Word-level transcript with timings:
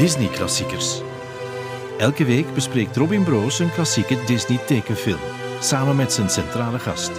Disney-klassiekers. 0.00 1.02
Elke 1.98 2.24
week 2.24 2.54
bespreekt 2.54 2.96
Robin 2.96 3.24
Broos 3.24 3.58
een 3.58 3.72
klassieke 3.72 4.24
Disney-tekenfilm, 4.26 5.18
samen 5.58 5.96
met 5.96 6.12
zijn 6.12 6.30
centrale 6.30 6.78
gast. 6.78 7.10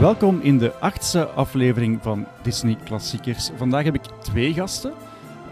Welkom 0.00 0.40
in 0.40 0.58
de 0.58 0.72
achtste 0.78 1.26
aflevering 1.26 1.98
van 2.02 2.26
Disney 2.42 2.76
Klassiekers. 2.84 3.50
Vandaag 3.56 3.84
heb 3.84 3.94
ik 3.94 4.04
twee 4.20 4.52
gasten. 4.52 4.92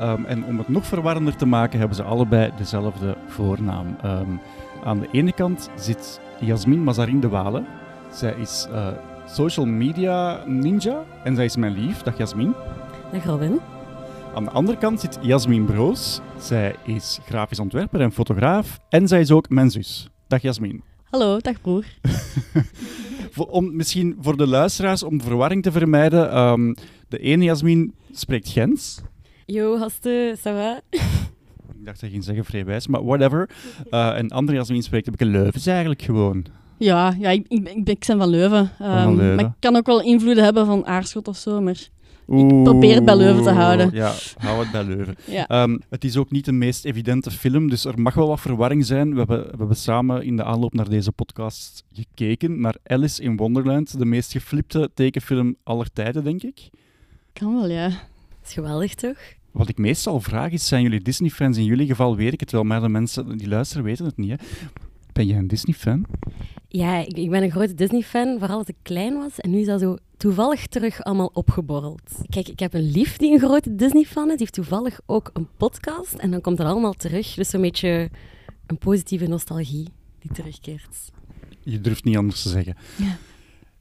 Um, 0.01 0.25
en 0.25 0.45
om 0.45 0.59
het 0.59 0.69
nog 0.69 0.87
verwarrender 0.87 1.37
te 1.37 1.47
maken, 1.47 1.79
hebben 1.79 1.97
ze 1.97 2.03
allebei 2.03 2.53
dezelfde 2.57 3.17
voornaam. 3.29 3.97
Um, 4.05 4.41
aan 4.85 5.01
de 5.01 5.09
ene 5.13 5.33
kant 5.33 5.71
zit 5.75 6.21
Jasmin 6.41 6.83
Mazarin 6.83 7.21
de 7.21 7.29
Walen. 7.29 7.67
Zij 8.13 8.35
is 8.39 8.69
uh, 8.73 8.89
social 9.33 9.67
media 9.67 10.45
ninja 10.47 11.05
en 11.25 11.35
zij 11.35 11.45
is 11.45 11.57
mijn 11.57 11.73
lief. 11.73 12.03
Dag 12.03 12.19
Jasmin. 12.19 12.55
Dag 13.13 13.25
Robin. 13.25 13.59
Aan 14.35 14.45
de 14.45 14.51
andere 14.51 14.79
kant 14.79 15.01
zit 15.01 15.19
Jasmin 15.23 15.65
Broos. 15.65 16.21
Zij 16.39 16.75
is 16.85 17.19
grafisch 17.25 17.59
ontwerper 17.59 18.01
en 18.01 18.13
fotograaf. 18.13 18.79
En 18.89 19.09
zij 19.09 19.21
is 19.21 19.31
ook 19.31 19.49
mijn 19.49 19.71
zus. 19.71 20.09
Dag 20.27 20.43
Jasmin. 20.43 20.83
Hallo, 21.05 21.39
dag 21.39 21.61
broer. 21.61 21.85
om, 23.49 23.77
misschien 23.77 24.17
voor 24.21 24.37
de 24.37 24.47
luisteraars, 24.47 25.03
om 25.03 25.21
verwarring 25.21 25.63
te 25.63 25.73
vermijden. 25.73 26.39
Um, 26.39 26.75
de 27.09 27.19
ene 27.19 27.45
Jasmin 27.45 27.95
spreekt 28.13 28.49
Gens. 28.49 29.01
Yo, 29.47 29.79
haste, 29.79 30.37
ça 30.39 30.43
va? 30.43 30.81
Ik 30.91 31.87
dacht 31.87 32.01
dat 32.01 32.01
je 32.01 32.11
ging 32.11 32.25
zeggen 32.25 32.45
vrijwijs, 32.45 32.87
maar 32.87 33.05
whatever. 33.05 33.51
Uh, 33.91 34.17
en 34.17 34.29
andere 34.29 34.59
Jasmin 34.59 34.83
spreekt 34.83 35.07
een 35.07 35.15
beetje 35.17 35.33
Leuvens 35.33 35.67
eigenlijk 35.67 36.03
gewoon. 36.03 36.45
Ja, 36.81 37.15
ja 37.19 37.31
ik, 37.31 37.45
ik, 37.49 37.69
ik, 37.69 37.87
ik 37.89 38.05
ben 38.05 38.19
van 38.19 38.29
Leuven. 38.29 38.59
Um, 38.59 39.03
van 39.03 39.17
Leuven. 39.17 39.35
Maar 39.35 39.45
ik 39.45 39.51
kan 39.59 39.77
ook 39.77 39.87
wel 39.87 40.03
invloeden 40.03 40.45
hebben 40.45 40.67
van 40.67 40.87
Aarschot 40.87 41.29
of 41.29 41.37
zo, 41.37 41.61
maar... 41.61 41.89
Ik 42.27 42.63
probeer 42.63 42.95
het 42.95 43.05
bij 43.05 43.17
Leuven 43.17 43.43
te 43.43 43.51
houden. 43.51 43.91
Ja, 43.93 44.13
hou 44.39 44.61
het 44.61 44.71
bij 44.71 44.85
Leuven. 44.85 45.17
Ja. 45.49 45.63
Um, 45.63 45.81
het 45.89 46.05
is 46.05 46.17
ook 46.17 46.31
niet 46.31 46.45
de 46.45 46.53
meest 46.53 46.85
evidente 46.85 47.31
film, 47.31 47.71
dus 47.71 47.85
er 47.85 48.01
mag 48.01 48.15
wel 48.15 48.29
wat 48.29 48.41
verwarring 48.41 48.87
zijn. 48.87 49.13
We 49.13 49.19
hebben, 49.19 49.43
we 49.43 49.57
hebben 49.59 49.77
samen 49.77 50.25
in 50.25 50.37
de 50.37 50.45
aanloop 50.45 50.75
naar 50.75 50.89
deze 50.89 51.13
podcast 51.13 51.85
gekeken 51.93 52.61
naar 52.61 52.75
Alice 52.85 53.23
in 53.23 53.37
Wonderland, 53.37 53.99
de 53.99 54.05
meest 54.05 54.33
geflipte 54.33 54.91
tekenfilm 54.95 55.57
aller 55.63 55.93
tijden, 55.93 56.25
denk 56.25 56.43
ik. 56.43 56.71
Kan 57.33 57.55
wel, 57.55 57.69
ja. 57.69 57.89
Dat 57.89 58.47
is 58.47 58.53
geweldig, 58.53 58.95
toch? 58.95 59.19
Wat 59.51 59.69
ik 59.69 59.79
meestal 59.79 60.21
vraag 60.21 60.51
is, 60.51 60.69
zijn 60.69 60.83
jullie 60.83 61.01
Disney-fans? 61.01 61.57
In 61.57 61.65
jullie 61.65 61.87
geval 61.87 62.17
weet 62.17 62.33
ik 62.33 62.41
het 62.41 62.53
wel, 62.53 62.65
maar 62.65 62.81
de 62.81 62.89
mensen 62.89 63.39
die 63.39 63.49
luisteren 63.49 63.85
weten 63.85 64.05
het 64.05 64.17
niet. 64.17 64.31
Hè? 64.31 64.37
Ben 65.13 65.27
jij 65.27 65.39
een 65.39 65.49
Disney-fan? 65.49 66.07
Ja, 66.73 66.97
ik, 66.97 67.17
ik, 67.17 67.31
ben 67.31 67.43
een 67.43 67.51
grote 67.51 67.75
Disney-fan, 67.75 68.39
vooral 68.39 68.59
als 68.59 68.67
ik 68.67 68.75
klein 68.83 69.15
was. 69.15 69.39
En 69.39 69.51
nu 69.51 69.59
is 69.59 69.67
dat 69.67 69.81
zo 69.81 69.97
toevallig 70.17 70.67
terug 70.67 71.03
allemaal 71.03 71.31
opgeborreld. 71.33 72.11
Kijk, 72.29 72.49
ik 72.49 72.59
heb 72.59 72.75
een 72.75 72.91
lief 72.91 73.17
die 73.17 73.33
een 73.33 73.39
grote 73.39 73.75
Disney-fan 73.75 74.25
is. 74.25 74.31
Die 74.31 74.39
heeft 74.39 74.53
toevallig 74.53 75.01
ook 75.07 75.31
een 75.33 75.49
podcast. 75.57 76.15
En 76.15 76.31
dan 76.31 76.41
komt 76.41 76.59
het 76.59 76.67
allemaal 76.67 76.93
terug. 76.93 77.35
Dus 77.35 77.53
een 77.53 77.61
beetje 77.61 78.11
een 78.67 78.79
positieve 78.79 79.27
nostalgie 79.27 79.87
die 80.19 80.33
terugkeert. 80.33 81.11
Je 81.63 81.81
durft 81.81 82.05
niet 82.05 82.17
anders 82.17 82.43
te 82.43 82.49
zeggen. 82.49 82.77
Ja. 82.97 83.17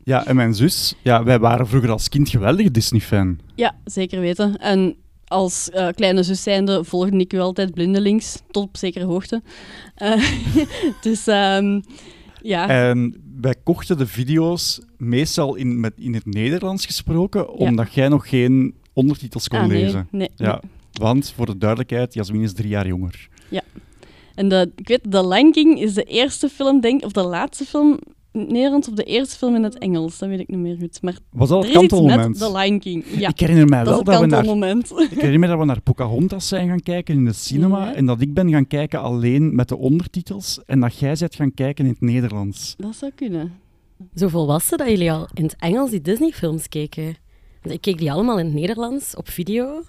Ja, 0.04 0.26
en 0.26 0.36
mijn 0.36 0.54
zus, 0.54 0.96
ja, 1.02 1.24
wij 1.24 1.40
waren 1.40 1.68
vroeger 1.68 1.92
als 1.92 2.10
kind 2.10 2.30
geweldig 2.30 2.72
Disney-fan. 2.72 3.40
Ja, 3.56 3.76
zeker 3.86 4.20
weten. 4.20 4.58
En 4.58 4.96
als 5.28 5.70
uh, 5.74 5.88
kleine 5.96 6.24
zus 6.24 6.44
zijnde 6.44 6.84
volgde 6.84 7.18
ik 7.18 7.34
u 7.34 7.40
altijd 7.40 7.74
blindelings, 7.74 8.42
tot 8.52 8.64
op 8.64 8.78
zekere 8.78 9.06
hoogte. 9.06 9.42
Uh, 9.98 10.24
dus 11.02 11.28
um, 11.28 11.84
ja. 12.42 12.70
En 12.70 13.22
wij 13.42 13.56
kochten 13.64 13.98
de 13.98 14.08
video's 14.08 14.82
meestal 14.98 15.56
in, 15.56 15.80
met, 15.80 15.94
in 15.98 16.14
het 16.14 16.26
Nederlands 16.26 16.86
gesproken, 16.86 17.54
omdat 17.54 17.94
jij 17.94 18.08
nog 18.08 18.30
geen 18.30 18.76
ondertitels 18.94 19.48
kon 19.48 19.60
ah, 19.60 19.68
nee, 19.68 19.84
lezen. 19.84 20.08
Nee, 20.12 20.30
ja, 20.36 20.60
nee. 20.62 20.72
Want, 20.92 21.34
voor 21.36 21.46
de 21.46 21.58
duidelijkheid, 21.58 22.14
Jasmin 22.14 22.42
is 22.42 22.54
drie 22.54 22.70
jaar 22.70 22.88
jonger. 22.88 23.30
Ja. 23.50 23.62
En 24.36 24.50
de, 24.50 24.72
ik 24.76 24.88
weet, 24.88 25.12
The 25.12 25.28
Lion 25.28 25.52
King 25.52 25.80
is 25.80 25.94
de 25.94 26.04
eerste 26.04 26.50
film, 26.50 26.82
denk 26.82 27.04
of 27.04 27.12
de 27.12 27.24
laatste 27.24 27.66
film 27.66 28.00
Nederlands 28.48 28.88
of 28.90 28.94
de 28.94 29.04
eerste 29.04 29.38
film 29.38 29.56
in 29.56 29.64
het 29.64 29.78
Engels. 29.78 30.18
Dat 30.18 30.30
weet 30.30 30.40
ik 30.40 30.48
niet 30.48 30.60
meer 30.60 30.78
goed. 30.80 31.02
Maar 31.02 31.18
was 31.32 31.50
dat 31.50 31.64
het 31.64 31.74
kantelmoment? 31.74 32.28
met 32.28 32.38
The 32.38 32.58
Lion 32.58 32.80
King. 32.80 33.06
Ja, 33.18 33.30
ik 33.30 33.40
herinner 33.40 33.68
mij 33.68 33.84
dat 33.84 33.94
wel 33.94 34.04
dat, 34.04 34.20
we 34.20 34.28
naar, 34.28 34.76
ik 35.02 35.10
herinner 35.10 35.40
me 35.40 35.48
dat 35.48 35.58
we 35.60 35.66
naar 35.66 35.82
Pocahontas 35.82 36.48
zijn 36.48 36.68
gaan 36.68 36.82
kijken 36.82 37.16
in 37.16 37.26
de 37.26 37.34
cinema 37.34 37.86
Ja. 37.86 37.94
en 37.96 38.06
dat 38.06 38.22
ik 38.22 38.34
ben 38.34 38.50
gaan 38.50 38.68
kijken 38.68 39.02
alleen 39.02 39.56
met 39.56 39.68
de 39.68 39.78
ondertitels 39.78 40.60
en 40.66 40.80
dat 40.80 40.98
jij 40.98 41.16
bent 41.20 41.36
gaan 41.36 41.54
kijken 41.54 41.86
in 41.86 41.92
het 41.92 42.02
Nederlands. 42.02 42.76
Dat 42.78 42.96
zou 42.96 43.12
kunnen. 43.16 43.54
Zo 44.16 44.28
volwassen 44.28 44.78
dat 44.78 44.88
jullie 44.88 45.12
al 45.12 45.28
in 45.34 45.44
het 45.44 45.56
Engels 45.60 45.90
die 45.90 46.02
Disney-films 46.02 46.68
keken. 46.68 47.16
Want 47.62 47.76
ik 47.76 47.82
keek 47.82 47.98
die 47.98 48.12
allemaal 48.12 48.40
in 48.40 48.46
het 48.46 48.54
Nederlands 48.54 49.16
op 49.16 49.30
video. 49.30 49.84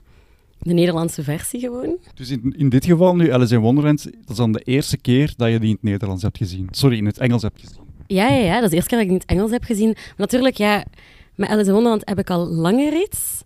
De 0.59 0.73
Nederlandse 0.73 1.23
versie 1.23 1.61
gewoon. 1.61 1.97
Dus 2.15 2.31
in, 2.31 2.55
in 2.57 2.69
dit 2.69 2.85
geval 2.85 3.17
nu, 3.17 3.33
Alice 3.33 3.55
in 3.55 3.61
Wonderland, 3.61 4.05
dat 4.05 4.31
is 4.31 4.37
dan 4.37 4.53
de 4.53 4.61
eerste 4.61 4.97
keer 4.97 5.35
dat 5.37 5.51
je 5.51 5.59
die 5.59 5.69
in 5.69 5.75
het 5.75 5.83
Nederlands 5.83 6.23
hebt 6.23 6.37
gezien. 6.37 6.69
Sorry, 6.71 6.97
in 6.97 7.07
het 7.07 7.19
Engels 7.19 7.43
hebt 7.43 7.61
gezien. 7.61 7.83
Ja, 8.13 8.29
ja, 8.29 8.45
ja, 8.45 8.55
dat 8.55 8.63
is 8.63 8.71
de 8.71 8.77
eerste 8.77 8.89
keer 8.89 8.99
dat 8.99 9.07
ik 9.07 9.13
die 9.13 9.21
in 9.21 9.27
het 9.27 9.31
Engels 9.31 9.51
heb 9.51 9.65
gezien. 9.65 9.93
Maar 9.93 10.15
natuurlijk, 10.17 10.57
ja, 10.57 10.85
met 11.35 11.49
Alice 11.49 11.67
in 11.67 11.73
Wonderland 11.73 12.09
heb 12.09 12.19
ik 12.19 12.31
al 12.31 12.47
langer 12.47 13.03
iets. 13.03 13.43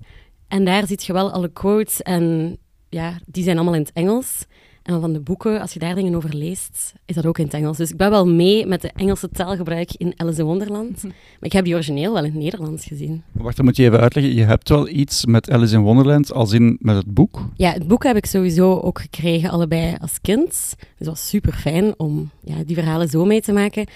En 0.48 0.64
daar 0.64 0.86
zie 0.86 0.98
je 1.00 1.12
wel 1.12 1.30
alle 1.30 1.48
quotes 1.48 2.02
en 2.02 2.56
ja, 2.88 3.18
die 3.26 3.42
zijn 3.42 3.56
allemaal 3.56 3.74
in 3.74 3.80
het 3.80 3.92
Engels. 3.92 4.44
En 4.82 5.00
van 5.00 5.12
de 5.12 5.20
boeken, 5.20 5.60
als 5.60 5.72
je 5.72 5.78
daar 5.78 5.94
dingen 5.94 6.14
over 6.14 6.34
leest, 6.34 6.92
is 7.04 7.14
dat 7.14 7.26
ook 7.26 7.38
in 7.38 7.44
het 7.44 7.54
Engels. 7.54 7.76
Dus 7.76 7.90
ik 7.90 7.96
ben 7.96 8.10
wel 8.10 8.26
mee 8.26 8.66
met 8.66 8.82
de 8.82 8.90
Engelse 8.94 9.28
taalgebruik 9.28 9.92
in 9.92 10.12
Alice 10.16 10.40
in 10.40 10.46
Wonderland. 10.46 11.02
Maar 11.02 11.12
ik 11.40 11.52
heb 11.52 11.64
die 11.64 11.74
origineel 11.74 12.12
wel 12.12 12.24
in 12.24 12.32
het 12.32 12.42
Nederlands 12.42 12.84
gezien. 12.84 13.22
Wacht, 13.32 13.56
dan 13.56 13.64
moet 13.64 13.76
je 13.76 13.84
even 13.84 14.00
uitleggen. 14.00 14.34
Je 14.34 14.44
hebt 14.44 14.68
wel 14.68 14.88
iets 14.88 15.26
met 15.26 15.50
Alice 15.50 15.74
in 15.74 15.82
Wonderland, 15.82 16.32
als 16.32 16.52
in 16.52 16.76
met 16.80 16.96
het 16.96 17.14
boek. 17.14 17.48
Ja, 17.56 17.72
het 17.72 17.86
boek 17.86 18.04
heb 18.04 18.16
ik 18.16 18.26
sowieso 18.26 18.78
ook 18.78 19.00
gekregen, 19.00 19.50
allebei 19.50 19.96
als 20.00 20.20
kind. 20.20 20.46
Dus 20.48 20.76
het 20.98 21.06
was 21.06 21.28
super 21.28 21.52
fijn 21.52 21.94
om 21.96 22.30
ja, 22.42 22.64
die 22.64 22.76
verhalen 22.76 23.08
zo 23.08 23.24
mee 23.24 23.40
te 23.40 23.52
maken. 23.52 23.86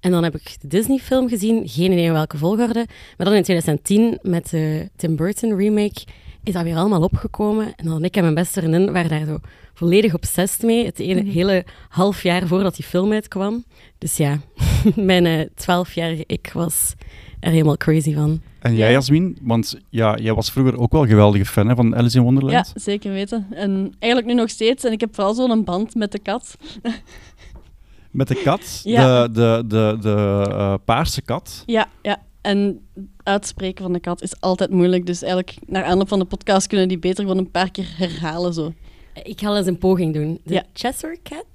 En 0.00 0.10
dan 0.10 0.22
heb 0.22 0.34
ik 0.34 0.56
de 0.60 0.68
Disney-film 0.68 1.28
gezien, 1.28 1.68
geen 1.68 1.92
idee 1.92 2.04
in 2.04 2.12
welke 2.12 2.36
volgorde. 2.38 2.86
Maar 3.16 3.26
dan 3.26 3.34
in 3.34 3.42
2010 3.42 4.18
met 4.22 4.50
de 4.50 4.88
Tim 4.96 5.16
Burton 5.16 5.56
remake 5.56 6.04
is 6.44 6.52
dat 6.52 6.62
weer 6.62 6.76
allemaal 6.76 7.02
opgekomen. 7.02 7.74
En 7.76 7.84
dan 7.84 8.04
ik 8.04 8.16
en 8.16 8.22
mijn 8.22 8.34
beste 8.34 8.60
vriendin 8.60 8.92
waren 8.92 9.10
daar 9.10 9.24
zo 9.26 9.38
volledig 9.74 10.14
obsessed 10.14 10.62
mee. 10.62 10.84
Het 10.84 10.98
ene, 10.98 11.30
hele 11.30 11.64
half 11.88 12.22
jaar 12.22 12.46
voordat 12.46 12.76
die 12.76 12.84
film 12.84 13.12
uitkwam. 13.12 13.64
Dus 13.98 14.16
ja, 14.16 14.40
mijn 14.94 15.48
twaalfjarige 15.54 16.24
ik 16.26 16.50
was 16.52 16.94
er 17.40 17.50
helemaal 17.50 17.76
crazy 17.76 18.14
van. 18.14 18.40
En 18.58 18.74
jij, 18.74 18.86
Ja. 18.86 18.92
Jasmin? 18.92 19.38
Want 19.42 19.78
ja, 19.90 20.16
jij 20.16 20.34
was 20.34 20.50
vroeger 20.50 20.78
ook 20.78 20.92
wel 20.92 21.02
een 21.02 21.08
geweldige 21.08 21.44
fan 21.44 21.68
hè, 21.68 21.74
van 21.74 21.96
Alice 21.96 22.16
in 22.16 22.22
Wonderland. 22.22 22.72
Ja, 22.74 22.80
zeker 22.80 23.12
weten. 23.12 23.46
En 23.50 23.92
eigenlijk 23.98 24.32
nu 24.32 24.40
nog 24.40 24.50
steeds. 24.50 24.84
En 24.84 24.92
ik 24.92 25.00
heb 25.00 25.14
vooral 25.14 25.34
zo'n 25.34 25.64
band 25.64 25.94
met 25.94 26.12
de 26.12 26.18
kat. 26.18 26.56
Met 28.10 28.28
de 28.28 28.34
kat, 28.42 28.80
Ja. 28.84 29.28
de, 29.28 29.32
de, 29.32 29.64
de, 29.66 29.96
de 30.00 30.44
eh, 30.48 30.74
paarse 30.84 31.22
kat. 31.22 31.62
Ja, 31.66 31.88
ja. 32.02 32.22
En 32.40 32.86
uitspreken 33.22 33.82
van 33.84 33.92
de 33.92 34.00
kat 34.00 34.22
is 34.22 34.40
altijd 34.40 34.70
moeilijk. 34.70 35.06
Dus 35.06 35.22
eigenlijk, 35.22 35.54
naar 35.66 35.84
aanloop 35.84 36.08
van 36.08 36.18
de 36.18 36.24
podcast 36.24 36.66
kunnen 36.66 36.88
die 36.88 36.98
beter 36.98 37.22
gewoon 37.24 37.38
een 37.38 37.50
paar 37.50 37.70
keer 37.70 37.94
herhalen. 37.96 38.52
Zo. 38.54 38.72
Ik 39.22 39.40
ga 39.40 39.56
eens 39.56 39.66
een 39.66 39.78
poging 39.78 40.14
doen. 40.14 40.40
De 40.44 40.54
Ja. 40.54 40.62
Cheshire 40.72 41.18
Cat? 41.22 41.46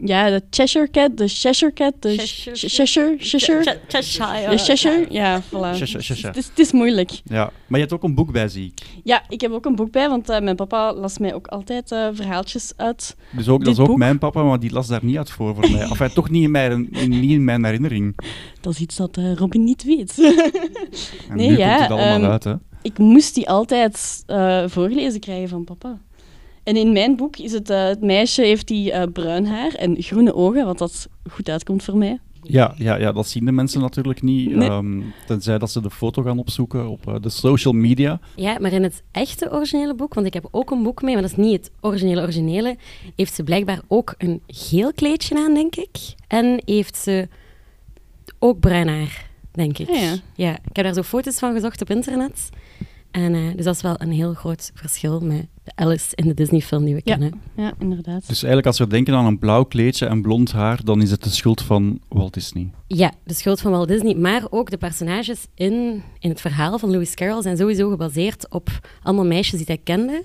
Ja, 0.00 0.30
de 0.30 0.42
Cheshire 0.50 0.90
Cat, 0.90 1.16
de 1.16 1.28
Cheshire 1.28 1.72
Cat, 1.72 1.92
de 1.98 2.08
Cheshire- 2.08 2.56
Cheshire, 2.56 3.16
Cheshire, 3.18 3.62
Cheshire. 3.62 3.78
Cheshire. 3.88 4.50
De 4.50 4.58
Cheshire, 4.58 5.06
ja, 5.08 5.42
voilà. 5.42 5.76
Cheshire, 5.76 6.02
Cheshire. 6.02 6.32
Het, 6.34 6.58
is, 6.58 6.72
moeilijk. 6.72 7.10
Ja. 7.24 7.42
Maar 7.66 7.80
je 7.80 7.86
hebt 7.86 7.92
ook 7.92 8.02
een 8.02 8.14
boek 8.14 8.32
bij, 8.32 8.48
zie 8.48 8.66
ik. 8.66 8.86
Ja, 9.04 9.22
ik 9.28 9.40
heb 9.40 9.50
ook 9.52 9.64
een 9.64 9.74
boek 9.74 9.90
bij, 9.90 10.08
want 10.08 10.28
eh, 10.28 10.40
mijn 10.40 10.56
papa 10.56 10.94
las 10.94 11.18
mij 11.18 11.34
ook 11.34 11.46
altijd 11.46 11.92
eh, 11.92 12.08
verhaaltjes 12.12 12.72
uit. 12.76 13.16
Dus 13.30 13.48
ook, 13.48 13.64
dat 13.64 13.72
is 13.72 13.78
ook 13.80 13.86
boek? 13.86 13.98
mijn 13.98 14.18
papa, 14.18 14.42
maar 14.42 14.60
die 14.60 14.72
las 14.72 14.86
daar 14.86 15.04
niet 15.04 15.16
uit 15.16 15.30
voor 15.30 15.54
voor 15.54 15.70
mij. 15.70 15.90
Of 15.90 15.98
hij 15.98 16.08
toch 16.08 16.30
niet 16.30 16.42
in 16.42 16.50
mijn, 16.50 16.88
niet 16.90 17.30
in 17.30 17.44
mijn 17.44 17.64
herinnering. 17.64 18.16
Dat 18.60 18.72
is 18.72 18.80
iets 18.80 18.96
dat 18.96 19.16
eh, 19.16 19.34
Robin 19.34 19.64
niet 19.64 19.84
weet. 19.84 20.14
En 21.28 21.36
Nee, 21.36 21.48
nu 21.48 21.56
ja, 21.58 21.68
komt 21.76 21.80
het 21.88 21.90
allemaal 21.98 22.20
ehm, 22.22 22.30
uit, 22.30 22.44
hè. 22.44 22.54
ik 22.82 22.98
moest 22.98 23.34
die 23.34 23.48
altijd 23.48 24.22
eh, 24.26 24.64
voorgelezen 24.66 25.20
krijgen 25.20 25.48
van 25.48 25.64
papa. 25.64 25.98
En 26.62 26.76
in 26.76 26.92
mijn 26.92 27.16
boek 27.16 27.36
is 27.36 27.52
het, 27.52 27.70
eh, 27.70 27.84
het 27.84 28.00
meisje 28.00 28.42
heeft 28.42 28.68
die 28.68 28.92
eh, 28.92 29.12
bruin 29.12 29.46
haar 29.46 29.74
en 29.74 30.02
groene 30.02 30.34
ogen, 30.34 30.66
wat 30.66 30.78
dat 30.78 31.08
goed 31.30 31.48
uitkomt 31.48 31.82
voor 31.82 31.96
mij. 31.96 32.18
Ja, 32.42 32.74
ja, 32.76 32.96
ja, 32.96 33.12
dat 33.12 33.28
zien 33.28 33.44
de 33.44 33.52
mensen 33.52 33.80
natuurlijk 33.80 34.22
niet. 34.22 34.54
Nee. 34.54 34.68
ehm, 34.68 35.00
tenzij 35.26 35.58
dat 35.58 35.70
ze 35.70 35.80
de 35.80 35.90
foto 35.90 36.22
gaan 36.22 36.38
opzoeken 36.38 36.88
op 36.88 37.08
eh, 37.08 37.14
de 37.20 37.28
social 37.28 37.74
media. 37.74 38.20
Ja, 38.36 38.58
maar 38.60 38.72
in 38.72 38.82
het 38.82 39.02
echte 39.10 39.52
originele 39.52 39.94
boek, 39.94 40.14
want 40.14 40.26
ik 40.26 40.34
heb 40.34 40.48
ook 40.50 40.70
een 40.70 40.82
boek 40.82 41.02
mee, 41.02 41.12
maar 41.12 41.22
dat 41.22 41.30
is 41.30 41.36
niet 41.36 41.52
het 41.52 41.70
originele 41.80 42.20
originele, 42.20 42.76
heeft 43.16 43.34
ze 43.34 43.42
blijkbaar 43.42 43.80
ook 43.88 44.14
een 44.18 44.42
geel 44.46 44.92
kleedje 44.92 45.36
aan, 45.36 45.54
denk 45.54 45.76
ik. 45.76 45.96
En 46.28 46.62
heeft 46.64 46.96
ze 46.96 47.28
ook 48.38 48.60
bruin 48.60 48.88
haar, 48.88 49.30
denk 49.52 49.78
ik. 49.78 49.88
Ah, 49.88 50.00
ja. 50.00 50.14
Ja, 50.34 50.52
ik 50.52 50.76
heb 50.76 50.84
daar 50.84 50.94
zo 50.94 51.02
foto's 51.02 51.38
van 51.38 51.52
gezocht 51.54 51.82
op 51.82 51.90
internet. 51.90 52.48
En, 53.12 53.34
eh, 53.34 53.40
dus 53.56 53.64
dat 53.64 53.74
is 53.74 53.82
wel 53.82 53.94
een 53.98 54.10
heel 54.12 54.34
groot 54.34 54.70
verschil 54.74 55.20
met 55.20 55.46
de 55.64 55.72
Alice 55.74 56.14
in 56.14 56.28
de 56.28 56.34
Disney-film 56.34 56.84
die 56.84 56.94
we 56.94 57.00
Ja. 57.04 57.16
kennen. 57.16 57.40
Ja, 57.56 57.72
inderdaad. 57.78 58.20
Dus 58.20 58.36
eigenlijk 58.42 58.66
als 58.66 58.78
we 58.78 58.86
denken 58.86 59.14
aan 59.14 59.26
een 59.26 59.38
blauw 59.38 59.64
kleedje 59.64 60.06
en 60.06 60.22
blond 60.22 60.52
haar, 60.52 60.84
dan 60.84 61.02
is 61.02 61.10
het 61.10 61.22
de 61.22 61.30
schuld 61.30 61.62
van 61.62 62.00
Walt 62.08 62.34
Disney. 62.34 62.70
Ja, 62.86 63.12
de 63.24 63.34
schuld 63.34 63.60
van 63.60 63.70
Walt 63.70 63.88
Disney, 63.88 64.14
maar 64.14 64.42
ook 64.50 64.70
de 64.70 64.76
personages 64.76 65.46
in, 65.54 66.02
in 66.18 66.30
het 66.30 66.40
verhaal 66.40 66.78
van 66.78 66.90
Lewis 66.90 67.14
Carroll 67.14 67.42
zijn 67.42 67.56
sowieso 67.56 67.90
gebaseerd 67.90 68.50
op 68.50 68.68
allemaal 69.02 69.26
meisjes 69.26 69.56
die 69.58 69.66
hij 69.66 69.80
kende. 69.84 70.22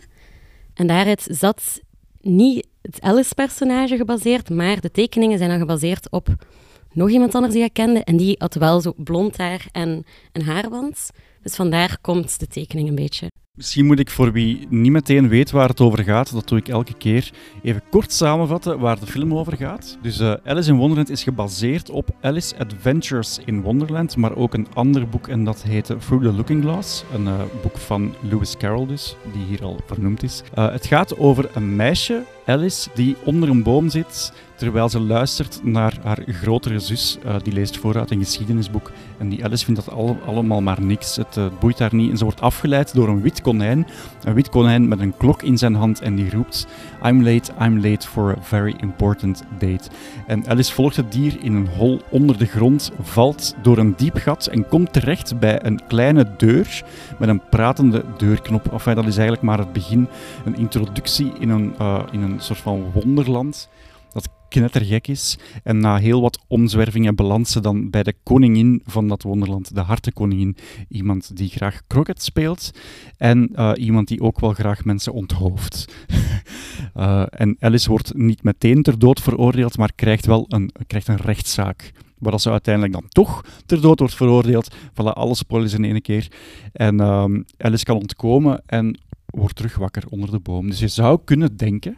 En 0.73 0.87
daaruit 0.87 1.27
zat 1.31 1.81
niet 2.21 2.67
het 2.81 3.01
Alice-personage 3.01 3.97
gebaseerd, 3.97 4.49
maar 4.49 4.81
de 4.81 4.91
tekeningen 4.91 5.37
zijn 5.37 5.49
dan 5.49 5.59
gebaseerd 5.59 6.11
op 6.11 6.45
nog 6.93 7.09
iemand 7.09 7.35
anders 7.35 7.53
die 7.53 7.61
hij 7.61 7.71
kende. 7.71 8.03
En 8.03 8.17
die 8.17 8.35
had 8.39 8.53
wel 8.55 8.81
zo 8.81 8.93
blond 8.97 9.37
haar 9.37 9.65
en 9.71 10.03
een 10.31 10.41
haarband. 10.43 11.09
Dus 11.47 11.55
vandaar 11.55 11.97
komt 12.01 12.39
de 12.39 12.47
tekening 12.47 12.89
een 12.89 12.95
beetje. 12.95 13.27
Misschien 13.53 13.85
moet 13.85 13.99
ik 13.99 14.09
voor 14.09 14.31
wie 14.31 14.67
niet 14.69 14.91
meteen 14.91 15.27
weet 15.27 15.51
waar 15.51 15.69
het 15.69 15.81
over 15.81 16.03
gaat, 16.03 16.31
dat 16.31 16.47
doe 16.47 16.57
ik 16.57 16.67
elke 16.67 16.93
keer, 16.93 17.31
even 17.63 17.81
kort 17.89 18.13
samenvatten 18.13 18.79
waar 18.79 18.99
de 18.99 19.05
film 19.05 19.33
over 19.33 19.57
gaat. 19.57 19.97
Dus 20.01 20.19
eh, 20.19 20.33
Alice 20.43 20.69
in 20.69 20.77
Wonderland 20.77 21.09
is 21.09 21.23
gebaseerd 21.23 21.89
op 21.89 22.09
Alice 22.21 22.57
Adventures 22.57 23.39
in 23.45 23.61
Wonderland, 23.61 24.15
maar 24.15 24.35
ook 24.35 24.53
een 24.53 24.67
ander 24.73 25.09
boek 25.09 25.27
en 25.27 25.43
dat 25.43 25.63
heette 25.63 25.97
Through 25.97 26.25
the 26.25 26.33
Looking 26.33 26.63
Glass, 26.63 27.03
een 27.13 27.27
eh, 27.27 27.41
boek 27.61 27.77
van 27.77 28.15
Lewis 28.21 28.57
Carroll 28.57 28.87
dus, 28.87 29.15
die 29.33 29.45
hier 29.45 29.63
al 29.63 29.79
vernoemd 29.85 30.23
is. 30.23 30.43
Eh, 30.53 30.71
het 30.71 30.85
gaat 30.85 31.17
over 31.17 31.49
een 31.53 31.75
meisje, 31.75 32.23
Alice, 32.45 32.89
die 32.93 33.15
onder 33.23 33.49
een 33.49 33.63
boom 33.63 33.89
zit 33.89 34.33
terwijl 34.57 34.89
ze 34.89 34.99
luistert 34.99 35.59
naar 35.63 35.93
haar 36.03 36.23
grotere 36.27 36.79
zus. 36.79 37.17
Eh, 37.23 37.35
die 37.43 37.53
leest 37.53 37.77
vooruit 37.77 38.11
een 38.11 38.19
geschiedenisboek 38.19 38.91
en 39.17 39.29
die 39.29 39.43
Alice 39.43 39.65
vindt 39.65 39.85
dat 39.85 39.93
al- 39.93 40.17
allemaal 40.25 40.61
maar 40.61 40.81
niks. 40.81 41.15
Het 41.15 41.37
eh, 41.37 41.45
boeit 41.59 41.79
haar 41.79 41.95
niet 41.95 42.11
en 42.11 42.17
ze 42.17 42.23
wordt 42.23 42.41
afgeleid 42.41 42.93
door 42.93 43.07
een 43.09 43.21
wit 43.21 43.41
konijn. 43.41 43.87
Een 44.23 44.33
wit 44.33 44.49
konijn 44.49 44.87
met 44.87 44.99
een 44.99 45.17
klok 45.17 45.41
in 45.41 45.57
zijn 45.57 45.75
hand 45.75 46.01
en 46.01 46.15
die 46.15 46.29
roept 46.29 46.67
I'm 47.05 47.23
late, 47.23 47.51
I'm 47.61 47.75
late 47.81 48.07
for 48.07 48.35
a 48.37 48.41
very 48.41 48.75
important 48.79 49.43
date. 49.59 49.89
En 50.27 50.47
Alice 50.47 50.73
volgt 50.73 50.95
het 50.95 51.11
dier 51.11 51.37
in 51.41 51.53
een 51.53 51.67
hol 51.67 52.01
onder 52.09 52.37
de 52.37 52.45
grond, 52.45 52.91
valt 53.01 53.55
door 53.61 53.77
een 53.77 53.93
diep 53.97 54.17
gat 54.17 54.47
en 54.47 54.67
komt 54.67 54.93
terecht 54.93 55.39
bij 55.39 55.65
een 55.65 55.81
kleine 55.87 56.25
deur 56.37 56.83
met 57.19 57.29
een 57.29 57.41
pratende 57.49 58.03
deurknop. 58.17 58.71
Enfin, 58.71 58.95
dat 58.95 59.05
is 59.05 59.15
eigenlijk 59.15 59.41
maar 59.41 59.57
het 59.57 59.73
begin, 59.73 60.07
een 60.45 60.57
introductie 60.57 61.31
in 61.39 61.49
een, 61.49 61.73
eh, 61.77 61.99
in 62.11 62.21
een 62.21 62.35
soort 62.39 62.59
van 62.59 62.91
wonderland 62.93 63.69
knettergek 64.49 65.07
is. 65.07 65.37
En 65.63 65.79
na 65.79 65.97
heel 65.97 66.21
wat 66.21 66.39
omzwervingen 66.47 67.45
ze 67.45 67.59
dan 67.59 67.89
bij 67.89 68.03
de 68.03 68.13
koningin 68.23 68.81
van 68.85 69.07
dat 69.07 69.23
wonderland, 69.23 69.75
de 69.75 69.81
hartenkoningin. 69.81 70.55
Iemand 70.89 71.37
die 71.37 71.49
graag 71.49 71.81
kroket 71.87 72.23
speelt 72.23 72.71
en 73.17 73.49
eh, 73.53 73.71
iemand 73.75 74.07
die 74.07 74.21
ook 74.21 74.39
wel 74.39 74.53
graag 74.53 74.85
mensen 74.85 75.13
onthoofdt. 75.13 75.85
Eh, 76.93 77.23
en 77.29 77.57
Alice 77.59 77.89
wordt 77.89 78.17
niet 78.17 78.43
meteen 78.43 78.83
ter 78.83 78.99
dood 78.99 79.21
veroordeeld, 79.21 79.77
maar 79.77 79.91
krijgt 79.95 80.25
wel 80.25 80.45
een, 80.47 80.71
krijgt 80.87 81.07
een 81.07 81.17
rechtszaak. 81.17 81.91
Waar 82.17 82.31
dat 82.31 82.41
ze 82.41 82.51
uiteindelijk 82.51 82.93
dan 82.93 83.05
toch 83.09 83.45
ter 83.65 83.81
dood 83.81 83.99
wordt 83.99 84.15
veroordeeld. 84.15 84.75
Voilà, 84.75 85.13
alle 85.13 85.35
spoilers 85.35 85.73
in 85.73 85.85
één 85.85 86.01
keer. 86.01 86.27
En 86.73 86.99
ehm, 86.99 87.41
Alice 87.57 87.83
kan 87.83 87.97
ontkomen 87.97 88.63
en 88.65 88.99
wordt 89.25 89.55
terug 89.55 89.75
wakker 89.75 90.03
onder 90.09 90.31
de 90.31 90.39
boom. 90.39 90.69
Dus 90.69 90.79
je 90.79 90.87
zou 90.87 91.19
kunnen 91.23 91.57
denken 91.57 91.97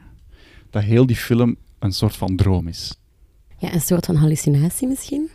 dat 0.69 0.83
heel 0.83 1.05
die 1.05 1.15
film 1.15 1.55
een 1.79 1.91
soort 1.91 2.15
van 2.15 2.35
droom 2.35 2.67
is. 2.67 2.99
Ja, 3.57 3.73
een 3.73 3.81
soort 3.81 4.05
van 4.05 4.15
hallucinatie 4.15 4.87
misschien. 4.87 5.29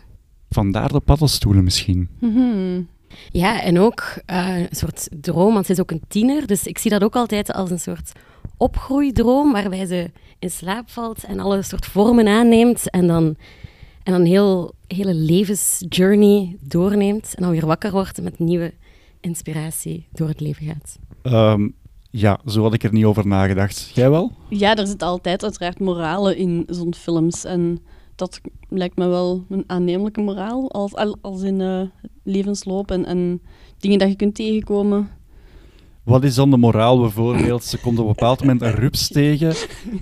Vandaar 0.49 0.91
de 0.91 0.99
paddenstoelen 0.99 1.63
misschien. 1.63 2.09
Mhm. 2.19 2.81
Ja, 3.31 3.61
en 3.61 3.79
ook 3.79 4.03
eh, 4.25 4.59
een 4.59 4.67
soort 4.75 5.07
droom, 5.21 5.53
want 5.53 5.65
ze 5.65 5.71
is 5.71 5.79
ook 5.79 5.91
een 5.91 6.03
tiener. 6.07 6.47
Dus 6.47 6.67
ik 6.67 6.77
zie 6.77 6.91
dat 6.91 7.03
ook 7.03 7.15
altijd 7.15 7.53
als 7.53 7.71
een 7.71 7.79
soort 7.79 8.11
opgroeidroom, 8.57 9.51
waarbij 9.51 9.85
ze 9.85 10.11
in 10.39 10.51
slaap 10.51 10.89
valt 10.89 11.23
en 11.23 11.39
alle 11.39 11.61
soort 11.61 11.85
vormen 11.85 12.27
aanneemt 12.27 12.89
en 12.89 13.07
dan, 13.07 13.35
en 14.03 14.11
dan 14.11 14.25
heel 14.25 14.73
hele 14.87 15.13
levensjourney 15.13 16.57
doorneemt 16.61 17.33
en 17.35 17.41
dan 17.43 17.51
weer 17.51 17.65
wakker 17.65 17.91
wordt 17.91 18.17
en 18.17 18.23
met 18.23 18.39
nieuwe 18.39 18.73
inspiratie 19.19 20.07
door 20.11 20.27
het 20.27 20.39
leven 20.39 20.65
gaat. 20.65 20.99
Ehm, 21.21 21.67
ja, 22.17 22.39
zo 22.45 22.61
had 22.61 22.73
ik 22.73 22.83
er 22.83 22.93
niet 22.93 23.05
over 23.05 23.27
nagedacht. 23.27 23.91
Jij 23.93 24.09
wel? 24.09 24.31
Ja, 24.49 24.75
er 24.75 24.87
zit 24.87 25.01
altijd 25.01 25.43
uiteraard 25.43 25.79
moralen 25.79 26.37
in 26.37 26.63
zo'n 26.67 26.93
films. 26.95 27.43
En 27.45 27.79
dat 28.15 28.41
lijkt 28.69 28.97
me 28.97 29.07
wel 29.07 29.45
een 29.49 29.63
aannemelijke 29.67 30.21
moraal, 30.21 30.71
als, 30.71 30.93
al- 30.95 31.17
als 31.21 31.41
in 31.41 31.61
eh, 31.61 31.81
levensloop 32.23 32.91
en, 32.91 33.05
en 33.05 33.41
dingen 33.79 33.99
dat 33.99 34.09
je 34.09 34.15
kunt 34.15 34.35
tegenkomen. 34.35 35.09
Wat 36.03 36.23
is 36.23 36.35
dan 36.35 36.49
de 36.49 36.57
moraal 36.57 36.99
bijvoorbeeld? 36.99 37.63
Ze 37.63 37.77
komt 37.79 37.99
op 37.99 38.05
een 38.05 38.11
bepaald 38.11 38.39
moment 38.39 38.61
een 38.61 38.71
rups 38.75 39.07
tegen 39.07 39.53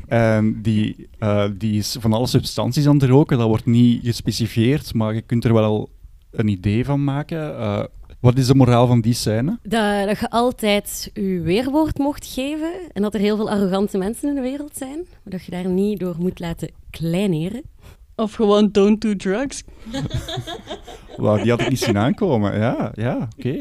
en 0.08 0.62
die, 0.62 1.08
eh, 1.20 1.46
die 1.58 1.78
is 1.78 1.98
van 2.00 2.14
alle 2.14 2.28
substanties 2.28 2.88
aan 2.88 2.98
het 3.00 3.10
roken. 3.10 3.38
Dat 3.38 3.48
wordt 3.48 3.66
niet 3.66 4.04
gespecificeerd, 4.04 4.94
maar 4.94 5.14
je 5.14 5.22
kunt 5.22 5.44
er 5.46 5.54
wel 5.54 5.90
een 6.32 6.48
idee 6.48 6.86
van 6.86 7.04
maken. 7.04 7.58
Eh, 7.58 7.84
wat 8.24 8.38
is 8.38 8.48
de 8.48 8.56
moraal 8.56 8.88
van 8.88 9.02
die 9.02 9.14
scène? 9.14 9.60
Dat, 9.62 10.08
dat 10.08 10.20
je 10.20 10.30
altijd 10.30 11.10
je 11.14 11.40
weerwoord 11.42 11.98
mocht 11.98 12.26
geven 12.26 12.72
en 12.94 13.02
dat 13.02 13.14
er 13.14 13.20
heel 13.20 13.36
veel 13.36 13.50
arrogante 13.50 13.98
mensen 13.98 14.30
in 14.30 14.36
de 14.36 14.42
wereld 14.42 14.78
zijn, 14.78 14.96
maar 14.96 15.34
dat 15.34 15.44
je 15.44 15.52
daar 15.52 15.68
niet 15.68 16.00
door 16.00 16.16
moet 16.20 16.40
laten 16.40 16.70
kleineren. 16.90 17.62
Of 18.16 18.34
gewoon 18.34 18.70
don't 18.72 19.02
do 19.02 19.16
drugs. 19.16 19.64
Wauw, 21.18 21.42
die 21.42 21.52
had 21.52 21.62
ik 21.62 21.70
niet 21.70 21.80
zien 21.80 21.98
aankomen. 21.98 22.58
Ja, 22.58 22.92
ja, 22.94 23.28
oké. 23.38 23.58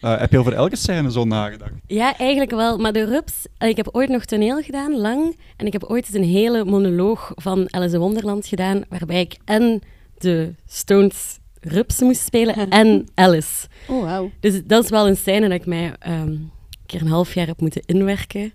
Eh, 0.00 0.18
heb 0.18 0.32
je 0.32 0.38
over 0.38 0.52
elke 0.52 0.76
scène 0.76 1.12
zo 1.12 1.24
nagedacht? 1.24 1.72
Ja, 1.86 2.16
eigenlijk 2.16 2.50
wel. 2.50 2.78
Maar 2.78 2.92
de 2.92 3.04
rups... 3.04 3.46
Ik 3.58 3.76
heb 3.76 3.88
ooit 3.92 4.08
nog 4.08 4.24
toneel 4.24 4.62
gedaan, 4.62 4.96
lang. 4.96 5.38
En 5.56 5.66
ik 5.66 5.72
heb 5.72 5.84
ooit 5.84 6.06
eens 6.06 6.14
een 6.14 6.30
hele 6.30 6.64
monoloog 6.64 7.32
van 7.34 7.72
Alice 7.72 7.94
in 7.94 8.00
Wonderland 8.00 8.46
gedaan, 8.46 8.82
waarbij 8.88 9.20
ik 9.20 9.36
en 9.44 9.82
de 10.18 10.54
Stones 10.66 11.38
rups 11.68 12.00
moest 12.00 12.24
spelen 12.24 12.70
en 12.70 13.06
Alice. 13.14 13.66
Oh, 13.86 14.02
wauw. 14.02 14.30
Dus 14.40 14.60
dat 14.64 14.84
is 14.84 14.90
wel 14.90 15.08
een 15.08 15.16
scène 15.16 15.48
dat 15.48 15.60
ik 15.60 15.66
mij 15.66 15.92
ehm, 15.98 16.28
een 16.28 16.50
keer 16.86 17.00
een 17.00 17.08
half 17.08 17.34
jaar 17.34 17.46
heb 17.46 17.60
moeten 17.60 17.82
inwerken. 17.86 18.52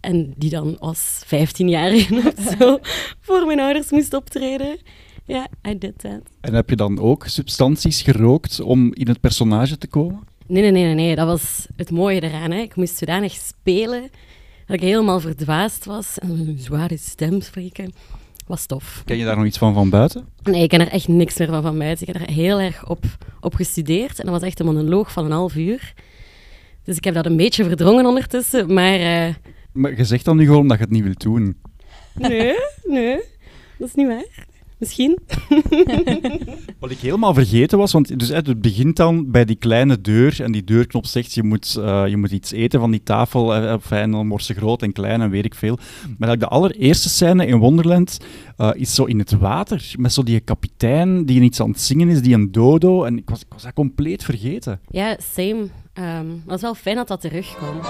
En 0.00 0.34
die 0.36 0.50
dan 0.50 0.78
als 0.78 1.22
15-jarige 1.24 2.32
of 2.36 2.44
zo 2.58 2.78
voor 3.20 3.46
mijn 3.46 3.60
ouders 3.60 3.90
moest 3.90 4.14
optreden. 4.14 4.78
Ja, 5.24 5.48
I 5.68 5.78
did 5.78 5.98
that. 5.98 6.20
En 6.40 6.54
heb 6.54 6.70
je 6.70 6.76
dan 6.76 6.98
ook 6.98 7.26
substanties 7.26 8.02
gerookt 8.02 8.60
om 8.60 8.94
in 8.94 9.08
het 9.08 9.20
personage 9.20 9.78
te 9.78 9.86
komen? 9.86 10.20
Nee, 10.46 10.62
nee, 10.62 10.70
nee, 10.70 10.84
nee, 10.84 10.94
nee. 10.94 11.14
Dat 11.14 11.26
was 11.26 11.66
het 11.76 11.90
mooie 11.90 12.22
eraan. 12.22 12.50
Hè. 12.50 12.60
Ik 12.60 12.76
moest 12.76 12.96
zodanig 12.96 13.32
spelen 13.32 14.10
dat 14.66 14.76
ik 14.76 14.82
helemaal 14.82 15.20
verdwaasd 15.20 15.84
was 15.84 16.18
en 16.18 16.30
een 16.30 16.58
zware 16.58 16.96
stem 16.96 17.40
spreken. 17.40 17.92
Was 18.46 18.66
tof. 18.66 19.02
Ken 19.04 19.16
je 19.16 19.24
daar 19.24 19.36
nog 19.36 19.46
iets 19.46 19.58
van 19.58 19.74
van 19.74 19.90
buiten? 19.90 20.28
Nee, 20.42 20.62
ik 20.62 20.68
ken 20.68 20.80
er 20.80 20.88
echt 20.88 21.08
niks 21.08 21.38
meer 21.38 21.48
van 21.48 21.62
van 21.62 21.78
buiten. 21.78 22.06
Ik 22.08 22.12
heb 22.14 22.22
er 22.22 22.34
heel 22.34 22.60
erg 22.60 22.88
op, 22.88 23.04
op 23.40 23.54
gestudeerd. 23.54 24.18
En 24.18 24.24
dat 24.24 24.34
was 24.34 24.42
echt 24.42 24.60
een 24.60 24.66
monoloog 24.66 25.12
van 25.12 25.24
een 25.24 25.30
half 25.30 25.54
uur. 25.54 25.92
Dus 26.84 26.96
ik 26.96 27.04
heb 27.04 27.14
dat 27.14 27.26
een 27.26 27.36
beetje 27.36 27.64
verdrongen 27.64 28.06
ondertussen. 28.06 28.74
Maar 28.74 28.94
eh, 28.98 29.34
Maar 29.72 29.96
je 29.96 30.04
zegt 30.04 30.24
dan 30.24 30.36
nu 30.36 30.44
gewoon 30.44 30.60
omdat 30.60 30.78
je 30.78 30.84
het 30.84 30.92
niet 30.92 31.02
wilt 31.02 31.22
doen. 31.22 31.56
nee, 32.14 32.54
nee, 32.84 33.16
dat 33.78 33.88
is 33.88 33.94
niet 33.94 34.06
waar. 34.06 34.46
Misschien. 34.82 35.18
Wat 36.80 36.90
ik 36.90 36.98
helemaal 36.98 37.34
vergeten 37.34 37.78
was, 37.78 37.92
want 37.92 38.18
dus, 38.18 38.28
het 38.28 38.60
begint 38.60 38.96
dan 38.96 39.30
bij 39.30 39.44
die 39.44 39.56
kleine 39.56 40.00
deur 40.00 40.42
en 40.42 40.52
die 40.52 40.64
deurknop 40.64 41.06
zegt 41.06 41.32
je 41.32 41.42
moet, 41.42 41.76
eh, 41.76 42.06
je 42.06 42.16
moet 42.16 42.30
iets 42.30 42.52
eten 42.52 42.80
van 42.80 42.90
die 42.90 43.02
tafel, 43.02 43.54
eh, 43.54 43.74
fijn, 43.80 44.10
dan 44.10 44.28
wordt 44.28 44.44
ze 44.44 44.54
groot 44.54 44.82
en 44.82 44.92
klein 44.92 45.20
en 45.20 45.30
weet 45.30 45.44
ik 45.44 45.54
veel. 45.54 45.76
Maar 45.76 46.28
eigenlijk 46.28 46.40
de 46.40 46.48
allereerste 46.48 47.08
scène 47.08 47.46
in 47.46 47.58
Wonderland 47.58 48.18
eh, 48.56 48.70
is 48.74 48.94
zo 48.94 49.04
in 49.04 49.18
het 49.18 49.32
water, 49.32 49.94
met 49.98 50.12
zo 50.12 50.22
die 50.22 50.40
kapitein 50.40 51.24
die 51.24 51.40
iets 51.40 51.60
aan 51.60 51.70
het 51.70 51.80
zingen 51.80 52.08
is, 52.08 52.22
die 52.22 52.34
een 52.34 52.52
dodo, 52.52 53.04
en 53.04 53.18
ik 53.18 53.30
was, 53.30 53.40
ik 53.40 53.52
was 53.52 53.62
dat 53.62 53.72
compleet 53.72 54.24
vergeten. 54.24 54.80
Ja, 54.90 55.16
same. 55.34 55.68
Ehm, 55.92 56.26
maar 56.26 56.44
het 56.46 56.54
is 56.54 56.60
wel 56.60 56.74
fijn 56.74 56.96
dat 56.96 57.08
dat 57.08 57.20
terugkomt. 57.20 57.86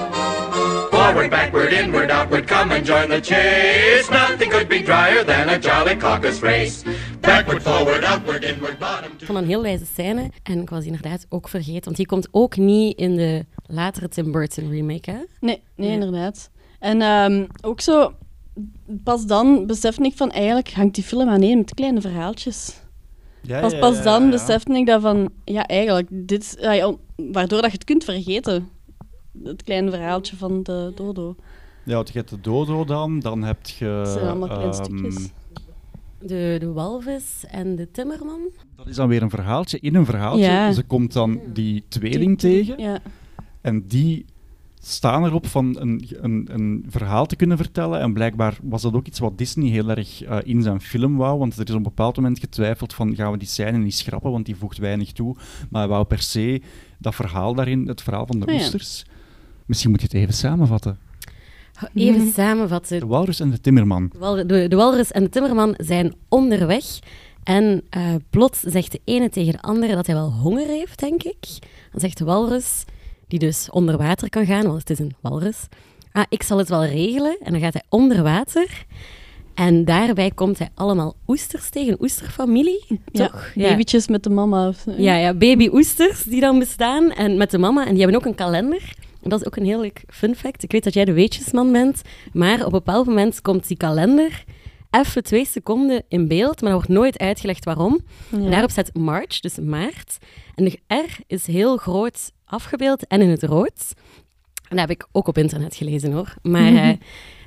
Forward, 0.91 1.31
backward, 1.31 1.73
inward, 1.73 2.11
outward, 2.11 2.47
come 2.47 2.75
and 2.75 2.87
join 2.87 3.09
the 3.09 3.21
chase. 3.23 4.07
Nothing 4.11 4.51
could 4.51 4.69
be 4.69 4.83
drier 4.83 5.25
than 5.25 5.49
a 5.49 5.59
jolly 5.59 5.97
caucus 5.97 6.41
race. 6.41 6.85
Backward, 7.21 7.63
forward, 7.63 8.05
outward, 8.05 8.45
inward, 8.45 8.79
bottom 8.79 9.11
Ik 9.19 9.27
vond 9.27 9.29
dat 9.29 9.37
een 9.37 9.47
heel 9.47 9.63
wijze 9.63 9.85
scène. 9.85 10.31
En 10.43 10.61
ik 10.61 10.71
was 10.71 10.83
die 10.83 10.93
inderdaad 10.93 11.27
ook 11.29 11.49
vergeten. 11.49 11.85
Want 11.85 11.97
die 11.97 12.07
komt 12.07 12.29
ook 12.31 12.57
niet 12.57 12.99
in 12.99 13.17
de 13.17 13.47
latere 13.67 14.09
Tim 14.09 14.33
Burton 14.33 14.71
remake, 14.71 15.11
hè? 15.11 15.19
Nee, 15.41 15.63
nee 15.77 15.91
inderdaad. 15.91 16.51
En 16.79 17.03
ehm, 17.03 17.47
ook 17.61 17.81
zo, 17.81 18.15
pas 19.03 19.27
dan 19.27 19.67
besefte 19.67 20.05
ik 20.05 20.17
van 20.17 20.31
eigenlijk 20.31 20.71
hangt 20.73 20.95
die 20.95 21.05
film 21.05 21.29
aan 21.29 21.43
één 21.43 21.57
met 21.57 21.75
kleine 21.75 22.01
verhaaltjes. 22.01 22.81
Pas, 23.47 23.79
pas 23.79 24.03
dan 24.03 24.31
besefte 24.31 24.73
ik 24.73 24.87
dat 24.87 25.01
van, 25.01 25.31
ja, 25.45 25.67
eigenlijk, 25.67 26.09
dit, 26.11 26.57
ja, 26.61 26.73
ja, 26.73 26.95
waardoor 27.17 27.63
dat 27.63 27.71
je 27.71 27.77
het 27.77 27.85
kunt 27.85 28.05
vergeten. 28.05 28.69
Het 29.43 29.63
kleine 29.63 29.91
verhaaltje 29.91 30.37
van 30.37 30.63
de 30.63 30.93
dodo. 30.95 31.37
Ja, 31.85 31.95
want 31.95 32.09
je 32.09 32.19
hebt 32.19 32.31
de 32.31 32.41
dodo 32.41 32.85
dan, 32.85 33.21
dan 33.21 33.43
heb 33.43 33.67
je... 33.67 33.85
Het 33.85 34.09
zijn 34.09 34.27
allemaal 34.27 34.49
kleine 34.49 34.75
ehm, 34.75 34.85
stukjes. 34.85 35.31
De, 36.19 36.57
de 36.61 36.73
walvis 36.73 37.45
en 37.51 37.77
de 37.77 37.91
timmerman. 37.91 38.41
Dat 38.77 38.87
is 38.87 38.97
dan 38.97 39.09
weer 39.09 39.23
een 39.23 39.31
verhaaltje 39.31 39.79
in 39.81 39.95
een 39.95 40.05
verhaaltje. 40.05 40.45
Ja. 40.45 40.73
Ze 40.73 40.83
komt 40.83 41.13
dan 41.13 41.41
die 41.53 41.85
tweeling 41.89 42.39
tegen. 42.39 42.79
Ja. 42.79 43.01
En 43.61 43.87
die 43.87 44.25
staan 44.85 45.25
erop 45.25 45.47
van 45.47 45.77
een, 45.81 46.09
een, 46.11 46.49
een 46.53 46.85
verhaal 46.89 47.27
te 47.27 47.37
kunnen 47.37 47.57
vertellen. 47.57 48.01
En 48.01 48.13
blijkbaar 48.13 48.59
was 48.63 48.83
dat 48.83 48.95
ook 48.95 49.07
iets 49.07 49.19
wat 49.19 49.39
Disney 49.39 49.71
heel 49.71 49.89
erg 49.89 50.25
uh, 50.25 50.39
in 50.43 50.63
zijn 50.63 50.81
film 50.81 51.17
wou. 51.17 51.39
Want 51.39 51.57
er 51.57 51.65
is 51.65 51.71
op 51.71 51.77
een 51.77 51.83
bepaald 51.83 52.17
moment 52.17 52.39
getwijfeld 52.39 52.95
van 52.95 53.15
gaan 53.15 53.33
we 53.33 53.39
die 53.39 53.49
scène 53.49 53.79
niet 53.79 53.95
schrappen, 53.95 54.31
want 54.31 54.47
die 54.47 54.57
voegt 54.57 54.79
weinig 54.79 55.13
toe. 55.13 55.37
Maar 55.71 55.81
hij 55.81 55.91
wou 55.91 56.05
per 56.05 56.23
se 56.23 56.63
dat 56.99 57.15
verhaal 57.15 57.55
daarin, 57.55 57.89
het 57.89 58.03
verhaal 58.03 58.27
van 58.27 58.41
de 58.41 58.47
oh, 58.47 58.55
oesters. 58.55 59.05
Misschien 59.67 59.91
moet 59.91 60.01
je 60.01 60.07
het 60.07 60.17
even 60.17 60.35
samenvatten. 60.35 60.99
Even 61.95 62.33
samenvatten. 62.33 63.01
De 63.01 63.07
walrus 63.07 63.41
en 63.41 63.51
de 63.51 63.61
timmerman. 63.61 64.13
De, 64.47 64.67
de 64.69 64.77
walrus 64.77 65.13
en 65.13 65.23
de 65.23 65.29
timmerman 65.29 65.75
zijn 65.77 66.15
onderweg. 66.29 66.85
En 67.43 67.83
uh, 67.97 68.15
plots 68.31 68.61
zegt 68.61 68.93
de 68.93 69.01
ene 69.05 69.29
tegen 69.29 69.53
de 69.53 69.63
andere 69.63 69.95
dat 69.95 70.07
hij 70.07 70.15
wel 70.15 70.33
honger 70.33 70.67
heeft, 70.67 70.99
denk 70.99 71.23
ik. 71.23 71.47
Dan 71.91 72.01
zegt 72.01 72.19
de 72.19 72.25
walrus, 72.25 72.85
die 73.33 73.49
dus 73.49 73.71
onder 73.71 73.97
water 73.97 74.29
kan 74.29 74.47
gaan, 74.47 74.67
want 74.67 74.79
het 74.79 74.91
is 74.91 74.99
een 74.99 75.15
walrus. 75.21 75.67
Ah, 76.13 76.25
ik 76.29 76.43
zal 76.43 76.59
het 76.59 76.69
wel 76.69 76.85
regelen. 76.85 77.37
En 77.43 77.53
dan 77.53 77.61
gaat 77.61 77.73
hij 77.73 77.83
onder 77.89 78.23
water. 78.23 78.85
En 79.55 79.85
daarbij 79.85 80.31
komt 80.31 80.59
hij 80.59 80.69
allemaal 80.75 81.15
oesters 81.27 81.71
tegen, 81.71 81.97
oesterfamilie, 82.01 82.85
ja, 83.13 83.27
toch? 83.27 83.53
Babytjes 83.55 84.09
met 84.09 84.23
de 84.23 84.31
mama. 84.31 84.73
Ja, 84.97 85.17
ja, 85.17 85.35
baby-oesters 85.35 86.23
die 86.23 86.41
dan 86.41 86.59
bestaan 86.59 87.13
en 87.13 87.37
met 87.37 87.51
de 87.51 87.59
mama. 87.59 87.87
En 87.87 87.91
die 87.95 88.03
hebben 88.03 88.21
ook 88.21 88.27
een 88.27 88.35
kalender. 88.35 88.95
En 89.23 89.31
dat 89.31 89.41
is 89.41 89.47
ook 89.47 89.57
een 89.57 89.65
heel 89.65 89.81
leuk 89.81 90.05
fun 90.09 90.35
fact. 90.35 90.63
Ik 90.63 90.73
weet 90.73 90.85
dat 90.85 90.95
jij 90.95 91.05
de 91.05 91.13
weetjesman 91.13 91.73
bent, 91.73 92.03
maar 92.33 92.59
op 92.59 92.65
een 92.65 92.71
bepaald 92.71 93.07
moment 93.07 93.41
komt 93.41 93.69
die 93.69 93.77
kalender 93.77 94.45
even 94.91 95.23
twee 95.23 95.47
seconden 95.47 96.03
in 96.09 96.29
beeld, 96.29 96.61
maar 96.61 96.71
er 96.71 96.77
wordt 96.77 96.91
nooit 96.91 97.19
uitgelegd 97.19 97.65
waarom. 97.65 98.01
En 98.31 98.51
daarop 98.51 98.71
staat 98.71 98.95
March, 98.95 99.41
dus 99.41 99.59
maart. 99.59 100.19
En 100.55 100.65
de 100.65 100.79
R 100.87 101.21
is 101.27 101.47
heel 101.47 101.77
groot 101.77 102.33
afgebeeld 102.53 103.07
en 103.07 103.21
in 103.21 103.29
het 103.29 103.43
rood. 103.43 103.95
En 104.69 104.79
dat 104.79 104.89
heb 104.89 104.91
ik 104.91 105.07
ook 105.13 105.27
op 105.27 105.39
internet 105.39 105.75
gelezen 105.75 106.13
hoor. 106.13 106.35
Maar 106.43 106.73
uh, 106.73 106.93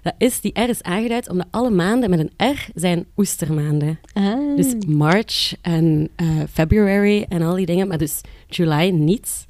dat 0.01 0.13
is, 0.17 0.41
die 0.41 0.59
R 0.59 0.69
is 0.69 0.81
aangeduid 0.81 1.29
omdat 1.29 1.47
alle 1.51 1.69
maanden 1.69 2.09
met 2.09 2.19
een 2.19 2.53
R 2.53 2.69
zijn 2.73 3.05
oestermaanden. 3.17 3.99
Ah. 4.13 4.55
Dus 4.55 4.85
March 4.87 5.53
en 5.61 6.09
uh, 6.21 6.27
February 6.51 7.25
en 7.29 7.41
al 7.41 7.55
die 7.55 7.65
dingen, 7.65 7.87
maar 7.87 7.97
dus 7.97 8.21
July 8.47 8.89
niet. 8.89 9.45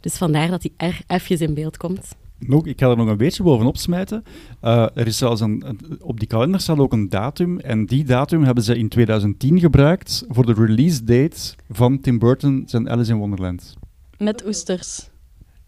Dus 0.00 0.16
vandaar 0.16 0.48
dat 0.48 0.62
die 0.62 0.74
R 0.76 1.00
even 1.06 1.38
in 1.38 1.54
beeld 1.54 1.76
komt. 1.76 2.16
Nog, 2.38 2.66
ik 2.66 2.80
ga 2.80 2.90
er 2.90 2.96
nog 2.96 3.08
een 3.08 3.16
beetje 3.16 3.42
bovenop 3.42 3.76
smijten. 3.76 4.24
Uh, 4.62 4.86
er 4.94 5.06
is 5.06 5.18
zelfs 5.18 5.40
een, 5.40 5.78
op 6.00 6.18
die 6.18 6.28
kalender 6.28 6.60
staat 6.60 6.78
ook 6.78 6.92
een 6.92 7.08
datum. 7.08 7.58
En 7.58 7.86
die 7.86 8.04
datum 8.04 8.44
hebben 8.44 8.64
ze 8.64 8.78
in 8.78 8.88
2010 8.88 9.60
gebruikt 9.60 10.24
voor 10.28 10.46
de 10.46 10.52
release 10.52 11.04
date 11.04 11.54
van 11.70 12.00
Tim 12.00 12.18
Burton 12.18 12.62
zijn 12.66 12.90
Alice 12.90 13.12
in 13.12 13.18
Wonderland. 13.18 13.76
Met 14.18 14.46
oesters. 14.46 15.08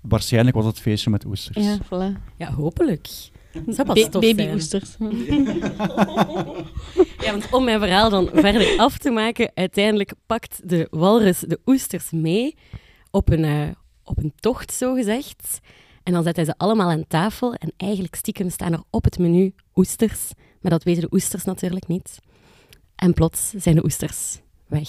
Waarschijnlijk 0.00 0.56
was 0.56 0.64
het 0.64 0.80
feestje 0.80 1.10
met 1.10 1.24
oesters. 1.24 1.64
Ja, 1.64 1.78
voilà. 1.84 2.36
Ja, 2.36 2.52
hopelijk. 2.52 3.08
Dat 3.66 3.86
pas 3.86 4.08
Ba 4.08 4.18
baby 4.18 4.50
oesters. 4.52 4.96
ja, 7.24 7.30
want 7.30 7.50
om 7.50 7.64
mijn 7.64 7.80
verhaal 7.80 8.10
dan 8.10 8.30
verder 8.32 8.78
af 8.78 8.98
te 8.98 9.10
maken, 9.10 9.50
uiteindelijk 9.54 10.12
pakt 10.26 10.68
de 10.68 10.86
walrus 10.90 11.38
de 11.38 11.60
oesters 11.66 12.10
mee 12.10 12.54
op 13.10 13.30
een, 13.30 13.44
uh, 13.44 13.68
op 14.02 14.18
een 14.18 14.32
tocht, 14.40 14.72
zo 14.72 14.94
gezegd. 14.94 15.58
En 16.02 16.12
dan 16.12 16.22
zet 16.22 16.36
hij 16.36 16.44
ze 16.44 16.54
allemaal 16.56 16.90
aan 16.90 17.06
tafel 17.06 17.54
en 17.54 17.72
eigenlijk 17.76 18.14
stiekem 18.14 18.50
staan 18.50 18.72
er 18.72 18.82
op 18.90 19.04
het 19.04 19.18
menu 19.18 19.54
oesters. 19.74 20.30
Maar 20.60 20.70
dat 20.70 20.82
weten 20.82 21.02
de 21.02 21.12
oesters 21.12 21.44
natuurlijk 21.44 21.86
niet. 21.86 22.18
En 22.96 23.12
plots 23.12 23.50
zijn 23.50 23.74
de 23.74 23.84
oesters 23.84 24.40
weg. 24.66 24.88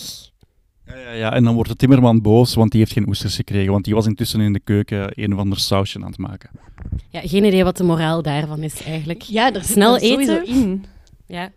Ja, 0.89 0.97
ja, 0.97 1.11
ja, 1.11 1.33
en 1.33 1.43
dan 1.43 1.53
wordt 1.53 1.69
de 1.69 1.75
timmerman 1.75 2.21
boos, 2.21 2.53
want 2.55 2.71
die 2.71 2.79
heeft 2.79 2.91
geen 2.93 3.07
oesters 3.07 3.35
gekregen. 3.35 3.71
Want 3.71 3.85
die 3.85 3.93
was 3.93 4.05
intussen 4.05 4.41
in 4.41 4.53
de 4.53 4.59
keuken 4.59 5.11
een 5.23 5.33
of 5.33 5.39
ander 5.39 5.59
sausje 5.59 5.99
aan 5.99 6.05
het 6.05 6.17
maken. 6.17 6.49
Ja, 7.09 7.21
geen 7.23 7.43
idee 7.43 7.63
wat 7.63 7.77
de 7.77 7.83
moraal 7.83 8.21
daarvan 8.21 8.63
is 8.63 8.83
eigenlijk. 8.83 9.21
Ja, 9.21 9.53
er 9.53 9.63
snel 9.63 9.97
eten. 9.97 10.47
in. 10.47 10.85
Ja. 11.25 11.51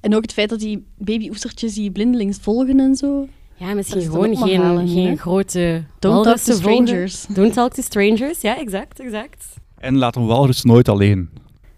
En 0.00 0.14
ook 0.14 0.22
het 0.22 0.32
feit 0.32 0.48
dat 0.48 0.60
die 0.60 0.86
baby-oestertjes 0.98 1.74
die 1.74 1.90
blindelings 1.90 2.38
volgen 2.38 2.80
en 2.80 2.96
zo. 2.96 3.28
Ja, 3.56 3.74
misschien 3.74 4.02
gewoon 4.02 4.36
geen, 4.36 4.88
geen 4.88 5.18
grote 5.18 5.84
Don't 5.98 6.24
talk 6.24 6.36
to 6.36 6.52
strangers. 6.52 7.26
Don't 7.26 7.52
talk 7.52 7.72
to 7.72 7.82
strangers, 7.82 8.40
ja, 8.40 8.58
exact, 8.58 9.00
exact. 9.00 9.54
En 9.78 9.96
laat 9.96 10.16
een 10.16 10.26
walrus 10.26 10.62
nooit 10.62 10.88
alleen. 10.88 11.30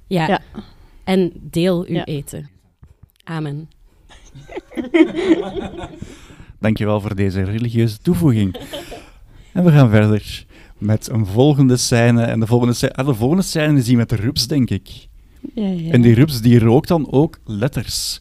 Ja. 0.07 0.27
ja. 0.27 0.41
En 1.05 1.33
deel 1.35 1.85
uw 1.89 2.03
eten. 2.05 2.49
Amen. 3.25 3.69
Dankjewel 6.65 7.01
voor 7.01 7.15
deze 7.15 7.43
religieuze 7.43 7.99
toevoeging. 7.99 8.57
en 9.53 9.65
we 9.65 9.71
gaan 9.71 9.91
verder 9.91 10.45
met 10.79 11.09
een 11.11 11.27
volgende 11.27 11.77
scène. 11.77 12.23
En 12.23 12.41
de 12.41 12.47
volgende 12.47 12.75
scène, 12.75 12.95
ah, 12.95 13.07
de 13.07 13.15
volgende 13.15 13.43
scène 13.43 13.79
is 13.79 13.85
die 13.85 13.97
met 13.97 14.09
de 14.09 14.17
rups, 14.17 14.47
denk 14.47 14.71
ik. 14.71 15.09
Ja, 15.55 15.69
ja. 15.69 15.91
En 15.91 16.03
die 16.03 16.15
rups 16.15 16.41
die 16.41 16.59
rookt 16.59 16.89
dan 16.89 17.13
ook 17.13 17.39
letters. 17.45 18.21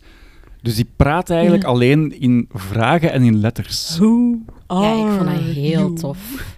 Dus 0.61 0.75
die 0.75 0.87
praat 0.95 1.29
eigenlijk 1.29 1.63
alleen 1.63 2.19
in 2.19 2.49
vragen 2.53 3.11
en 3.11 3.23
in 3.23 3.39
letters. 3.39 3.97
Who 3.97 4.37
Ja, 4.67 4.93
ik 4.93 5.17
vond 5.17 5.29
dat 5.29 5.53
heel 5.55 5.93
tof. 5.93 6.55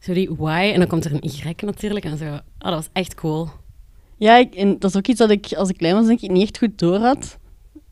Sorry, 0.00 0.28
why? 0.36 0.70
En 0.72 0.78
dan 0.78 0.88
komt 0.88 1.04
er 1.04 1.12
een 1.12 1.24
Y 1.24 1.54
natuurlijk. 1.64 2.04
En 2.04 2.18
zo. 2.18 2.24
Oh, 2.24 2.40
dat 2.58 2.74
was 2.74 2.88
echt 2.92 3.14
cool. 3.14 3.48
Ja, 4.16 4.36
ik, 4.36 4.54
en 4.54 4.78
dat 4.78 4.90
is 4.90 4.96
ook 4.96 5.06
iets 5.06 5.18
dat 5.18 5.30
ik 5.30 5.52
als 5.52 5.68
ik 5.68 5.76
klein 5.76 5.94
was 5.94 6.06
denk 6.06 6.20
ik 6.20 6.30
niet 6.30 6.42
echt 6.42 6.58
goed 6.58 6.78
door 6.78 6.98
had. 6.98 7.38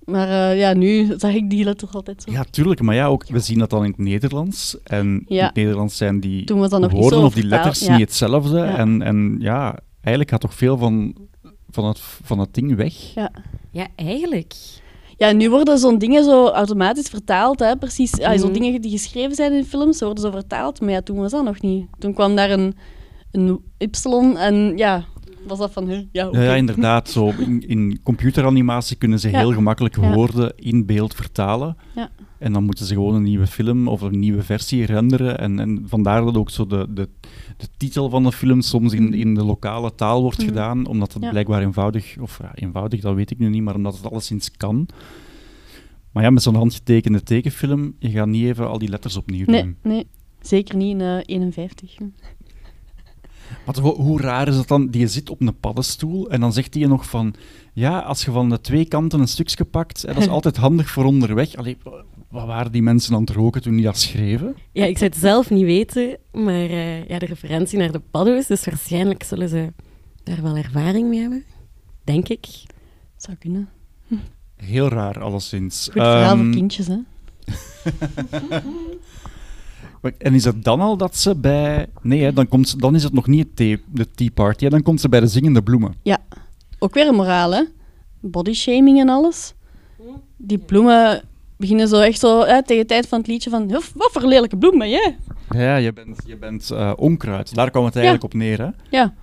Maar 0.07 0.29
uh, 0.29 0.59
ja, 0.59 0.73
nu 0.73 1.15
zag 1.17 1.33
ik 1.33 1.51
die 1.51 1.65
letters 1.65 1.93
altijd 1.93 2.23
zo. 2.23 2.33
Ja, 2.33 2.45
tuurlijk. 2.51 2.81
Maar 2.81 2.95
ja, 2.95 3.07
ook, 3.07 3.27
we 3.29 3.39
zien 3.39 3.59
dat 3.59 3.71
dan 3.71 3.85
in 3.85 3.91
het 3.91 3.99
Nederlands. 3.99 4.77
En 4.83 5.25
ja. 5.27 5.39
in 5.39 5.45
het 5.45 5.55
Nederlands 5.55 5.97
zijn 5.97 6.21
die 6.21 6.45
Toen 6.45 6.59
was 6.59 6.71
dan 6.71 6.81
nog 6.81 6.93
woorden 6.93 7.23
of 7.23 7.35
die 7.35 7.47
letters 7.47 7.89
niet 7.89 8.01
hetzelfde. 8.01 8.61
En, 8.61 9.03
en 9.03 9.37
ja, 9.39 9.79
eigenlijk 10.01 10.31
gaat 10.31 10.41
toch 10.41 10.55
veel 10.55 10.79
van, 10.79 11.15
van, 11.71 11.85
het, 11.85 12.01
van 12.01 12.39
het 12.39 12.55
ding 12.55 12.77
weg. 12.77 12.95
Ja, 13.15 13.31
ja 13.71 13.87
eigenlijk. 13.97 14.55
Ja, 15.17 15.33
nu 15.33 15.51
worden 15.51 15.79
zo'n 15.79 15.99
dingen 15.99 16.25
zo 16.25 16.49
automatisch 16.49 17.09
vertaald, 17.09 17.59
hè, 17.59 17.77
precies. 17.77 18.13
Ja, 18.17 18.37
Zo'n 18.37 18.51
mhm. 18.51 18.59
dingen 18.59 18.81
die 18.81 18.91
geschreven 18.91 19.35
zijn 19.35 19.53
in 19.53 19.65
films, 19.65 20.01
worden 20.01 20.23
zo 20.23 20.31
vertaald. 20.31 20.81
Maar 20.81 20.91
ja, 20.91 21.01
toen 21.01 21.17
was 21.17 21.31
dat 21.31 21.45
nog 21.45 21.61
niet. 21.61 21.87
Toen 21.99 22.15
kwam 22.15 22.37
daar 22.37 22.51
een, 22.51 22.75
een 23.31 23.61
Y 23.79 23.89
en 24.37 24.77
ja, 24.77 25.05
was 25.47 25.59
dat 25.59 25.73
van... 25.73 26.09
Ja, 26.13 26.29
ja, 26.33 26.55
inderdaad. 26.55 27.11
Zo, 27.11 27.33
in, 27.39 27.69
in 27.69 28.01
computeranimatie 28.03 28.97
kunnen 28.97 29.21
ze 29.21 29.29
heel 29.29 29.53
gemakkelijk 29.53 29.97
woorden 29.97 30.53
in 30.57 30.87
beeld 30.87 31.15
vertalen. 31.15 31.77
Ja. 31.95 32.11
En 32.39 32.53
dan 32.53 32.65
moeten 32.65 32.87
ze 32.87 32.95
gewoon 32.95 33.15
een 33.15 33.23
nieuwe 33.23 33.47
film 33.47 33.89
of 33.89 34.01
een 34.01 34.19
nieuwe 34.19 34.43
versie 34.43 34.87
renderen. 34.87 35.39
En, 35.39 35.61
en 35.61 35.83
vandaar 35.87 36.25
dat 36.25 36.37
ook 36.37 36.51
zo 36.51 36.67
de, 36.67 36.87
de, 36.91 37.09
de 37.57 37.69
titel 37.77 38.11
van 38.11 38.23
de 38.23 38.33
film 38.33 38.61
soms 38.61 38.93
in, 38.93 39.15
in 39.15 39.35
de 39.35 39.45
lokale 39.45 39.95
taal 39.95 40.23
wordt 40.23 40.39
mhm. 40.39 40.47
gedaan, 40.47 40.87
omdat 40.87 41.13
het 41.13 41.31
blijkbaar 41.31 41.63
eenvoudig, 41.63 42.17
of 42.21 42.41
eenvoudig, 42.55 43.01
dat 43.01 43.15
weet 43.15 43.31
ik 43.31 43.39
nu 43.39 43.49
niet, 43.49 43.63
maar 43.63 43.75
omdat 43.75 43.97
het 43.97 44.11
alleszins 44.11 44.51
kan. 44.51 44.89
Maar 46.13 46.23
ja, 46.23 46.31
met 46.31 46.43
zo'n 46.43 46.55
handgetekende 46.55 47.23
tekenfilm, 47.23 47.95
je 47.99 48.11
gaat 48.11 48.27
niet 48.27 48.45
even 48.45 48.69
al 48.69 48.79
die 48.79 48.89
letters 48.89 49.17
opnieuw 49.17 49.47
nee, 49.47 49.63
doen. 49.63 49.77
Nee, 49.83 50.07
zeker 50.41 50.77
niet 50.77 50.91
in 50.91 51.01
uh, 51.01 51.19
51. 51.25 51.97
Maar 53.67 53.79
hoe 53.79 54.21
raar 54.21 54.49
is 54.49 54.57
het 54.57 54.69
dan? 54.69 54.87
Die 54.87 55.07
zit 55.07 55.31
op 55.31 55.41
een 55.41 55.59
paddenstoel 55.61 56.31
en 56.31 56.41
dan 56.41 56.53
zegt 56.53 56.75
hij 56.75 56.87
nog 56.87 57.09
van... 57.09 57.35
Ja, 57.73 57.99
als 57.99 58.25
je 58.25 58.31
van 58.31 58.49
de 58.49 58.61
twee 58.61 58.85
kanten 58.85 59.21
een 59.21 59.29
stukje 59.29 59.65
pakt, 59.65 60.07
dat 60.07 60.17
is 60.17 60.29
altijd 60.37 60.57
handig 60.57 60.91
voor 60.91 61.05
onderweg. 61.05 61.55
Allee, 61.55 61.77
wat 62.31 62.47
waren 62.47 62.73
die 62.73 62.83
mensen 62.83 63.15
aan 63.15 63.21
het 63.21 63.31
roken 63.31 63.63
toen 63.63 63.75
die 63.75 63.85
dat 63.85 63.99
schreven? 63.99 64.57
Ja, 64.73 64.85
ik 64.85 64.99
zou 64.99 65.11
het 65.11 65.19
zelf 65.19 65.51
niet 65.51 65.65
weten, 65.65 66.19
maar 66.33 66.71
uh, 66.71 67.09
ja, 67.09 67.19
de 67.19 67.27
referentie 67.27 67.79
naar 67.79 67.93
de 67.93 68.01
paddo's, 68.11 68.47
dus 68.47 68.65
waarschijnlijk 68.65 69.23
zullen 69.23 69.49
ze 69.49 69.73
daar 70.23 70.43
wel 70.43 70.57
ervaring 70.57 71.09
mee 71.09 71.21
hebben. 71.21 71.45
Denk 72.05 72.29
ik. 72.29 72.47
Zou 73.17 73.37
kunnen. 73.37 73.69
Heel 74.57 74.89
raar, 74.89 75.21
alleszins. 75.21 75.85
Goed 75.85 75.93
verhaal 75.93 76.39
um, 76.39 76.45
voor 76.45 76.55
kindjes, 76.55 76.87
hè? 76.87 76.99
en 80.19 80.35
is 80.35 80.45
het 80.45 80.65
dan 80.65 80.81
al 80.81 80.97
dat 80.97 81.17
ze 81.17 81.35
bij... 81.35 81.87
Nee, 82.03 82.23
hè, 82.23 82.33
dan, 82.33 82.49
komt 82.49 82.69
ze, 82.69 82.77
dan 82.77 82.95
is 82.95 83.03
het 83.03 83.13
nog 83.13 83.27
niet 83.27 83.57
tea, 83.57 83.77
de 83.93 84.11
tea 84.11 84.29
party, 84.35 84.65
hè, 84.65 84.71
dan 84.71 84.83
komt 84.83 85.01
ze 85.01 85.09
bij 85.09 85.21
de 85.21 85.27
zingende 85.27 85.63
bloemen. 85.63 85.95
Ja, 86.03 86.19
ook 86.79 86.95
weer 86.95 87.09
een 87.09 87.15
moraal, 87.15 87.55
hè? 87.55 87.63
Bodyshaming 88.21 89.01
en 89.01 89.09
alles. 89.09 89.55
Die 90.37 90.59
bloemen 90.59 91.23
beginnen 91.57 91.89
zo 91.89 92.01
echt 92.01 92.19
zo 92.19 92.45
hè, 92.45 92.65
tegen 92.65 92.83
de 92.83 92.89
tijd 92.89 93.09
van 93.09 93.19
het 93.19 93.27
liedje 93.27 93.51
van 93.51 93.69
wat 93.95 94.11
voor 94.13 94.25
lelijke 94.25 94.57
bloem 94.57 94.79
ben 94.79 94.91
jij? 94.91 95.17
Ja, 95.51 95.77
je 95.77 95.93
bent, 95.93 96.23
je 96.27 96.37
bent 96.37 96.71
uh, 96.73 96.93
onkruid. 96.97 97.55
Daar 97.55 97.71
kwam 97.71 97.85
het 97.85 97.95
eigenlijk 97.95 98.25
op 98.25 98.35
neer, 98.35 98.59
hè? 98.59 98.69
Ja. 98.91 99.15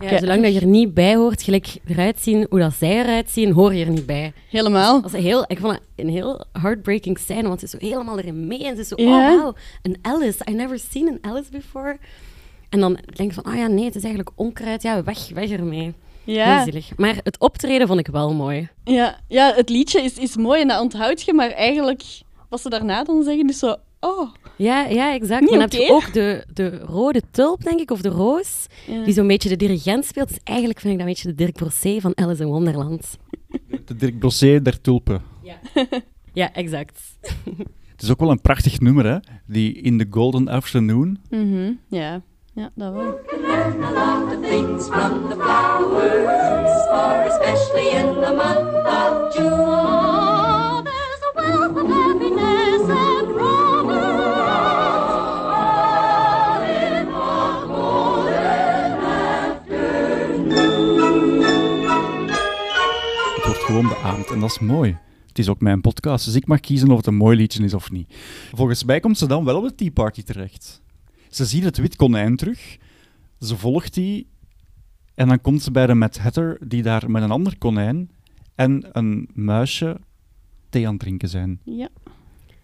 Ja, 0.00 0.18
zolang 0.18 0.42
dat 0.42 0.54
je 0.54 0.60
er 0.60 0.66
niet 0.66 0.94
bij 0.94 1.16
hoort, 1.16 1.42
gelijk 1.42 1.76
eruit 1.86 2.20
zien 2.20 2.46
hoe 2.50 2.58
dat 2.58 2.74
zij 2.74 3.02
eruit 3.02 3.30
zien, 3.30 3.52
hoor 3.52 3.74
je 3.74 3.84
er 3.84 3.90
niet 3.90 4.06
bij. 4.06 4.32
Helemaal. 4.50 5.02
Dat 5.02 5.14
is 5.14 5.22
heel, 5.22 5.44
ik 5.46 5.58
vond 5.58 5.72
het 5.72 5.82
een 5.96 6.08
heel 6.08 6.44
heartbreaking 6.52 7.18
scène, 7.18 7.48
want 7.48 7.58
ze 7.60 7.64
is 7.64 7.70
zo 7.70 7.78
helemaal 7.80 8.18
erin 8.18 8.46
mee 8.46 8.66
en 8.66 8.74
ze 8.74 8.80
is 8.80 8.88
zo, 8.88 8.94
oh 8.94 9.36
wow, 9.36 9.56
een 9.82 9.98
Alice, 10.02 10.38
I 10.50 10.54
never 10.54 10.78
seen 10.78 11.08
an 11.08 11.30
Alice 11.30 11.50
before. 11.50 11.98
En 12.68 12.80
dan 12.80 12.98
denk 13.14 13.34
je 13.34 13.40
van, 13.42 13.52
oh 13.52 13.58
ja, 13.58 13.66
nee, 13.66 13.84
het 13.84 13.94
is 13.94 14.04
eigenlijk 14.04 14.34
onkruid, 14.34 14.82
ja, 14.82 15.02
weg, 15.02 15.28
weg 15.34 15.50
ermee. 15.50 15.94
Ja. 16.24 16.64
zielig. 16.64 16.96
Maar 16.96 17.16
het 17.22 17.38
optreden 17.38 17.86
vond 17.86 18.00
ik 18.00 18.06
wel 18.06 18.34
mooi. 18.34 18.68
Ja, 18.84 19.20
ja 19.28 19.52
het 19.54 19.68
liedje 19.68 20.02
is, 20.02 20.18
is 20.18 20.36
mooi 20.36 20.60
en 20.60 20.68
dat 20.68 20.80
onthoud 20.80 21.22
je, 21.22 21.34
maar 21.34 21.50
eigenlijk, 21.50 22.02
wat 22.48 22.60
ze 22.60 22.68
daarna 22.68 23.04
dan 23.04 23.22
zeggen, 23.22 23.48
is 23.48 23.58
zo... 23.58 23.76
Oh. 24.06 24.28
Ja, 24.56 24.84
ja 24.86 25.14
exact. 25.14 25.40
Niet 25.40 25.50
dan 25.50 25.60
heb 25.60 25.72
je 25.72 25.88
ook 25.90 26.12
de, 26.12 26.44
de 26.52 26.78
rode 26.78 27.22
tulp, 27.30 27.62
denk 27.62 27.80
ik, 27.80 27.90
of 27.90 28.00
de 28.00 28.08
roos, 28.08 28.66
Ja. 28.86 29.04
die 29.04 29.14
zo'n 29.14 29.26
beetje 29.26 29.48
de 29.48 29.56
dirigent 29.56 30.04
speelt. 30.04 30.28
Dus 30.28 30.38
eigenlijk 30.44 30.80
vind 30.80 30.92
ik 30.92 30.98
dat 30.98 31.08
een 31.08 31.12
beetje 31.14 31.28
de 31.28 31.34
Dirk 31.34 31.54
Brossé 31.54 32.00
van 32.00 32.12
Alice 32.16 32.42
in 32.42 32.48
Wonderland. 32.48 33.16
De 33.84 33.96
Dirk 33.96 34.18
Brossé 34.18 34.62
der 34.62 34.80
tulpen. 34.80 35.22
Ja, 36.32 36.52
exact. 36.62 37.00
Het 37.92 38.02
is 38.02 38.10
ook 38.10 38.20
wel 38.20 38.30
een 38.30 38.40
prachtig 38.40 38.80
nummer, 38.80 39.06
hè? 39.06 39.18
Die 39.46 39.72
In 39.72 39.98
the 39.98 40.06
Golden 40.10 40.48
Afternoon. 40.48 41.18
Mhm, 41.30 41.72
Ja. 41.88 42.22
ja, 42.54 42.70
dat 42.74 42.92
wel. 42.92 43.02
learn 43.42 43.82
a 43.84 43.90
lot 43.92 44.36
of 44.38 44.48
things 44.50 44.84
from 44.86 45.28
the 45.28 45.34
flowers, 45.34 46.88
or 46.88 47.24
especially 47.30 47.88
in 47.88 48.06
the 48.14 48.32
month 48.36 48.86
of 48.86 49.36
June. 49.36 50.82
there's 50.84 51.22
a 51.22 51.32
wealth 51.34 51.76
of 51.76 51.90
happiness 51.90 52.25
gewoon 63.76 63.94
beaamd 64.02 64.30
en 64.30 64.40
dat 64.40 64.50
is 64.50 64.58
mooi. 64.58 64.98
Het 65.26 65.38
is 65.38 65.48
ook 65.48 65.60
mijn 65.60 65.80
podcast, 65.80 66.24
dus 66.24 66.34
ik 66.34 66.46
mag 66.46 66.60
kiezen 66.60 66.90
of 66.90 66.96
het 66.96 67.06
een 67.06 67.14
mooi 67.14 67.36
liedje 67.36 67.64
is 67.64 67.74
of 67.74 67.90
niet. 67.90 68.14
Volgens 68.52 68.84
mij 68.84 69.00
komt 69.00 69.18
ze 69.18 69.26
dan 69.26 69.44
wel 69.44 69.56
op 69.56 69.68
de 69.68 69.74
Tea 69.74 69.90
Party 69.90 70.22
terecht. 70.22 70.82
Ze 71.28 71.44
ziet 71.44 71.64
het 71.64 71.76
wit 71.76 71.96
konijn 71.96 72.36
terug, 72.36 72.76
ze 73.40 73.56
volgt 73.56 73.94
die 73.94 74.26
en 75.14 75.28
dan 75.28 75.40
komt 75.40 75.62
ze 75.62 75.70
bij 75.70 75.86
de 75.86 75.94
Mad 75.94 76.18
Hatter 76.18 76.58
die 76.68 76.82
daar 76.82 77.10
met 77.10 77.22
een 77.22 77.30
ander 77.30 77.58
konijn 77.58 78.10
en 78.54 78.88
een 78.92 79.28
muisje 79.32 80.00
thee 80.68 80.86
aan 80.86 80.92
het 80.92 81.00
drinken 81.00 81.28
zijn. 81.28 81.60
Ja. 81.64 81.88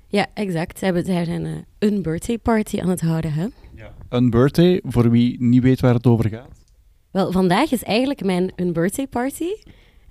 Ja, 0.08 0.26
exact. 0.34 0.78
Ze 0.78 0.84
hebben 0.84 1.04
daar 1.04 1.28
een, 1.28 1.44
eh, 1.44 1.52
een 1.78 2.02
birthday 2.02 2.38
party 2.38 2.80
aan 2.80 2.88
het 2.88 3.00
houden, 3.00 3.32
hè? 3.32 3.46
Een 4.08 4.30
birthday, 4.30 4.80
voor 4.84 5.10
wie 5.10 5.42
niet 5.42 5.62
weet 5.62 5.80
waar 5.80 5.94
het 5.94 6.06
over 6.06 6.28
gaat. 6.28 6.64
Wel, 7.10 7.32
vandaag 7.32 7.72
is 7.72 7.82
eigenlijk 7.82 8.24
mijn 8.24 8.52
een 8.56 8.72
birthday 8.72 9.06
party. 9.06 9.50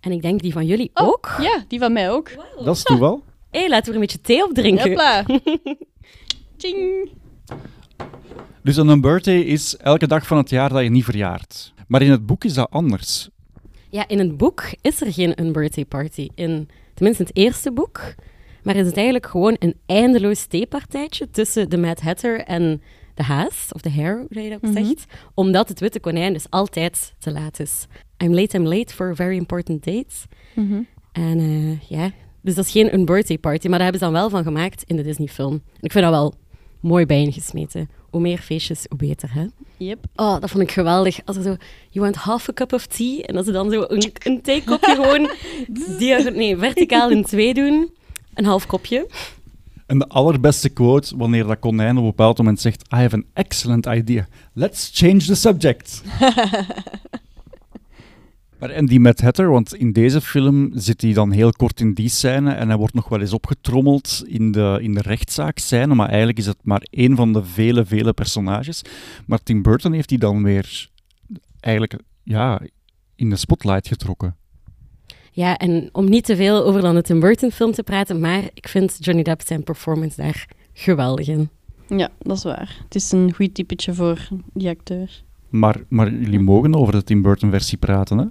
En 0.01 0.11
ik 0.11 0.21
denk 0.21 0.41
die 0.41 0.53
van 0.53 0.65
jullie 0.65 0.91
Oh, 0.93 1.07
ook. 1.07 1.35
Ja, 1.39 1.63
die 1.67 1.79
van 1.79 1.93
mij 1.93 2.11
ook. 2.11 2.31
Dat 2.63 2.75
is 2.75 2.83
toeval. 2.83 3.23
Hé, 3.51 3.59
hey, 3.59 3.69
laten 3.69 3.85
we 3.85 3.89
er 3.89 3.95
een 3.95 4.07
beetje 4.07 4.21
thee 4.21 4.43
op 4.43 4.53
drinken. 4.53 4.87
Hopla. 4.87 5.25
Tjing. 6.57 7.09
Dus 8.63 8.77
een 8.77 9.01
birthday 9.01 9.39
is 9.39 9.77
elke 9.77 10.07
dag 10.07 10.27
van 10.27 10.37
het 10.37 10.49
jaar 10.49 10.69
dat 10.69 10.83
je 10.83 10.89
niet 10.89 11.03
verjaart. 11.03 11.73
Maar 11.87 12.01
in 12.01 12.11
het 12.11 12.25
boek 12.25 12.43
is 12.43 12.53
dat 12.53 12.69
anders. 12.69 13.29
Ja, 13.89 14.07
in 14.07 14.19
het 14.19 14.37
boek 14.37 14.63
is 14.81 15.01
er 15.01 15.13
geen 15.13 15.31
een 15.35 15.51
birthday 15.51 15.85
party. 15.85 16.29
In, 16.35 16.69
tenminste, 16.93 17.23
het 17.23 17.35
eerste 17.35 17.71
boek. 17.71 18.13
Maar 18.63 18.75
is 18.75 18.85
het 18.85 18.95
eigenlijk 18.95 19.25
gewoon 19.25 19.55
een 19.59 19.75
eindeloos 19.85 20.45
theepartijtje 20.45 21.29
tussen 21.29 21.69
de 21.69 21.77
Mad 21.77 22.01
Hatter 22.01 22.39
en 22.39 22.81
de 23.21 23.27
haas, 23.27 23.67
of 23.71 23.81
de 23.81 23.91
hare, 23.91 24.25
hoe 24.29 24.41
je 24.41 24.49
dat 24.49 24.63
ook 24.63 24.73
zegt. 24.73 25.05
Omdat 25.33 25.67
het 25.67 25.79
witte 25.79 25.99
konijn 25.99 26.33
dus 26.33 26.49
altijd 26.49 27.13
te 27.19 27.31
laat 27.31 27.59
is. 27.59 27.85
I'm 28.23 28.33
late, 28.33 28.57
I'm 28.57 28.67
late 28.67 28.93
for 28.93 29.09
a 29.09 29.15
very 29.15 29.35
important 29.35 29.83
date. 29.83 30.15
En 31.11 31.39
eh, 31.39 31.89
ja, 31.89 32.11
dus 32.41 32.55
dat 32.55 32.65
is 32.65 32.71
geen 32.71 32.93
een 32.93 33.05
birthday 33.05 33.37
party, 33.37 33.67
maar 33.67 33.79
daar 33.79 33.91
hebben 33.91 34.07
ze 34.07 34.11
dan 34.11 34.21
wel 34.21 34.29
van 34.29 34.43
gemaakt 34.43 34.83
in 34.85 34.95
de 34.95 35.03
Disney-film. 35.03 35.53
En 35.53 35.81
ik 35.81 35.91
vind 35.91 36.03
dat 36.03 36.13
wel 36.13 36.33
mooi 36.79 37.05
bijeengesmeten. 37.05 37.89
Hoe 38.09 38.21
meer 38.21 38.37
feestjes, 38.37 38.85
hoe 38.89 38.97
beter, 38.97 39.33
hè? 39.33 39.45
Yep. 39.77 40.05
Oh, 40.15 40.39
dat 40.39 40.49
vond 40.49 40.63
ik 40.63 40.71
geweldig. 40.71 41.19
Als 41.25 41.37
er 41.37 41.43
zo, 41.43 41.55
you 41.89 42.05
want 42.05 42.15
half 42.15 42.49
a 42.49 42.53
cup 42.53 42.73
of 42.73 42.85
tea? 42.85 43.21
En 43.21 43.35
als 43.35 43.45
ze 43.45 43.51
dan 43.51 43.71
zo 43.71 43.85
een, 43.87 44.11
een 44.23 44.41
theekopje 44.41 44.95
gewoon 44.95 45.29
nee, 46.35 46.57
verticaal 46.57 47.09
in 47.09 47.23
twee 47.23 47.53
doen. 47.53 47.93
Een 48.33 48.45
half 48.45 48.65
kopje. 48.67 49.07
En 49.91 49.99
de 49.99 50.07
allerbeste 50.07 50.69
quote, 50.69 51.17
wanneer 51.17 51.45
dat 51.45 51.59
konijn 51.59 51.97
op 51.97 52.03
een 52.03 52.09
bepaald 52.09 52.37
moment 52.37 52.59
zegt 52.59 52.81
I 52.81 52.95
have 52.95 53.15
an 53.15 53.25
excellent 53.33 53.85
idea. 53.85 54.27
Let's 54.53 54.89
change 54.93 55.17
the 55.17 55.35
subject. 55.35 56.03
maar 58.59 58.69
en 58.69 58.85
die 58.85 58.99
Mad 58.99 59.21
Hatter, 59.21 59.49
want 59.49 59.75
in 59.75 59.91
deze 59.91 60.21
film 60.21 60.71
zit 60.73 61.01
hij 61.01 61.13
dan 61.13 61.31
heel 61.31 61.51
kort 61.51 61.79
in 61.79 61.93
die 61.93 62.09
scène 62.09 62.51
en 62.51 62.67
hij 62.67 62.77
wordt 62.77 62.93
nog 62.93 63.09
wel 63.09 63.19
eens 63.19 63.33
opgetrommeld 63.33 64.23
in 64.27 64.51
de, 64.51 64.77
in 64.81 64.93
de 64.93 65.01
rechtszaak-scène, 65.01 65.95
maar 65.95 66.07
eigenlijk 66.07 66.37
is 66.37 66.45
het 66.45 66.59
maar 66.61 66.87
één 66.89 67.15
van 67.15 67.33
de 67.33 67.43
vele, 67.43 67.85
vele 67.85 68.13
personages. 68.13 68.81
Maar 69.25 69.43
Tim 69.43 69.61
Burton 69.61 69.93
heeft 69.93 70.09
die 70.09 70.19
dan 70.19 70.43
weer 70.43 70.89
eigenlijk 71.59 71.95
ja, 72.23 72.61
in 73.15 73.29
de 73.29 73.35
spotlight 73.35 73.87
getrokken. 73.87 74.35
Ja, 75.33 75.57
en 75.57 75.89
om 75.91 76.09
niet 76.09 76.25
te 76.25 76.35
veel 76.35 76.65
over 76.65 76.81
dan 76.81 76.95
de 76.95 77.01
Tim 77.01 77.19
Burton 77.19 77.51
film 77.51 77.71
te 77.71 77.83
praten, 77.83 78.19
maar 78.19 78.43
ik 78.53 78.67
vind 78.67 78.97
Johnny 78.99 79.23
Depp 79.23 79.41
zijn 79.45 79.63
performance 79.63 80.21
daar 80.21 80.47
geweldig 80.73 81.27
in. 81.27 81.49
Ja, 81.87 82.09
dat 82.19 82.37
is 82.37 82.43
waar. 82.43 82.77
Het 82.83 82.95
is 82.95 83.11
een 83.11 83.33
goed 83.33 83.53
typetje 83.53 83.93
voor 83.93 84.27
die 84.53 84.69
acteur. 84.69 85.23
Maar, 85.49 85.81
maar 85.89 86.11
jullie 86.11 86.39
mogen 86.39 86.75
over 86.75 86.93
de 86.93 87.03
Tim 87.03 87.21
Burton-versie 87.21 87.77
praten, 87.77 88.17
hè? 88.17 88.25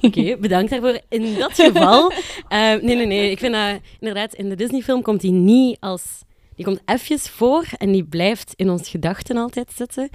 Oké, 0.00 0.36
bedankt 0.40 0.70
daarvoor. 0.70 1.00
In 1.08 1.34
dat 1.38 1.52
geval, 1.52 2.12
eh, 2.48 2.58
nee, 2.58 2.96
nee, 2.96 3.06
nee. 3.06 3.30
Ik 3.30 3.38
vind 3.38 3.52
dat 3.52 3.80
inderdaad 3.98 4.34
in 4.34 4.48
de 4.48 4.54
Disney-film 4.54 5.02
komt 5.02 5.22
hij 5.22 5.30
niet 5.30 5.76
als. 5.80 6.24
Die 6.54 6.64
komt 6.64 6.80
even 6.84 7.18
voor 7.18 7.64
en 7.78 7.92
die 7.92 8.04
blijft 8.04 8.52
in 8.56 8.70
ons 8.70 8.88
gedachten 8.88 9.36
altijd 9.36 9.72
zitten. 9.74 10.08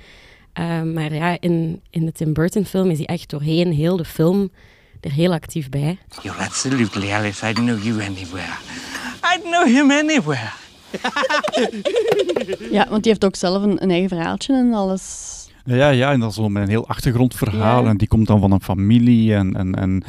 Eh, 0.53 0.81
maar 0.81 1.13
ja, 1.13 1.37
in, 1.39 1.81
in 1.89 2.05
de 2.05 2.11
Tim 2.11 2.33
Burton-film 2.33 2.89
is 2.89 2.97
hij 2.97 3.07
echt 3.07 3.29
doorheen 3.29 3.73
heel 3.73 3.97
de 3.97 4.05
film 4.05 4.51
er 5.01 5.11
heel 5.11 5.33
actief 5.33 5.69
bij. 5.69 5.97
You're 6.21 6.43
absolutely 6.43 7.11
Alice. 7.11 7.49
I'd 7.49 7.55
know 7.55 7.83
you 7.83 8.01
anywhere. 8.01 8.53
I'd 9.33 9.43
know 9.43 9.65
him 9.65 9.91
anywhere. 9.91 10.49
Ja, 12.71 12.87
want 12.89 13.03
die 13.03 13.11
heeft 13.11 13.25
ook 13.25 13.35
zelf 13.35 13.63
een, 13.63 13.83
een 13.83 13.91
eigen 13.91 14.09
verhaaltje 14.09 14.53
en 14.53 14.73
alles. 14.73 15.29
Ja, 15.65 15.89
ja, 15.89 16.11
en 16.11 16.19
dat 16.19 16.29
is 16.29 16.35
zo 16.35 16.49
met 16.49 16.63
een 16.63 16.69
heel 16.69 16.87
achtergrondverhaal. 16.87 17.83
Ja. 17.83 17.89
En 17.89 17.97
die 17.97 18.07
komt 18.07 18.27
dan 18.27 18.39
van 18.39 18.51
een 18.51 18.61
familie 18.61 19.35
en, 19.35 19.55
en, 19.55 19.75
en, 19.75 20.03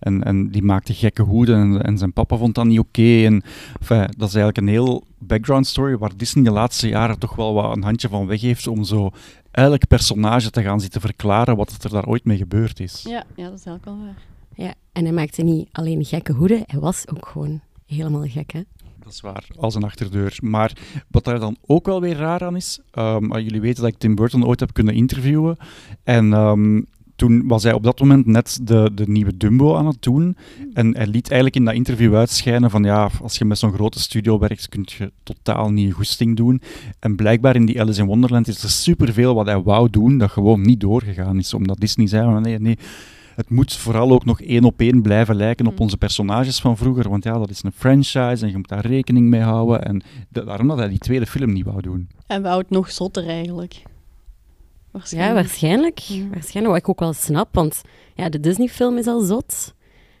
en, 0.00 0.24
en 0.24 0.50
die 0.50 0.62
maakte 0.62 0.94
gekke 0.94 1.22
hoeden 1.22 1.56
en, 1.56 1.82
en 1.82 1.98
zijn 1.98 2.12
papa 2.12 2.36
vond 2.36 2.54
dat 2.54 2.64
niet 2.64 2.78
oké. 2.78 3.24
En 3.24 3.42
enfin, 3.80 3.98
dat 4.16 4.28
is 4.28 4.34
eigenlijk 4.34 4.56
een 4.56 4.68
heel 4.68 5.04
background 5.18 5.66
story 5.66 5.96
waar 5.96 6.16
Disney 6.16 6.44
de 6.44 6.50
laatste 6.50 6.88
jaren 6.88 7.18
toch 7.18 7.34
wel 7.34 7.54
wat 7.54 7.76
een 7.76 7.82
handje 7.82 8.08
van 8.08 8.26
weg 8.26 8.40
heeft 8.40 8.66
om 8.66 8.84
zo 8.84 9.10
elk 9.50 9.86
personage 9.88 10.50
te 10.50 10.62
gaan 10.62 10.80
zitten 10.80 11.00
verklaren 11.00 11.56
wat 11.56 11.84
er 11.84 11.90
daar 11.90 12.06
ooit 12.06 12.24
mee 12.24 12.36
gebeurd 12.36 12.80
is. 12.80 13.02
Ja, 13.02 13.24
ja 13.34 13.48
dat 13.48 13.58
is 13.58 13.66
eigenlijk 13.66 13.84
wel 13.84 13.98
waar. 13.98 14.22
Ja, 14.54 14.74
en 14.92 15.04
hij 15.04 15.12
maakte 15.12 15.42
niet 15.42 15.68
alleen 15.72 16.04
gekke 16.04 16.32
hoeden, 16.32 16.62
hij 16.66 16.80
was 16.80 17.08
ook 17.08 17.28
gewoon 17.28 17.60
helemaal 17.86 18.26
gek, 18.26 18.52
hè? 18.52 18.62
Dat 19.02 19.12
is 19.12 19.20
waar, 19.20 19.46
als 19.56 19.74
een 19.74 19.84
achterdeur. 19.84 20.38
Maar 20.42 20.72
wat 21.08 21.24
daar 21.24 21.40
dan 21.40 21.56
ook 21.66 21.86
wel 21.86 22.00
weer 22.00 22.16
raar 22.16 22.44
aan 22.44 22.56
is, 22.56 22.80
ehm, 22.90 23.38
jullie 23.38 23.60
weten 23.60 23.82
dat 23.82 23.92
ik 23.92 23.98
Tim 23.98 24.14
Burton 24.14 24.46
ooit 24.46 24.60
heb 24.60 24.72
kunnen 24.72 24.94
interviewen. 24.94 25.56
En 26.02 26.32
ehm, 26.32 26.82
toen 27.20 27.48
was 27.48 27.62
hij 27.62 27.72
op 27.72 27.82
dat 27.82 28.00
moment 28.00 28.26
net 28.26 28.58
de, 28.62 28.90
de 28.94 29.08
nieuwe 29.08 29.36
Dumbo 29.36 29.76
aan 29.76 29.86
het 29.86 30.02
doen. 30.02 30.36
En 30.72 30.96
hij 30.96 31.06
liet 31.06 31.26
eigenlijk 31.26 31.56
in 31.56 31.64
dat 31.64 31.74
interview 31.74 32.14
uitschijnen 32.14 32.70
van 32.70 32.82
ja, 32.82 33.10
als 33.22 33.38
je 33.38 33.44
met 33.44 33.58
zo'n 33.58 33.72
grote 33.72 34.00
studio 34.00 34.38
werkt, 34.38 34.68
kun 34.68 34.86
je 34.98 35.12
totaal 35.22 35.70
niet 35.70 35.92
goesting 35.92 36.36
doen. 36.36 36.60
En 36.98 37.16
blijkbaar 37.16 37.54
in 37.56 37.66
die 37.66 37.80
Alice 37.80 38.00
in 38.00 38.06
Wonderland 38.06 38.48
is 38.48 38.62
er 38.62 38.70
superveel 38.70 39.34
wat 39.34 39.46
hij 39.46 39.60
wou 39.62 39.90
doen, 39.90 40.18
dat 40.18 40.30
gewoon 40.30 40.60
niet 40.60 40.80
doorgegaan 40.80 41.38
is. 41.38 41.54
Omdat 41.54 41.80
Disney 41.80 42.06
zei, 42.06 42.24
van, 42.24 42.42
nee, 42.42 42.58
nee, 42.58 42.78
het 43.36 43.50
moet 43.50 43.72
vooral 43.76 44.10
ook 44.10 44.24
nog 44.24 44.40
één 44.40 44.64
op 44.64 44.80
één 44.80 45.02
blijven 45.02 45.36
lijken 45.36 45.66
op 45.66 45.80
onze 45.80 45.96
personages 45.96 46.60
van 46.60 46.76
vroeger. 46.76 47.08
Want 47.08 47.24
ja, 47.24 47.38
dat 47.38 47.50
is 47.50 47.62
een 47.62 47.72
franchise 47.72 48.44
en 48.44 48.50
je 48.50 48.56
moet 48.56 48.68
daar 48.68 48.86
rekening 48.86 49.28
mee 49.28 49.40
houden. 49.40 49.82
En 49.84 50.02
da- 50.28 50.44
daarom 50.44 50.68
dat 50.68 50.78
hij 50.78 50.88
die 50.88 50.98
tweede 50.98 51.26
film 51.26 51.52
niet 51.52 51.64
wou 51.64 51.80
doen. 51.80 52.08
En 52.26 52.44
houden 52.44 52.58
het 52.68 52.70
nog 52.70 52.90
zotter 52.90 53.26
eigenlijk. 53.28 53.82
Ja, 54.92 54.98
Waarschijnlijk. 54.98 55.34
waarschijnlijk. 55.34 55.98
Ja. 55.98 56.24
Waarschijnlijk, 56.30 56.74
wat 56.74 56.82
ik 56.82 56.88
ook 56.88 57.00
wel 57.00 57.12
snap, 57.12 57.48
want 57.54 57.80
ja, 58.14 58.28
de 58.28 58.40
Disney-film 58.40 58.98
is 58.98 59.06
al 59.06 59.20
zot. 59.20 59.74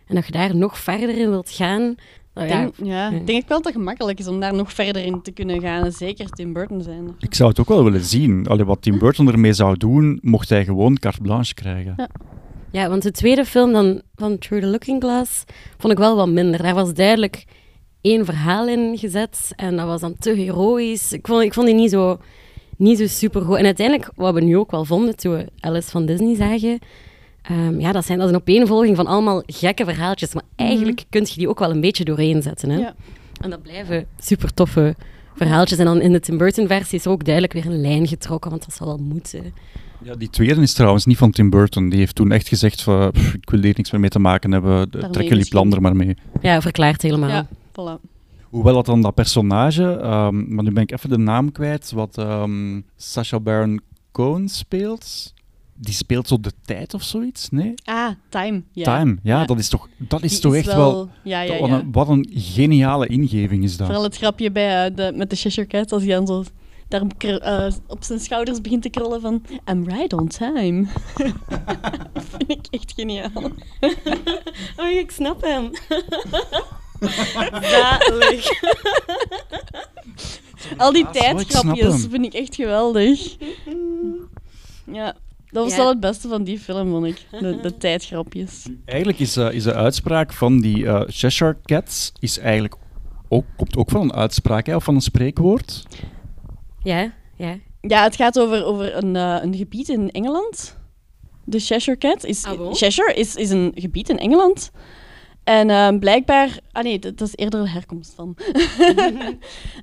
En 0.06 0.14
dat 0.14 0.26
je 0.26 0.32
daar 0.32 0.56
nog 0.56 0.78
verder 0.78 1.18
in 1.18 1.30
wilt 1.30 1.50
gaan... 1.50 1.94
nou 2.34 2.46
Ik 2.46 2.52
ja, 2.82 3.10
denk, 3.10 3.20
ik 3.20 3.26
denk 3.26 3.48
wel 3.48 3.56
dat 3.56 3.66
het 3.72 3.82
gemakkelijk 3.82 4.18
is 4.18 4.26
om 4.26 4.40
daar 4.40 4.54
nog 4.54 4.72
verder 4.72 5.04
in 5.04 5.22
te 5.22 5.30
kunnen 5.32 5.60
gaan. 5.60 5.84
En 5.84 5.92
zeker 5.92 6.28
Tim 6.30 6.52
Burton 6.52 6.82
zijn. 6.82 7.14
Ik 7.18 7.34
zou 7.34 7.48
het 7.48 7.60
ook 7.60 7.68
wel 7.68 7.84
willen 7.84 8.04
zien. 8.04 8.46
Allee, 8.46 8.64
wat 8.64 8.82
Tim 8.82 8.98
Burton 8.98 9.28
ermee 9.28 9.52
zou 9.52 9.76
doen, 9.76 10.18
mocht 10.22 10.48
hij 10.48 10.64
gewoon 10.64 10.96
carte 10.98 11.20
blanche 11.20 11.54
krijgen. 11.54 11.94
Ja. 11.96 12.08
Ja, 12.72 12.88
want 12.88 13.02
de 13.02 13.10
tweede 13.10 13.44
film 13.44 13.72
dan, 13.72 14.02
van 14.14 14.38
Through 14.38 14.64
the 14.64 14.70
Looking 14.70 15.02
Glass 15.02 15.44
vond 15.78 15.92
ik 15.92 15.98
wel 15.98 16.16
wat 16.16 16.28
minder. 16.28 16.62
Daar 16.62 16.74
was 16.74 16.94
duidelijk 16.94 17.44
één 18.00 18.24
verhaal 18.24 18.68
in 18.68 18.98
gezet 18.98 19.52
en 19.56 19.76
dat 19.76 19.86
was 19.86 20.00
dan 20.00 20.14
te 20.18 20.30
heroïs. 20.30 21.12
Ik 21.12 21.26
vond, 21.26 21.42
ik 21.42 21.54
vond 21.54 21.66
die 21.66 21.74
niet 21.74 21.90
zo, 21.90 22.18
niet 22.80 22.98
zo 22.98 23.06
super 23.06 23.42
goed. 23.42 23.56
En 23.56 23.64
uiteindelijk, 23.64 24.10
wat 24.14 24.34
we 24.34 24.40
nu 24.40 24.56
ook 24.56 24.70
wel 24.70 24.84
vonden 24.84 25.16
toen 25.16 25.32
we 25.36 25.46
Alice 25.60 25.90
van 25.90 26.06
Disney 26.06 26.34
zagen, 26.34 26.78
ehm, 27.42 27.80
ja, 27.80 27.92
dat, 27.92 28.04
zijn, 28.06 28.18
dat 28.18 28.28
is 28.28 28.34
een 28.34 28.40
opeenvolging 28.40 28.96
van 28.96 29.06
allemaal 29.06 29.42
gekke 29.46 29.84
verhaaltjes. 29.84 30.34
Maar 30.34 30.42
eigenlijk 30.56 31.04
kun 31.10 31.20
je 31.20 31.34
die 31.34 31.48
ook 31.48 31.58
wel 31.58 31.70
een 31.70 31.80
beetje 31.80 32.04
doorheen 32.04 32.42
zetten. 32.42 32.70
Hè? 32.70 32.78
Ja. 32.78 32.94
En 33.40 33.50
dat 33.50 33.62
blijven 33.62 34.06
super 34.18 34.54
toffe 34.54 34.94
verhaaltjes. 35.34 35.78
En 35.78 35.84
dan 35.84 36.00
in 36.00 36.12
de 36.12 36.20
Tim 36.20 36.38
Burton-versie 36.38 36.98
is 36.98 37.04
er 37.04 37.10
ook 37.10 37.24
duidelijk 37.24 37.52
weer 37.52 37.66
een 37.66 37.80
lijn 37.80 38.06
getrokken, 38.06 38.50
want 38.50 38.64
dat 38.64 38.74
zal 38.74 38.86
wel 38.86 38.98
moeten. 38.98 39.54
Ja, 40.02 40.14
die 40.14 40.30
tweede 40.30 40.60
is 40.60 40.72
trouwens 40.72 41.06
niet 41.06 41.16
van 41.16 41.30
Tim 41.30 41.50
Burton. 41.50 41.88
Die 41.88 41.98
heeft 41.98 42.14
toen 42.14 42.32
echt 42.32 42.48
gezegd 42.48 42.82
van, 42.82 43.10
"Pff, 43.10 43.34
ik 43.34 43.50
wil 43.50 43.62
hier 43.62 43.74
niks 43.76 43.90
meer 43.90 44.00
mee 44.00 44.10
te 44.10 44.18
maken 44.18 44.52
hebben. 44.52 44.90
Daarmee 44.90 45.10
Trek 45.10 45.28
jullie 45.28 45.48
plan 45.48 45.72
er 45.72 45.80
maar 45.80 45.96
mee. 45.96 46.16
Ja, 46.40 46.60
verklaart 46.60 47.02
helemaal. 47.02 47.28
Ja, 47.28 47.46
voilà. 47.72 48.09
Hoewel 48.50 48.74
dat 48.74 48.86
dan 48.86 49.02
dat 49.02 49.14
personage, 49.14 49.92
ehm, 49.96 50.54
maar 50.54 50.64
nu 50.64 50.70
ben 50.72 50.82
ik 50.82 50.92
even 50.92 51.10
de 51.10 51.18
naam 51.18 51.52
kwijt, 51.52 51.92
wat 51.92 52.18
ehm 52.18 52.80
Sacha 52.96 53.40
Baron 53.40 53.80
Cohen 54.12 54.48
speelt. 54.48 55.34
Die 55.74 55.94
speelt 55.94 56.28
zo 56.28 56.40
de 56.40 56.52
tijd 56.64 56.94
of 56.94 57.02
zoiets, 57.02 57.50
nee? 57.50 57.74
Ah, 57.84 58.10
Time. 58.28 58.62
Ja. 58.72 58.98
Time, 58.98 59.18
ja, 59.22 59.40
Ja. 59.40 59.46
dat 59.46 59.58
is 59.58 59.68
toch, 59.68 59.88
dat 59.96 60.22
is 60.22 60.30
Die 60.30 60.40
toch 60.40 60.54
echt 60.54 60.66
wel... 60.74 61.08
Ja, 61.22 61.40
ja, 61.40 61.58
wat, 61.58 61.68
ja. 61.68 61.78
een, 61.78 61.92
wat 61.92 62.08
een 62.08 62.28
geniale 62.34 63.06
ingeving 63.06 63.64
is 63.64 63.76
dat. 63.76 63.86
Vooral 63.86 64.04
het 64.04 64.16
grapje 64.16 64.50
bij, 64.50 64.86
eh, 64.86 64.96
de, 64.96 65.12
met 65.16 65.30
de 65.30 65.36
Cheshire 65.36 65.68
Cat, 65.68 65.92
als 65.92 66.02
hij 66.02 66.14
dan 66.14 66.26
zo 66.26 66.44
daar 66.88 67.02
eh, 67.18 67.72
op 67.86 68.04
zijn 68.04 68.20
schouders 68.20 68.60
begint 68.60 68.82
te 68.82 68.88
krullen 68.88 69.20
van 69.20 69.42
I'm 69.70 69.84
right 69.88 70.12
on 70.12 70.28
time. 70.28 70.86
dat 72.12 72.24
vind 72.28 72.50
ik 72.50 72.66
echt 72.70 72.92
geniaal. 72.96 73.30
Oh, 74.76 74.90
ik 74.90 75.10
snap 75.10 75.42
hem. 75.42 75.70
Zalig. 77.62 78.48
Al 80.76 80.92
die 80.92 81.10
tijdsgrapjes 81.10 82.00
hem. 82.00 82.10
vind 82.10 82.24
ik 82.24 82.34
echt 82.34 82.54
geweldig. 82.54 83.36
Ja, 84.92 85.14
dat 85.50 85.62
was 85.64 85.72
Ja. 85.72 85.78
wel 85.78 85.88
het 85.88 86.00
beste 86.00 86.28
van 86.28 86.44
die 86.44 86.58
film, 86.58 86.90
vond 86.90 87.06
ik. 87.06 87.26
De, 87.30 87.58
de 87.62 87.76
tijdgrapjes. 87.86 88.66
Eigenlijk 88.84 89.18
is, 89.18 89.36
eh, 89.36 89.52
is 89.52 89.62
de 89.62 89.74
uitspraak 89.74 90.32
van 90.32 90.60
die 90.60 90.86
eh, 90.86 91.02
Cheshire 91.06 91.56
Cats 91.64 92.12
is 92.18 92.38
eigenlijk 92.38 92.74
ook, 93.28 93.44
komt 93.56 93.76
ook 93.76 93.90
van 93.90 94.00
een 94.00 94.12
uitspraak 94.14 94.66
hè, 94.66 94.76
of 94.76 94.84
van 94.84 94.94
een 94.94 95.00
spreekwoord. 95.00 95.82
Ja, 96.82 97.12
ja. 97.36 97.58
Ja, 97.80 98.02
het 98.02 98.16
gaat 98.16 98.38
over, 98.38 98.64
over 98.64 98.96
een, 98.96 99.16
eh, 99.16 99.36
een 99.42 99.54
gebied 99.54 99.88
in 99.88 100.10
Engeland. 100.10 100.78
De 101.44 101.58
Cheshire 101.58 101.98
Cat. 101.98 102.24
Is, 102.24 102.44
Ah? 102.44 102.72
Cheshire 102.74 103.14
is, 103.14 103.34
is 103.34 103.50
een 103.50 103.72
gebied 103.74 104.08
in 104.08 104.18
Engeland. 104.18 104.70
En 105.50 105.70
ehm, 105.70 105.98
blijkbaar... 105.98 106.58
Ah 106.72 106.82
nee, 106.82 106.98
dat, 106.98 107.18
dat 107.18 107.28
is 107.28 107.36
eerder 107.36 107.62
de 107.62 107.70
herkomst 107.70 108.12
van. 108.14 108.36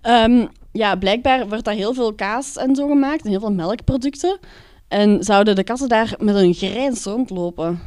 Ehm, 0.02 0.46
ja, 0.72 0.96
blijkbaar 0.96 1.48
wordt 1.48 1.64
daar 1.66 1.74
heel 1.74 1.94
veel 1.94 2.14
kaas 2.14 2.58
en 2.58 2.76
zo 2.76 2.88
gemaakt. 2.88 3.24
En 3.24 3.30
heel 3.30 3.40
veel 3.40 3.52
melkproducten. 3.52 4.40
En 4.88 5.24
zouden 5.24 5.56
de 5.56 5.64
katten 5.64 5.90
daar 5.90 6.16
met 6.20 6.36
een 6.36 6.54
grijns 6.54 7.04
rondlopen. 7.04 7.80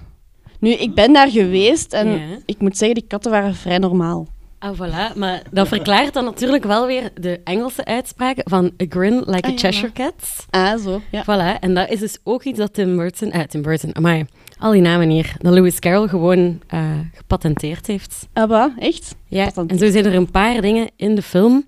Nu, 0.58 0.70
ik 0.70 0.94
ben 0.94 1.12
daar 1.12 1.30
geweest 1.30 1.92
en 1.92 2.08
Ja. 2.08 2.18
ik 2.46 2.58
moet 2.58 2.76
zeggen, 2.76 2.98
die 2.98 3.06
katten 3.06 3.30
waren 3.30 3.54
vrij 3.54 3.78
normaal. 3.78 4.26
Ah, 4.58 4.76
voilà. 4.76 5.16
Maar 5.16 5.42
dat 5.50 5.68
verklaart 5.68 6.14
dan 6.14 6.24
natuurlijk 6.24 6.64
wel 6.64 6.86
weer 6.86 7.10
de 7.20 7.40
Engelse 7.44 7.84
uitspraak 7.84 8.40
van 8.44 8.64
a 8.82 8.84
grin 8.88 9.16
like 9.18 9.30
Ah, 9.30 9.48
a 9.48 9.50
ja, 9.50 9.56
Cheshire. 9.56 9.92
Cat. 9.92 10.46
Ah, 10.50 10.78
zo. 10.78 11.00
Ja. 11.10 11.22
Voilà. 11.22 11.58
En 11.60 11.74
dat 11.74 11.88
is 11.90 11.98
dus 11.98 12.18
ook 12.24 12.44
iets 12.44 12.58
dat 12.58 12.74
Tim 12.74 12.96
Burton... 12.96 13.30
Eh, 13.30 13.40
Tim 13.42 13.62
Burton, 13.62 13.96
amai. 13.96 14.24
Al 14.60 14.72
die 14.72 14.80
namen 14.80 15.08
hier. 15.08 15.34
Dat 15.38 15.52
Lewis 15.52 15.78
Carroll 15.78 16.08
gewoon 16.08 16.60
eh, 16.66 16.90
gepatenteerd 17.14 17.86
heeft. 17.86 18.28
Ah, 18.32 18.48
wat? 18.48 18.70
Echt? 18.78 19.14
Ja, 19.26 19.50
en 19.66 19.78
zo 19.78 19.90
zijn 19.90 20.04
er 20.04 20.14
een 20.14 20.30
paar 20.30 20.60
dingen 20.60 20.90
in 20.96 21.14
de 21.14 21.22
film, 21.22 21.66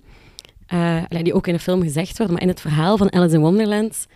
eh, 0.66 1.02
die 1.08 1.34
ook 1.34 1.46
in 1.46 1.52
de 1.54 1.60
film 1.60 1.82
gezegd 1.82 2.16
worden, 2.18 2.34
maar 2.34 2.42
in 2.42 2.48
het 2.48 2.60
verhaal 2.60 2.96
van 2.96 3.12
Alice 3.12 3.34
in 3.34 3.40
Wonderland, 3.40 4.06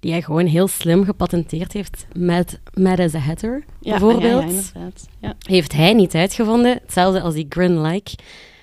die 0.00 0.10
hij 0.10 0.22
gewoon 0.22 0.46
heel 0.46 0.68
slim 0.68 1.04
gepatenteerd 1.04 1.72
heeft 1.72 2.06
met 2.16 2.60
Mad 2.74 2.98
as 2.98 3.14
a 3.14 3.18
Hatter, 3.18 3.64
Ja, 3.80 3.90
bijvoorbeeld. 3.90 4.72
Ja. 5.20 5.34
heeft 5.46 5.72
hij 5.72 5.92
niet 5.92 6.14
uitgevonden, 6.14 6.78
hetzelfde 6.82 7.20
als 7.20 7.34
die 7.34 7.46
Grin-like, 7.48 8.10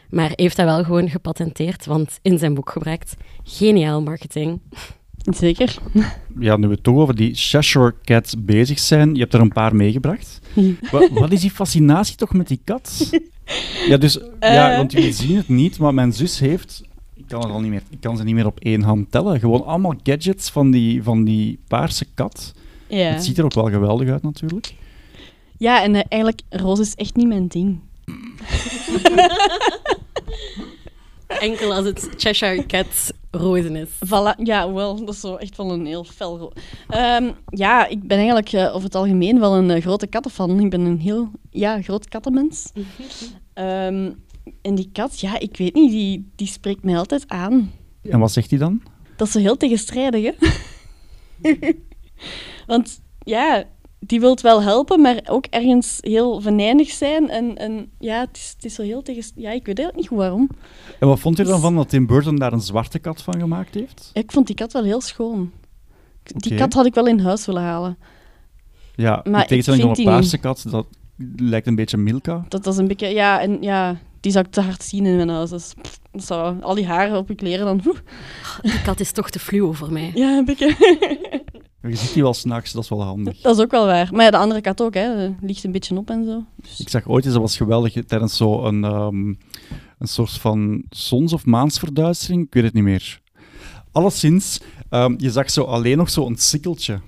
maar 0.10 0.32
heeft 0.36 0.56
dat 0.56 0.66
wel 0.66 0.84
gewoon 0.84 1.10
gepatenteerd, 1.10 1.86
want 1.86 2.20
in 2.22 2.38
zijn 2.38 2.54
boek 2.54 2.70
gebruikt. 2.70 3.16
Geniaal 3.44 4.02
marketing. 4.02 4.60
Zeker. 5.24 5.78
Ja, 6.40 6.58
nu 6.58 6.68
we 6.68 6.82
toch 6.82 6.96
over 6.98 7.16
die 7.16 7.34
Cheshire 7.36 7.94
Cats 8.04 8.36
bezig 8.44 8.80
zijn, 8.80 9.14
je 9.14 9.20
hebt 9.20 9.34
er 9.34 9.40
een 9.42 9.52
paar 9.54 9.76
meegebracht. 9.76 10.40
Wa- 10.92 11.10
wat 11.12 11.32
is 11.32 11.42
die 11.42 11.52
fascinatie 11.52 12.16
toch 12.16 12.34
met 12.34 12.48
die 12.48 12.60
kat? 12.64 13.10
Ja, 13.88 13.98
dus, 13.98 14.14
ja, 14.40 14.72
Eh. 14.72 14.78
want 14.78 14.92
jullie 14.92 15.14
zien 15.14 15.36
het 15.38 15.48
niet, 15.48 15.80
maar 15.80 15.94
mijn 15.94 16.14
zus 16.14 16.40
heeft, 16.40 16.84
ik 17.16 17.24
kan, 17.28 17.42
het 17.42 17.52
al 17.52 17.60
niet 17.62 17.70
meer, 17.72 17.82
ik 17.90 18.00
kan 18.02 18.18
ze 18.18 18.24
niet 18.24 18.36
meer 18.36 18.46
op 18.46 18.60
één 18.60 18.82
hand 18.82 19.12
tellen, 19.12 19.40
gewoon 19.40 19.66
allemaal 19.66 19.96
gadgets 20.04 20.50
van 20.50 20.72
die, 20.72 21.04
van 21.04 21.24
die 21.24 21.60
paarse 21.68 22.06
kat. 22.14 22.54
Ja. 22.88 22.98
Het 23.12 23.24
ziet 23.24 23.38
er 23.38 23.44
ook 23.44 23.54
wel 23.54 23.70
geweldig 23.70 24.10
uit 24.10 24.24
natuurlijk. 24.24 24.74
Ja, 25.58 25.84
en 25.84 25.96
eh, 25.96 26.02
eigenlijk, 26.10 26.42
roze 26.50 26.82
is 26.82 26.96
echt 26.96 27.16
niet 27.16 27.28
mijn 27.28 27.48
ding. 27.48 27.80
Enkel 31.28 31.74
als 31.74 31.86
het 31.86 32.10
Cheshire 32.18 32.66
Cat 32.66 33.14
rozen 33.32 33.76
is. 33.76 33.90
Voilà, 34.06 34.44
ja, 34.44 34.74
wel, 34.74 35.06
dat 35.06 35.14
is 35.14 35.20
zo 35.20 35.36
echt 35.36 35.58
wel 35.58 35.72
een 35.72 35.86
heel 35.86 36.04
fel 36.04 36.54
Ehm, 36.88 37.32
ja, 37.50 37.88
ik 37.88 38.08
ben 38.08 38.18
eigenlijk 38.18 38.52
eh, 38.52 38.68
over 38.68 38.84
het 38.84 38.96
algemeen 38.96 39.40
wel 39.40 39.56
een 39.56 39.70
eh, 39.70 39.82
grote 39.82 40.08
kattenfan. 40.08 40.60
Ik 40.60 40.70
ben 40.70 40.82
een 40.82 41.00
heel 41.00 41.32
ja, 41.50 41.82
groot 41.82 42.08
kattenmens. 42.08 42.72
Ehm, 43.54 44.12
en 44.62 44.76
die 44.76 44.90
kat, 44.94 45.20
ja, 45.20 45.40
ik 45.40 45.58
weet 45.58 45.74
niet, 45.74 45.92
die, 45.92 46.32
die 46.36 46.48
spreekt 46.48 46.84
mij 46.84 46.98
altijd 46.98 47.28
aan. 47.28 47.72
En 48.02 48.20
wat 48.20 48.32
zegt 48.32 48.50
hij 48.50 48.60
dan? 48.60 48.82
Dat 49.16 49.28
is 49.28 49.34
zo 49.34 49.40
heel 49.40 49.58
tegenstrijdig, 49.58 50.36
hè? 50.36 50.48
Want 52.68 53.02
ja, 53.20 53.64
die 54.00 54.20
wilt 54.20 54.42
wel 54.42 54.62
helpen, 54.62 55.02
maar 55.02 55.22
ook 55.26 55.46
ergens 55.46 55.98
heel 56.02 56.42
venijnig 56.42 56.90
zijn. 56.92 57.30
En, 57.30 57.58
en 57.58 57.92
ja, 58.00 58.20
het 58.20 58.38
is, 58.38 58.54
het 58.56 58.66
is 58.66 58.74
zo 58.74 58.82
heel 58.82 59.02
tegenstrijdig. 59.02 59.52
Ja, 59.52 59.60
ik 59.60 59.66
weet 59.66 59.78
eigenlijk 59.80 59.98
niet 59.98 60.08
goed 60.08 60.18
waarom. 60.18 60.50
En 61.00 61.08
wat 61.08 61.20
vond 61.20 61.38
je 61.38 61.44
er 61.44 61.50
dan 61.50 61.60
van 61.60 61.76
dat 61.76 61.90
Tim 61.90 62.06
Burton 62.06 62.36
daar 62.36 62.54
een 62.54 62.62
zwarte 62.62 63.00
kat 63.00 63.22
van 63.22 63.40
gemaakt 63.40 63.74
heeft? 63.74 64.10
Ik 64.14 64.32
vond 64.32 64.48
die 64.48 64.56
kat 64.56 64.74
wel 64.74 64.84
heel 64.84 65.02
schoon. 65.02 65.52
Die 66.24 66.56
kat 66.56 66.74
had 66.74 66.86
ik 66.86 66.94
wel 66.94 67.08
in 67.08 67.20
huis 67.20 67.46
willen 67.46 67.62
halen. 67.62 67.98
Ja, 68.96 69.22
Maar 69.24 69.42
in 69.42 69.48
tegenstelling 69.48 69.84
ik 69.84 69.90
tot 69.90 69.98
een 69.98 70.04
die 70.04 70.14
paarse 70.14 70.38
kat, 70.38 70.66
dat 70.70 70.86
lijkt 71.36 71.68
een 71.68 71.76
beetje 71.76 71.98
Milka. 71.98 72.46
Dat 72.48 72.66
was 72.66 72.78
een 72.78 72.88
beetje, 72.88 73.08
ja, 73.08 73.42
en 73.42 73.62
ja, 73.62 73.98
die 74.20 74.32
zou 74.32 74.46
ik 74.46 74.52
te 74.52 74.62
hard 74.62 74.84
zien 74.84 75.06
in 75.06 75.16
mijn 75.16 75.30
huis. 75.30 75.50
Dus 75.50 75.74
pff, 75.82 76.00
zou 76.14 76.62
al 76.62 76.76
die 76.76 76.88
haren 76.88 77.18
op 77.18 77.28
je 77.28 77.36
kleren 77.36 77.66
dan. 77.66 77.82
oeh. 77.88 77.98
Die 78.62 78.82
kat 78.82 79.00
is 79.00 79.12
toch 79.12 79.30
te 79.30 79.40
fluo 79.40 79.72
voor 79.72 79.92
mij. 79.92 80.12
Ja, 80.16 80.38
een 80.38 80.46
beetje. 80.46 80.76
Je 81.82 81.96
ziet 81.96 82.14
die 82.14 82.24
wel 82.24 82.34
s'nachts, 82.34 82.72
dat 82.72 82.84
is 82.84 82.90
wel 82.90 83.04
handig. 83.04 83.42
dat 83.42 83.56
is 83.58 83.62
ook 83.64 83.72
wel 83.72 83.86
waar. 83.86 84.10
Maar 84.12 84.24
ja, 84.26 84.32
de 84.32 84.38
andere 84.38 84.62
kat 84.62 84.82
ook, 84.82 84.94
hè. 84.94 85.28
Die 85.28 85.36
Ligt 85.42 85.64
een 85.64 85.72
beetje 85.72 85.98
op 85.98 86.10
en 86.10 86.26
zo. 86.26 86.44
Ik 86.78 86.90
zag 86.90 87.08
ooit 87.08 87.24
eens, 87.26 87.34
dat 87.34 87.42
was 87.42 87.58
geweldig, 87.58 88.06
tijdens 88.06 88.38
zo'n 88.38 88.84
ehm 88.86 89.28
een 90.00 90.08
soort 90.08 90.32
van 90.32 90.84
zons- 90.90 91.34
of 91.34 91.46
maansverduistering, 91.46 92.46
ik 92.46 92.54
weet 92.54 92.64
het 92.64 92.74
niet 92.74 92.84
meer. 92.84 93.22
Alleszins, 93.92 94.60
ehm, 94.90 95.14
je 95.18 95.32
zag 95.32 95.50
zo 95.52 95.64
alleen 95.64 95.98
nog 95.98 96.10
zo'n 96.10 96.36
sikkeltje. 96.38 97.00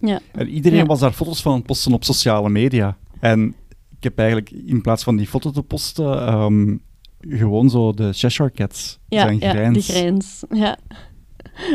Ja. 0.00 0.20
En 0.32 0.48
iedereen 0.48 0.78
Ja. 0.78 0.84
was 0.86 1.00
daar 1.00 1.12
foto's 1.12 1.42
van 1.42 1.52
aan 1.52 1.58
het 1.58 1.66
posten 1.66 1.92
op 1.92 2.04
sociale 2.04 2.48
media. 2.48 2.96
En 3.20 3.54
ik 3.96 4.02
heb 4.04 4.18
eigenlijk, 4.18 4.50
in 4.50 4.80
plaats 4.80 5.02
van 5.02 5.16
die 5.16 5.26
foto 5.26 5.50
te 5.50 5.62
posten, 5.62 6.26
ehm, 6.26 6.76
gewoon 7.20 7.70
zo 7.70 7.92
de 7.92 8.12
Cheshire 8.12 8.52
Cats. 8.52 8.98
Ja, 9.08 9.22
zijn 9.22 9.38
ja 9.38 9.50
grijns. 9.50 9.86
die 9.86 9.94
grijns. 9.96 10.42
Ja. 10.50 10.78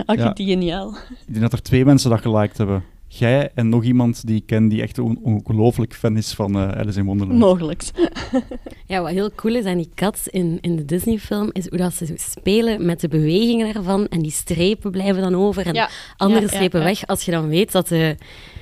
Ja. 0.05 0.23
vind 0.23 0.37
die 0.37 0.47
geniaal. 0.47 0.95
Ik 1.09 1.33
denk 1.33 1.41
dat 1.41 1.53
er 1.53 1.61
twee 1.61 1.85
mensen 1.85 2.09
dat 2.09 2.21
geliked 2.21 2.57
hebben. 2.57 2.83
Jij 3.07 3.51
en 3.55 3.69
nog 3.69 3.83
iemand 3.83 4.27
die 4.27 4.35
ik 4.35 4.45
ken 4.45 4.67
die 4.67 4.81
echt 4.81 4.97
een 4.97 5.19
ongelooflijk 5.21 5.93
fan 5.93 6.17
is 6.17 6.33
van 6.33 6.55
eh 6.55 6.67
Alice 6.79 6.99
in 6.99 7.05
Wonderland. 7.05 7.39
Mogelijk. 7.39 7.83
Ja, 8.87 9.01
wat 9.01 9.11
heel 9.11 9.31
cool 9.35 9.55
is 9.55 9.65
aan 9.65 9.77
die 9.77 9.89
kat 9.95 10.19
in, 10.25 10.57
in 10.61 10.75
de 10.75 10.85
Disney-film, 10.85 11.49
is 11.51 11.69
hoe 11.69 11.77
dat 11.77 11.93
ze 11.93 12.05
zo 12.05 12.13
spelen 12.17 12.85
met 12.85 12.99
de 12.99 13.07
bewegingen 13.07 13.73
daarvan. 13.73 14.07
En 14.07 14.21
die 14.21 14.31
strepen 14.31 14.91
blijven 14.91 15.21
dan 15.21 15.35
over 15.35 15.65
en 15.65 15.73
Ja. 15.73 15.89
andere 16.17 16.41
Ja, 16.41 16.47
strepen 16.47 16.79
ja. 16.79 16.85
weg. 16.85 17.07
Als 17.07 17.25
je 17.25 17.31
dan 17.31 17.47
weet 17.47 17.71
dat 17.71 17.87
de 17.87 18.15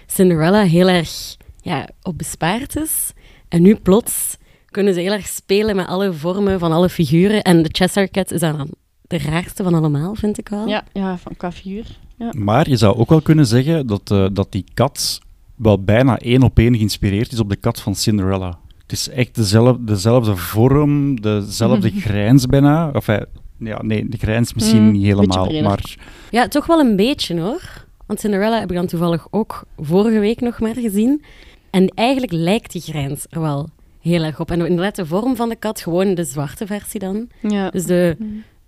Cinderella 0.08 0.64
heel 0.64 0.88
erg 0.90 1.36
ja, 1.62 1.90
op 2.02 2.18
bespaard 2.18 2.76
is. 2.76 3.12
En 3.48 3.62
nu 3.62 3.76
plots 3.76 4.38
kunnen 4.70 4.94
ze 4.94 5.00
heel 5.00 5.12
erg 5.12 5.28
spelen 5.28 5.76
met 5.76 5.88
alle 5.88 6.14
vormen 6.14 6.60
van 6.60 6.72
alle 6.72 6.90
figuren. 6.90 7.42
En 7.42 7.62
de 7.64 7.70
Cheshire 7.72 8.12
Cat 8.12 8.32
is 8.32 8.40
dan 8.40 8.70
de 9.12 9.18
raarste 9.18 9.64
van 9.64 9.74
allemaal, 9.74 10.16
vind 10.16 10.38
ik 10.38 10.50
wel. 10.50 10.68
Ja, 10.68 10.84
ja 10.94 11.18
van, 11.18 11.36
qua 11.38 11.52
figuur. 11.52 11.86
Ja. 12.18 12.30
Maar 12.38 12.70
je 12.70 12.76
zou 12.78 12.98
ook 12.98 13.10
wel 13.10 13.22
kunnen 13.22 13.46
zeggen 13.46 13.88
dat, 13.88 14.12
eh, 14.12 14.26
dat 14.34 14.52
die 14.52 14.66
kat 14.74 15.20
wel 15.56 15.84
bijna 15.84 16.18
één 16.18 16.44
op 16.44 16.58
één 16.58 16.76
geïnspireerd 16.76 17.32
is 17.32 17.40
op 17.40 17.50
de 17.50 17.56
kat 17.56 17.82
van 17.82 17.96
Cinderella. 17.96 18.60
Het 18.82 18.92
is 18.92 19.10
echt 19.10 19.36
dezelfde, 19.36 19.84
dezelfde 19.84 20.36
vorm, 20.36 21.22
dezelfde 21.22 21.90
grijns 21.90 22.46
bijna. 22.46 22.90
Of, 22.94 23.08
eh, 23.08 23.22
ja, 23.58 23.82
nee, 23.82 24.10
de 24.10 24.18
grijns 24.18 24.54
misschien 24.54 24.84
Mm, 24.84 24.92
niet 24.92 25.04
helemaal, 25.04 25.62
maar 25.62 25.96
Ja, 26.30 26.48
toch 26.48 26.66
wel 26.66 26.80
een 26.80 26.96
beetje 26.96 27.40
hoor. 27.40 27.86
Want 28.06 28.20
Cinderella 28.20 28.60
heb 28.60 28.70
ik 28.70 28.76
dan 28.76 28.88
toevallig 28.88 29.28
ook 29.30 29.64
vorige 29.78 30.20
week 30.20 30.42
nog 30.42 30.60
maar 30.60 30.76
gezien. 30.76 31.24
En 31.70 31.88
eigenlijk 31.88 32.32
lijkt 32.32 32.72
die 32.72 32.82
grijns 32.82 33.26
er 33.30 33.42
wel 33.42 33.70
heel 34.02 34.24
erg 34.24 34.40
op. 34.40 34.52
En 34.52 34.66
inderdaad, 34.66 34.96
de 34.96 35.06
vorm 35.06 35.36
van 35.36 35.50
de 35.50 35.56
kat, 35.56 35.82
gewoon 35.82 36.16
de 36.16 36.24
zwarte 36.24 36.66
versie 36.66 37.00
dan. 37.00 37.28
Ja. 37.42 37.70
Dus 37.70 37.86
de 37.86 38.18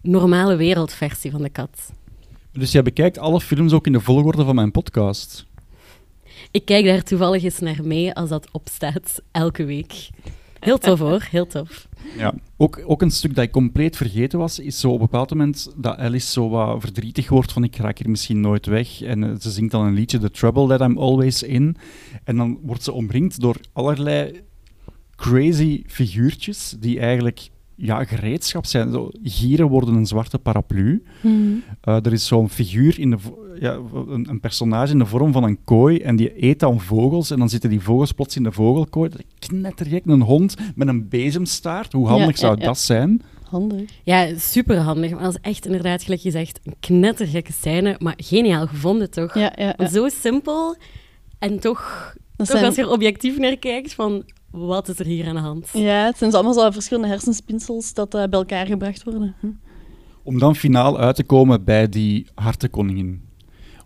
normale 0.03 0.55
wereldversie 0.55 1.31
van 1.31 1.41
de 1.41 1.49
kat. 1.49 1.93
Dus 2.51 2.71
jij 2.71 2.83
bekijkt 2.83 3.17
alle 3.17 3.41
films 3.41 3.73
ook 3.73 3.85
in 3.85 3.91
de 3.91 3.99
volgorde 3.99 4.43
van 4.43 4.55
mijn 4.55 4.71
podcast. 4.71 5.45
Ik 6.51 6.65
kijk 6.65 6.85
daar 6.85 7.03
toevallig 7.03 7.43
eens 7.43 7.59
naar 7.59 7.79
mee 7.83 8.13
als 8.13 8.29
dat 8.29 8.47
opstaat, 8.51 9.21
elke 9.31 9.65
week. 9.65 10.09
Heel 10.59 10.77
tof 10.77 10.99
hoor, 10.99 11.27
heel 11.29 11.47
tof. 11.47 11.87
Ja. 12.17 12.33
Ook, 12.57 12.81
ook 12.85 13.01
een 13.01 13.11
stuk 13.11 13.35
dat 13.35 13.43
ik 13.43 13.51
compleet 13.51 13.97
vergeten 13.97 14.39
was, 14.39 14.59
is 14.59 14.79
zo 14.79 14.87
op 14.87 14.93
een 14.93 14.99
bepaald 14.99 15.29
moment 15.29 15.71
dat 15.75 15.97
Alice 15.97 16.31
zo 16.31 16.49
wat 16.49 16.81
verdrietig 16.81 17.29
wordt 17.29 17.51
van 17.51 17.63
ik 17.63 17.75
raak 17.75 17.97
hier 17.97 18.09
misschien 18.09 18.39
nooit 18.39 18.65
weg. 18.65 19.01
En 19.01 19.23
eh, 19.23 19.39
ze 19.39 19.51
zingt 19.51 19.71
dan 19.71 19.85
een 19.85 19.93
liedje, 19.93 20.19
The 20.19 20.31
Trouble 20.31 20.67
That 20.67 20.89
I'm 20.89 20.97
Always 20.97 21.43
In. 21.43 21.75
En 22.23 22.37
dan 22.37 22.59
wordt 22.61 22.83
ze 22.83 22.91
omringd 22.91 23.39
door 23.39 23.55
allerlei 23.73 24.41
crazy 25.15 25.83
figuurtjes 25.87 26.75
die 26.79 26.99
eigenlijk 26.99 27.49
ja, 27.75 28.03
gereedschap 28.03 28.65
zijn. 28.65 28.91
Zo, 28.91 29.09
gieren 29.23 29.67
worden 29.67 29.95
een 29.95 30.05
zwarte 30.05 30.39
paraplu. 30.39 31.03
Uh, 31.23 31.55
er 31.81 32.13
is 32.13 32.27
zo'n 32.27 32.49
figuur, 32.49 32.99
in 32.99 33.09
de, 33.09 33.17
ja, 33.59 33.79
een, 33.93 34.29
een, 34.29 34.39
personage 34.39 34.91
in 34.91 34.99
de 34.99 35.05
vorm 35.05 35.31
van 35.31 35.43
een 35.43 35.63
kooi 35.63 35.99
en 35.99 36.15
die 36.15 36.43
eet 36.43 36.59
dan 36.59 36.79
vogels 36.79 37.31
en 37.31 37.39
dan 37.39 37.49
zitten 37.49 37.69
die 37.69 37.81
vogels 37.81 38.11
plots 38.11 38.35
in 38.35 38.43
de 38.43 38.51
vogelkooi. 38.51 39.09
Knettergek, 39.39 40.05
een 40.05 40.21
hond 40.21 40.55
met 40.75 40.87
een 40.87 41.09
bezemstaart. 41.09 41.93
Hoe 41.93 42.07
handig 42.07 42.37
zou 42.37 42.59
dat 42.59 42.79
zijn? 42.79 43.21
Handig. 43.43 43.89
Ja, 44.03 44.37
super 44.37 44.77
handig. 44.77 45.11
Maar 45.11 45.23
dat 45.23 45.33
is 45.33 45.41
echt 45.41 45.65
inderdaad, 45.65 46.03
gelijk 46.03 46.21
gezegd, 46.21 46.59
een 46.63 46.75
knettergekke 46.79 47.51
scène, 47.51 47.95
maar 47.99 48.13
geniaal 48.17 48.67
gevonden 48.67 49.11
toch? 49.11 49.33
Ja, 49.33 49.53
ja, 49.55 49.73
ja. 49.77 49.87
Zo 49.87 50.09
simpel 50.09 50.75
en 51.39 51.59
toch, 51.59 52.13
toch 52.35 52.63
als 52.63 52.75
je 52.75 52.81
er 52.81 52.89
objectief 52.89 53.37
naar 53.37 53.57
kijkt, 53.57 53.93
van 53.93 54.23
wat 54.53 54.87
is 54.87 54.99
er 54.99 55.05
hier 55.05 55.27
aan 55.27 55.35
de 55.35 55.41
hand? 55.41 55.69
Ja, 55.73 56.05
het 56.05 56.17
zijn 56.17 56.33
allemaal 56.33 56.53
zo 56.53 56.71
verschillende 56.71 57.07
hersenspinsels 57.07 57.93
dat 57.93 58.15
uh, 58.15 58.23
bij 58.23 58.39
elkaar 58.39 58.65
gebracht 58.65 59.03
worden. 59.03 59.35
Hm. 59.39 59.47
Om 60.23 60.39
dan 60.39 60.55
finaal 60.55 60.99
uit 60.99 61.15
te 61.15 61.23
komen 61.23 61.63
bij 61.63 61.89
die 61.89 62.27
hartenkoningin. 62.35 63.21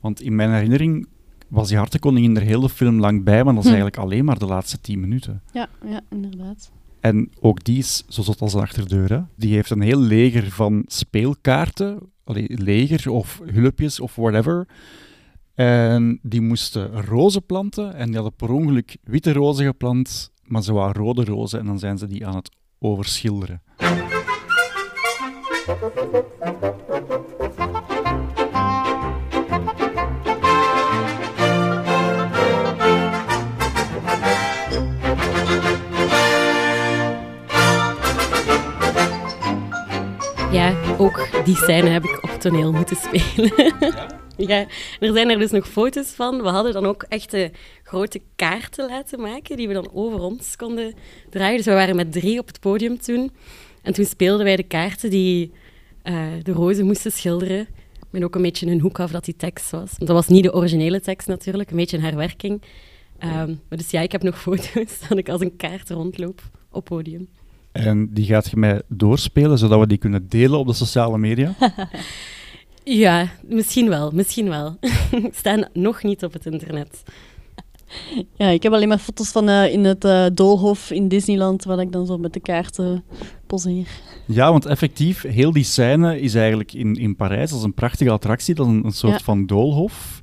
Want 0.01 0.21
in 0.21 0.35
mijn 0.35 0.51
herinnering 0.51 1.07
was 1.47 1.67
die 1.67 1.77
hartenkoningin 1.77 2.35
er 2.35 2.41
heel 2.41 2.61
de 2.61 2.69
film 2.69 2.99
lang 2.99 3.23
bij, 3.23 3.43
maar 3.43 3.53
dat 3.53 3.63
is 3.63 3.69
hm. 3.69 3.75
eigenlijk 3.75 3.97
alleen 3.97 4.25
maar 4.25 4.39
de 4.39 4.45
laatste 4.45 4.81
tien 4.81 4.99
minuten. 4.99 5.41
Ja, 5.53 5.69
ja 5.85 6.01
inderdaad. 6.09 6.71
En 6.99 7.31
ook 7.39 7.63
die 7.63 7.77
is 7.77 8.03
zo 8.07 8.21
zot 8.21 8.41
als 8.41 8.53
een 8.53 8.61
achterdeur. 8.61 9.09
Hè? 9.09 9.21
Die 9.35 9.53
heeft 9.53 9.69
een 9.69 9.81
heel 9.81 9.99
leger 9.99 10.51
van 10.51 10.83
speelkaarten, 10.87 11.99
allee, 12.23 12.45
leger 12.49 13.11
of 13.11 13.41
hulpjes 13.45 13.99
of 13.99 14.15
whatever. 14.15 14.67
En 15.53 16.19
die 16.21 16.41
moesten 16.41 17.05
rozen 17.05 17.45
planten 17.45 17.93
en 17.93 18.05
die 18.05 18.15
hadden 18.15 18.33
per 18.35 18.51
ongeluk 18.51 18.97
witte 19.03 19.33
rozen 19.33 19.65
geplant 19.65 20.31
maar 20.47 20.63
ze 20.63 20.73
waren 20.73 20.93
rode 20.93 21.23
rozen 21.23 21.59
en 21.59 21.65
dan 21.65 21.79
zijn 21.79 21.97
ze 21.97 22.07
die 22.07 22.27
aan 22.27 22.35
het 22.35 22.51
overschilderen. 22.79 23.61
Ja, 40.51 40.75
ook 40.97 41.27
die 41.45 41.55
scène 41.55 41.89
heb 41.89 42.03
ik 42.03 42.23
op 42.23 42.29
toneel 42.29 42.71
moeten 42.71 42.95
spelen. 42.95 43.53
Ja, 44.37 44.65
er 44.99 45.13
zijn 45.13 45.29
er 45.29 45.39
dus 45.39 45.51
nog 45.51 45.67
foto's 45.67 46.07
van. 46.07 46.41
We 46.41 46.47
hadden 46.47 46.73
dan 46.73 46.85
ook 46.85 47.05
echte 47.09 47.51
grote 47.87 48.21
kaarten 48.35 48.89
laten 48.89 49.21
maken, 49.21 49.57
die 49.57 49.67
we 49.67 49.73
dan 49.73 49.89
over 49.93 50.19
ons 50.19 50.55
konden 50.55 50.93
draaien. 51.29 51.57
Dus 51.57 51.65
we 51.65 51.71
waren 51.73 51.95
met 51.95 52.11
drie 52.11 52.39
op 52.39 52.47
het 52.47 52.59
podium 52.59 52.99
toen. 52.99 53.31
En 53.81 53.93
toen 53.93 54.05
speelden 54.05 54.45
wij 54.45 54.55
de 54.55 54.63
kaarten 54.63 55.09
die 55.09 55.51
uh, 56.03 56.25
de 56.43 56.51
rozen 56.51 56.85
moesten 56.85 57.11
schilderen. 57.11 57.67
Met 58.09 58.23
ook 58.23 58.35
een 58.35 58.41
beetje 58.41 58.67
een 58.67 58.79
hoek 58.79 58.99
af 58.99 59.11
dat 59.11 59.25
die 59.25 59.35
tekst 59.35 59.71
was. 59.71 59.89
Want 59.97 60.07
dat 60.07 60.15
was 60.15 60.27
niet 60.27 60.43
de 60.43 60.53
originele 60.53 61.01
tekst 61.01 61.27
natuurlijk, 61.27 61.69
een 61.69 61.75
beetje 61.75 61.97
een 61.97 62.03
herwerking. 62.03 62.61
Um, 63.23 63.59
maar 63.69 63.77
dus 63.77 63.89
ja, 63.89 64.01
ik 64.01 64.11
heb 64.11 64.23
nog 64.23 64.41
foto's 64.47 64.99
dat 65.09 65.17
ik 65.17 65.29
als 65.29 65.41
een 65.41 65.55
kaart 65.55 65.89
rondloop 65.89 66.41
op 66.71 66.85
podium. 66.85 67.27
En 67.71 68.13
die 68.13 68.25
gaat 68.25 68.49
je 68.49 68.57
mij 68.57 68.81
doorspelen, 68.87 69.57
zodat 69.57 69.79
we 69.79 69.87
die 69.87 69.97
kunnen 69.97 70.27
delen 70.29 70.59
op 70.59 70.67
de 70.67 70.73
sociale 70.73 71.17
media? 71.17 71.55
Ja, 72.89 73.29
misschien 73.43 73.89
wel. 73.89 74.11
Misschien 74.11 74.49
wel. 74.49 74.77
Staan 75.31 75.67
nog 75.73 76.03
niet 76.03 76.23
op 76.23 76.33
het 76.33 76.45
internet. 76.45 77.03
Ja, 78.35 78.47
ik 78.47 78.63
heb 78.63 78.73
alleen 78.73 78.87
maar 78.87 78.97
foto's 78.97 79.31
van 79.31 79.49
uh, 79.49 79.73
in 79.73 79.83
het 79.83 80.05
uh, 80.05 80.25
doolhof 80.33 80.91
in 80.91 81.07
Disneyland, 81.07 81.63
waar 81.63 81.79
ik 81.79 81.91
dan 81.91 82.05
zo 82.05 82.17
met 82.17 82.33
de 82.33 82.39
kaarten 82.39 83.03
poseer. 83.47 83.87
Ja, 84.25 84.51
want 84.51 84.65
effectief, 84.65 85.21
heel 85.21 85.51
die 85.51 85.63
scène 85.63 86.19
is 86.19 86.35
eigenlijk 86.35 86.73
in, 86.73 86.95
in 86.95 87.15
Parijs 87.15 87.51
als 87.51 87.63
een 87.63 87.73
prachtige 87.73 88.11
attractie. 88.11 88.55
Dat 88.55 88.67
is 88.67 88.73
een, 88.73 88.85
een 88.85 88.91
soort 88.91 89.21
van 89.21 89.45
doolhof. 89.45 90.21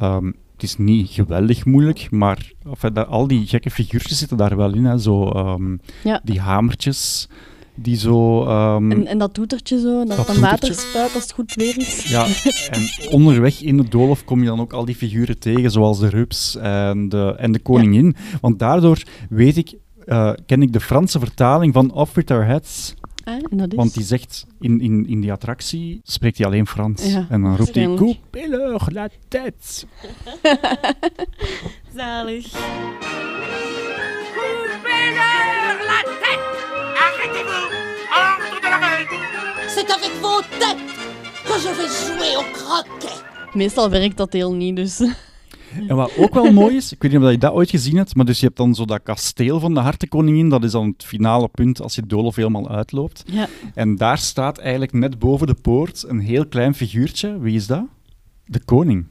Um, 0.00 0.36
het 0.52 0.62
is 0.62 0.76
niet 0.76 1.10
geweldig 1.10 1.64
moeilijk, 1.64 2.10
maar 2.10 2.52
enfin, 2.70 2.92
dat, 2.92 3.08
al 3.08 3.26
die 3.26 3.46
gekke 3.46 3.70
figuurtjes 3.70 4.18
zitten 4.18 4.36
daar 4.36 4.56
wel 4.56 4.74
in. 4.74 4.84
Hè. 4.84 4.98
Zo, 4.98 5.30
um, 5.30 5.80
ja. 6.04 6.20
Die 6.24 6.40
hamertjes 6.40 7.28
die 7.74 7.96
zo... 7.96 8.42
Um, 8.42 8.92
en, 8.92 9.06
en, 9.06 9.18
dat 9.18 9.34
toetertje 9.34 9.80
zo, 9.80 10.04
dat, 10.04 10.16
dat 10.16 10.26
dan 10.26 10.40
water 10.40 10.74
spuit 10.74 11.14
als 11.14 11.22
het 11.22 11.32
goed 11.32 11.54
weer 11.54 11.78
is. 11.78 12.10
Ja, 12.10 12.26
en 12.70 12.82
onderweg 13.18 13.62
in 13.62 13.78
het 13.78 13.90
doolhof 13.90 14.24
kom 14.24 14.40
je 14.40 14.46
dan 14.46 14.60
ook 14.60 14.72
al 14.72 14.84
die 14.84 14.94
figuren 14.94 15.38
tegen, 15.38 15.70
zoals 15.70 15.98
de 15.98 16.08
rups 16.08 16.56
en 16.56 17.08
de, 17.08 17.34
en 17.38 17.52
de 17.52 17.58
koningin. 17.58 18.16
Want 18.40 18.58
daardoor 18.58 19.02
weet 19.28 19.56
ik, 19.56 19.74
uh, 20.06 20.32
ken 20.46 20.62
ik 20.62 20.72
de 20.72 20.80
Franse 20.80 21.18
vertaling 21.18 21.72
van 21.74 21.92
Off 21.92 22.14
With 22.14 22.30
Our 22.30 22.44
Heads. 22.44 22.94
Ah, 23.24 23.34
dat 23.50 23.70
is... 23.70 23.76
Want 23.76 23.94
die 23.94 24.04
zegt 24.04 24.46
in, 24.60 24.80
in, 24.80 25.06
in 25.06 25.20
die 25.20 25.32
attractie, 25.32 26.00
spreekt 26.04 26.38
hij 26.38 26.46
alleen 26.46 26.66
Frans. 26.66 27.12
Ja, 27.12 27.26
en 27.28 27.42
dan 27.42 27.56
roept 27.56 27.74
hij, 27.74 27.94
coupez-leur 27.94 28.88
la 28.92 29.08
tête. 29.28 29.86
Zalig. 31.96 32.52
C'est 39.68 39.90
avec 39.90 40.12
vos 40.20 40.42
têtes 40.58 40.84
que 41.46 41.54
je 41.62 41.70
vais 41.76 41.88
jouer 42.06 42.36
au 42.36 42.44
croquet. 42.52 43.22
Meestal 43.54 43.90
werkt 43.90 44.16
dat 44.16 44.32
heel 44.32 44.54
niet, 44.54 44.76
dus... 44.76 45.00
En 45.88 45.96
wat 45.96 46.16
ook 46.16 46.34
wel 46.34 46.52
mooi 46.52 46.76
is, 46.76 46.92
ik 46.92 47.02
weet 47.02 47.12
niet 47.12 47.20
of 47.20 47.30
je 47.30 47.38
dat 47.38 47.52
ooit 47.52 47.70
gezien 47.70 47.96
hebt, 47.96 48.14
maar 48.14 48.24
dus 48.24 48.40
je 48.40 48.46
hebt 48.46 48.58
dan 48.58 48.74
zo 48.74 48.84
dat 48.84 49.02
kasteel 49.02 49.60
van 49.60 49.74
de 49.74 49.80
hartenkoningin, 49.80 50.48
dat 50.48 50.64
is 50.64 50.70
dan 50.70 50.86
het 50.86 51.04
finale 51.04 51.48
punt 51.48 51.82
als 51.82 51.94
je 51.94 52.06
doolhof 52.06 52.36
helemaal 52.36 52.68
uitloopt. 52.68 53.22
Ja. 53.26 53.48
En 53.74 53.96
daar 53.96 54.18
staat 54.18 54.58
eigenlijk 54.58 54.92
net 54.92 55.18
boven 55.18 55.46
de 55.46 55.54
poort 55.54 56.04
een 56.08 56.20
heel 56.20 56.46
klein 56.46 56.74
figuurtje. 56.74 57.38
Wie 57.38 57.54
is 57.54 57.66
dat? 57.66 57.84
De 58.44 58.64
koning. 58.64 59.06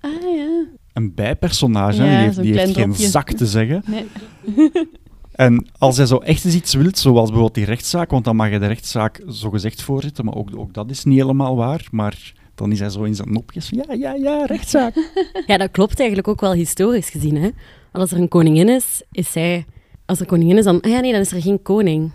Ah 0.00 0.10
ja. 0.36 0.64
Een 0.92 1.14
bijpersonage, 1.14 2.04
ja, 2.04 2.08
die 2.08 2.18
heeft, 2.18 2.42
die 2.42 2.58
heeft 2.58 2.74
geen 2.74 2.94
zak 2.94 3.32
te 3.32 3.46
zeggen. 3.46 3.82
Nee. 3.86 4.06
En 5.34 5.66
als 5.78 5.96
hij 5.96 6.06
zo 6.06 6.16
echt 6.16 6.44
eens 6.44 6.54
iets 6.54 6.74
wilt, 6.74 6.98
zoals 6.98 7.24
bijvoorbeeld 7.24 7.54
die 7.54 7.64
rechtszaak, 7.64 8.10
want 8.10 8.24
dan 8.24 8.36
mag 8.36 8.50
je 8.50 8.58
de 8.58 8.66
rechtszaak 8.66 9.22
zo 9.28 9.50
gezegd 9.50 9.82
voorzitten, 9.82 10.24
maar 10.24 10.34
ook, 10.34 10.50
ook 10.56 10.74
dat 10.74 10.90
is 10.90 11.04
niet 11.04 11.18
helemaal 11.18 11.56
waar. 11.56 11.88
Maar 11.90 12.32
dan 12.54 12.72
is 12.72 12.78
hij 12.80 12.90
zo 12.90 13.02
in 13.02 13.14
zijn 13.14 13.32
nopjes 13.32 13.68
ja, 13.68 13.92
ja, 13.92 14.14
ja, 14.14 14.44
rechtszaak. 14.44 14.94
Ja, 15.46 15.56
dat 15.56 15.70
klopt 15.70 15.98
eigenlijk 15.98 16.28
ook 16.28 16.40
wel 16.40 16.52
historisch 16.52 17.10
gezien. 17.10 17.36
Hè? 17.36 17.50
als 17.92 18.12
er 18.12 18.18
een 18.18 18.28
koningin 18.28 18.68
is, 18.68 19.02
is 19.12 19.32
zij... 19.32 19.64
Als 20.06 20.18
er 20.18 20.24
een 20.24 20.30
koningin 20.30 20.58
is, 20.58 20.64
dan... 20.64 20.80
Ah 20.80 20.90
ja, 20.90 21.00
nee, 21.00 21.12
dan 21.12 21.20
is 21.20 21.32
er 21.32 21.42
geen 21.42 21.62
koning. 21.62 22.10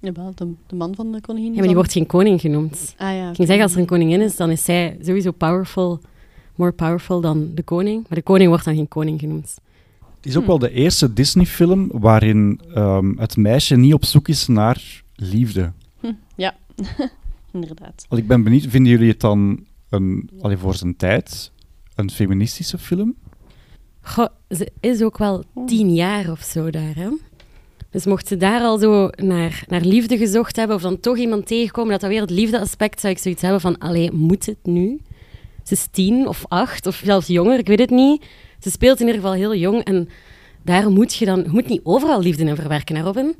De, 0.00 0.12
de 0.66 0.76
man 0.76 0.94
van 0.94 1.12
de 1.12 1.20
koningin. 1.20 1.50
Ja, 1.50 1.56
maar 1.58 1.66
die 1.66 1.74
wordt 1.74 1.92
geen 1.92 2.06
koning 2.06 2.40
genoemd. 2.40 2.94
Ah, 2.96 3.16
ja, 3.16 3.28
Ik 3.28 3.34
ging 3.34 3.48
zeggen, 3.48 3.62
als 3.62 3.72
er 3.72 3.80
een 3.80 3.86
koningin 3.86 4.20
is, 4.20 4.36
dan 4.36 4.50
is 4.50 4.64
zij 4.64 4.96
sowieso 5.02 5.30
powerful, 5.30 6.00
more 6.54 6.72
powerful 6.72 7.20
dan 7.20 7.50
de 7.54 7.62
koning. 7.62 8.04
Maar 8.08 8.18
de 8.18 8.24
koning 8.24 8.48
wordt 8.48 8.64
dan 8.64 8.74
geen 8.74 8.88
koning 8.88 9.20
genoemd. 9.20 9.56
Het 10.20 10.28
is 10.28 10.36
ook 10.36 10.46
wel 10.46 10.58
de 10.58 10.70
eerste 10.70 11.12
Disney-film 11.12 11.90
waarin 11.92 12.60
um, 12.76 13.18
het 13.18 13.36
meisje 13.36 13.76
niet 13.76 13.94
op 13.94 14.04
zoek 14.04 14.28
is 14.28 14.46
naar 14.46 15.02
liefde. 15.14 15.72
Hm, 16.00 16.12
ja, 16.36 16.56
inderdaad. 17.52 18.04
Al, 18.08 18.18
ik 18.18 18.26
ben 18.26 18.42
benieuwd, 18.42 18.66
vinden 18.68 18.92
jullie 18.92 19.10
het 19.10 19.20
dan 19.20 19.64
een, 19.88 20.30
allee, 20.40 20.56
voor 20.56 20.74
zijn 20.74 20.96
tijd 20.96 21.52
een 21.94 22.10
feministische 22.10 22.78
film? 22.78 23.14
Goh, 24.00 24.28
ze 24.50 24.72
is 24.80 25.02
ook 25.02 25.18
wel 25.18 25.44
tien 25.66 25.94
jaar 25.94 26.30
of 26.30 26.40
zo 26.40 26.70
daar, 26.70 26.94
hè? 26.94 27.08
Dus 27.90 28.06
mocht 28.06 28.28
ze 28.28 28.36
daar 28.36 28.60
al 28.60 28.78
zo 28.78 29.10
naar, 29.16 29.64
naar 29.68 29.80
liefde 29.80 30.16
gezocht 30.16 30.56
hebben, 30.56 30.76
of 30.76 30.82
dan 30.82 31.00
toch 31.00 31.18
iemand 31.18 31.46
tegenkomen 31.46 31.90
dat 31.90 32.00
dat 32.00 32.10
weer 32.10 32.20
het 32.20 32.30
liefdeaspect, 32.30 33.00
zou 33.00 33.12
ik 33.12 33.18
zoiets 33.18 33.42
hebben 33.42 33.60
van, 33.60 33.78
allee, 33.78 34.12
moet 34.12 34.46
het 34.46 34.58
nu? 34.62 35.00
Ze 35.64 35.72
is 35.72 35.88
tien 35.90 36.28
of 36.28 36.44
acht, 36.48 36.86
of 36.86 37.00
zelfs 37.04 37.26
jonger, 37.26 37.58
ik 37.58 37.66
weet 37.66 37.78
het 37.78 37.90
niet. 37.90 38.24
Ze 38.60 38.70
speelt 38.70 39.00
in 39.00 39.06
ieder 39.06 39.20
geval 39.20 39.36
heel 39.36 39.54
jong 39.54 39.84
en 39.84 40.08
daar 40.64 40.90
moet 40.90 41.14
je 41.14 41.24
dan... 41.24 41.42
Je 41.42 41.50
moet 41.50 41.68
niet 41.68 41.80
overal 41.84 42.20
liefde 42.20 42.44
in 42.44 42.56
verwerken, 42.56 42.96
hè, 42.96 43.02
Robin? 43.02 43.36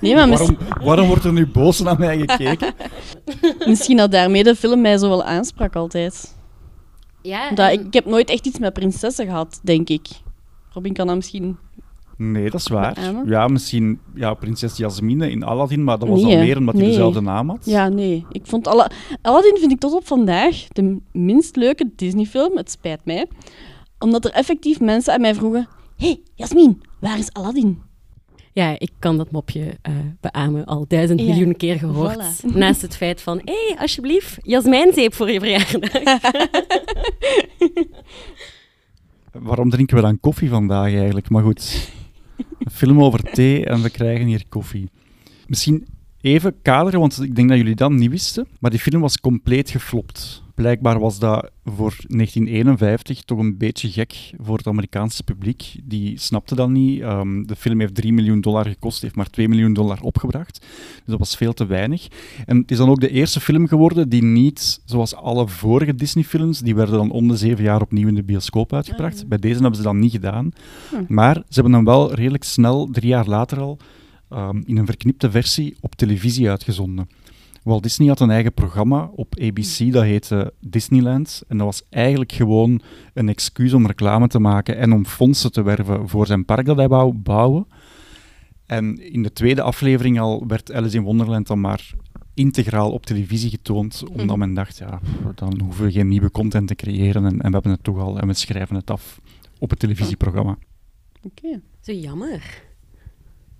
nee, 0.00 0.14
maar 0.14 0.28
waarom, 0.28 0.56
waarom 0.82 1.06
wordt 1.06 1.24
er 1.24 1.32
nu 1.32 1.46
boos 1.46 1.80
naar 1.80 1.98
mij 1.98 2.18
gekeken? 2.18 2.74
misschien 3.66 3.96
dat 3.96 4.10
daarmee 4.10 4.44
de 4.44 4.54
film 4.54 4.80
mij 4.80 4.98
zo 4.98 5.08
wel 5.08 5.24
aansprak 5.24 5.76
altijd. 5.76 6.36
Ja, 7.22 7.50
dat, 7.50 7.72
ik, 7.72 7.80
ik 7.80 7.92
heb 7.92 8.04
nooit 8.04 8.30
echt 8.30 8.46
iets 8.46 8.58
met 8.58 8.72
prinsessen 8.72 9.26
gehad, 9.26 9.60
denk 9.62 9.88
ik. 9.88 10.06
Robin 10.72 10.92
kan 10.92 11.06
dat 11.06 11.16
misschien 11.16 11.58
Nee, 12.16 12.50
dat 12.50 12.60
is 12.60 12.68
waar. 12.68 12.98
Ja, 13.26 13.48
misschien 13.48 14.00
ja, 14.14 14.34
prinses 14.34 14.76
Jasmine 14.76 15.30
in 15.30 15.42
Aladdin, 15.42 15.84
maar 15.84 15.98
dat 15.98 16.08
was 16.08 16.22
nee, 16.22 16.36
al 16.36 16.42
meer 16.42 16.56
omdat 16.56 16.74
hij 16.74 16.84
dezelfde 16.84 17.20
naam 17.20 17.48
had. 17.48 17.64
Ja, 17.64 17.88
nee. 17.88 18.26
Ik 18.30 18.46
vond 18.46 18.66
Alla 18.66 18.90
Aladdin 19.22 19.56
vind 19.58 19.72
ik 19.72 19.78
tot 19.78 19.94
op 19.94 20.06
vandaag 20.06 20.66
de 20.68 20.96
minst 21.12 21.56
leuke 21.56 21.90
Disney-film. 21.96 22.56
Het 22.56 22.70
spijt 22.70 23.04
mij. 23.04 23.26
Omdat 23.98 24.24
er 24.24 24.30
effectief 24.30 24.80
mensen 24.80 25.12
aan 25.14 25.20
mij 25.20 25.34
vroegen... 25.34 25.68
Hé, 25.96 26.06
hey, 26.06 26.20
Jasmin, 26.34 26.82
waar 27.00 27.18
is 27.18 27.32
Aladdin? 27.32 27.78
Ja, 28.52 28.74
ik 28.78 28.90
kan 28.98 29.16
dat 29.16 29.30
mopje 29.30 29.60
uh, 29.60 29.94
beamen, 30.20 30.64
al 30.64 30.84
duizend 30.88 31.20
miljoen 31.20 31.56
keer 31.56 31.78
gehoord. 31.78 32.42
Naast 32.54 32.82
het 32.82 32.96
feit 32.96 33.20
van, 33.20 33.40
hé, 33.44 33.66
hey, 33.66 33.76
alsjeblieft, 33.78 34.38
jasmijnzeep 34.42 35.14
voor 35.14 35.30
je 35.30 35.40
verjaardag. 35.40 35.90
Waarom 39.48 39.70
drinken 39.70 39.96
we 39.96 40.02
dan 40.02 40.20
koffie 40.20 40.48
vandaag 40.48 40.94
eigenlijk? 40.94 41.30
Maar 41.30 41.42
goed 41.42 41.90
film 42.72 43.02
over 43.02 43.22
thee 43.22 43.66
en 43.66 43.82
we 43.82 43.90
krijgen 43.90 44.26
hier 44.26 44.44
koffie. 44.48 44.88
Misschien 45.46 45.86
even 46.20 46.54
kaderen, 46.62 47.00
want 47.00 47.22
ik 47.22 47.34
denk 47.34 47.48
dat 47.48 47.58
jullie 47.58 47.74
dat 47.74 47.90
niet 47.90 48.10
wisten, 48.10 48.46
maar 48.60 48.70
die 48.70 48.80
film 48.80 49.00
was 49.00 49.20
compleet 49.20 49.70
geflopt. 49.70 50.41
Blijkbaar 50.62 50.98
was 50.98 51.18
dat 51.18 51.50
voor 51.64 51.94
1951 52.06 53.22
toch 53.22 53.38
een 53.38 53.56
beetje 53.56 53.88
gek 53.88 54.30
voor 54.40 54.56
het 54.56 54.66
Amerikaanse 54.66 55.22
publiek. 55.22 55.74
Die 55.84 56.18
snapte 56.18 56.54
dat 56.54 56.68
niet. 56.68 57.00
Ehm, 57.00 57.42
de 57.42 57.56
film 57.56 57.80
heeft 57.80 57.94
3 57.94 58.12
miljoen 58.12 58.40
dollar 58.40 58.66
gekost, 58.66 59.02
heeft 59.02 59.16
maar 59.16 59.30
2 59.30 59.48
miljoen 59.48 59.72
dollar 59.72 60.00
opgebracht. 60.02 60.60
Dus 60.60 61.02
dat 61.04 61.18
was 61.18 61.36
veel 61.36 61.52
te 61.52 61.66
weinig. 61.66 62.08
En 62.46 62.56
het 62.56 62.70
is 62.70 62.76
dan 62.76 62.88
ook 62.88 63.00
de 63.00 63.10
eerste 63.10 63.40
film 63.40 63.68
geworden 63.68 64.08
die 64.08 64.22
niet, 64.22 64.80
zoals 64.84 65.14
alle 65.14 65.48
vorige 65.48 65.94
Disney-films, 65.94 66.60
die 66.60 66.74
werden 66.74 66.96
dan 66.96 67.10
om 67.10 67.28
de 67.28 67.36
zeven 67.36 67.64
jaar 67.64 67.80
opnieuw 67.80 68.08
in 68.08 68.14
de 68.14 68.22
bioscoop 68.22 68.72
uitgebracht. 68.72 69.22
Ah. 69.22 69.28
Bij 69.28 69.38
deze 69.38 69.60
hebben 69.60 69.76
ze 69.76 69.82
dat 69.82 69.94
niet 69.94 70.12
gedaan. 70.12 70.52
Hm. 70.90 71.04
Maar 71.08 71.34
ze 71.34 71.54
hebben 71.54 71.72
hem 71.72 71.84
wel 71.84 72.14
redelijk 72.14 72.44
snel, 72.44 72.88
drie 72.90 73.08
jaar 73.08 73.26
later 73.26 73.60
al, 73.60 73.78
ehm, 74.28 74.62
in 74.64 74.76
een 74.76 74.86
verknipte 74.86 75.30
versie 75.30 75.76
op 75.80 75.94
televisie 75.94 76.50
uitgezonden. 76.50 77.08
Walt 77.62 77.82
Disney 77.82 78.08
had 78.08 78.20
een 78.20 78.30
eigen 78.30 78.52
programma 78.52 79.10
op 79.14 79.34
ABC, 79.40 79.92
dat 79.92 80.02
heette 80.02 80.52
Disneyland. 80.60 81.42
En 81.48 81.56
dat 81.56 81.66
was 81.66 81.82
eigenlijk 81.90 82.32
gewoon 82.32 82.80
een 83.14 83.28
excuus 83.28 83.72
om 83.72 83.86
reclame 83.86 84.28
te 84.28 84.38
maken 84.38 84.76
en 84.76 84.92
om 84.92 85.06
fondsen 85.06 85.52
te 85.52 85.62
werven 85.62 86.08
voor 86.08 86.26
zijn 86.26 86.44
park 86.44 86.66
dat 86.66 86.76
hij 86.76 86.88
wou 86.88 87.12
bouwen. 87.12 87.66
En 88.66 89.12
in 89.12 89.22
de 89.22 89.32
tweede 89.32 89.62
aflevering 89.62 90.20
al 90.20 90.44
werd 90.46 90.72
Alice 90.72 90.96
in 90.96 91.02
Wonderland 91.02 91.46
dan 91.46 91.60
maar 91.60 91.90
integraal 92.34 92.90
op 92.92 93.06
televisie 93.06 93.50
getoond, 93.50 94.02
omdat 94.08 94.26
Mhm. 94.26 94.38
men 94.38 94.54
dacht, 94.54 94.78
ja, 94.78 95.00
dan 95.34 95.60
hoeven 95.64 95.84
we 95.84 95.92
geen 95.92 96.08
nieuwe 96.08 96.30
content 96.30 96.68
te 96.68 96.74
creëren 96.74 97.24
en, 97.24 97.40
en 97.40 97.46
we 97.46 97.52
hebben 97.52 97.70
het 97.72 97.84
toch 97.84 97.98
al 97.98 98.18
en 98.18 98.26
we 98.26 98.34
schrijven 98.34 98.76
het 98.76 98.90
af 98.90 99.20
op 99.58 99.70
het 99.70 99.78
televisieprogramma. 99.78 100.56
Oké. 101.22 101.60
Zo 101.80 101.92
jammer. 101.92 102.62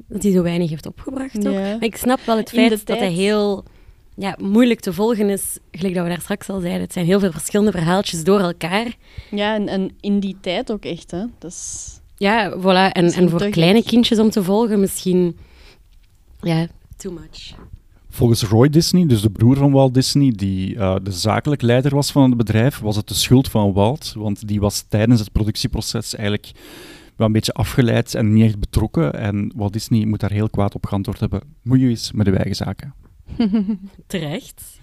Dat 0.09 0.23
hij 0.23 0.33
zo 0.33 0.43
weinig 0.43 0.71
heeft 0.71 0.87
opgebracht 0.87 1.37
ook. 1.47 1.53
Ja. 1.53 1.61
Maar 1.61 1.83
ik 1.83 1.97
snap 1.97 2.21
wel 2.27 2.37
het 2.37 2.51
feit 2.51 2.87
dat 2.87 2.99
hij 2.99 3.13
heel 3.13 3.65
ja, 4.15 4.37
moeilijk 4.41 4.81
te 4.81 4.93
volgen 4.93 5.31
is. 5.31 5.59
Gelijk 5.71 5.95
dat 5.95 6.03
we 6.05 6.11
daar 6.11 6.21
straks 6.21 6.49
al 6.49 6.61
zeiden. 6.61 6.83
Het 6.83 6.93
zijn 6.93 7.07
heel 7.07 7.21
veel 7.21 7.33
verschillende 7.33 7.71
verhaaltjes 7.71 8.25
door 8.25 8.41
elkaar. 8.41 8.97
Ja, 9.31 9.55
en, 9.55 9.69
en 9.69 9.91
in 10.01 10.21
die 10.21 10.37
tijd 10.41 10.73
ook 10.73 10.85
echt, 10.85 11.11
hè. 11.11 11.25
Dat 11.39 11.51
is... 11.51 12.01
Ja, 12.17 12.57
voilà. 12.59 12.93
En, 12.93 13.13
en 13.13 13.31
voor 13.31 13.49
kleine 13.49 13.83
kindjes 13.83 14.19
om 14.19 14.31
te 14.31 14.43
volgen 14.43 14.81
misschien... 14.81 15.37
Ja, 16.41 16.67
too 16.97 17.13
much. 17.13 17.55
Volgens 18.11 18.43
Roy 18.43 18.69
Disney, 18.69 19.07
dus 19.07 19.23
de 19.23 19.31
broer 19.31 19.57
van 19.57 19.73
Walt 19.73 19.95
Disney, 19.95 20.33
die 20.37 20.77
eh, 20.77 20.97
de 21.03 21.13
zakelijk 21.13 21.63
leider 21.63 21.95
was 21.95 22.13
van 22.13 22.23
het 22.23 22.37
bedrijf, 22.37 22.79
was 22.79 22.97
het 22.97 23.09
de 23.09 23.15
schuld 23.15 23.49
van 23.49 23.73
Walt, 23.73 24.13
want 24.17 24.49
die 24.49 24.61
was 24.61 24.85
tijdens 24.89 25.21
het 25.21 25.33
productieproces 25.33 26.15
eigenlijk 26.15 26.51
wel 27.17 27.27
een 27.27 27.33
beetje 27.33 27.53
afgeleid 27.53 28.15
en 28.15 28.33
niet 28.33 28.45
echt 28.45 28.59
betrokken. 28.59 29.15
En 29.15 29.53
Walt 29.57 29.73
Disney 29.73 30.07
moet 30.07 30.21
daar 30.21 30.33
heel 30.33 30.51
kwaad 30.51 30.75
op 30.75 30.87
geantwoord 30.87 31.21
hebben. 31.21 31.41
Moet 31.63 31.81
je 31.81 31.89
eens 31.89 32.13
met 32.13 32.25
de 32.25 32.33
wijgezaken. 32.33 32.95
Terecht. 34.07 34.81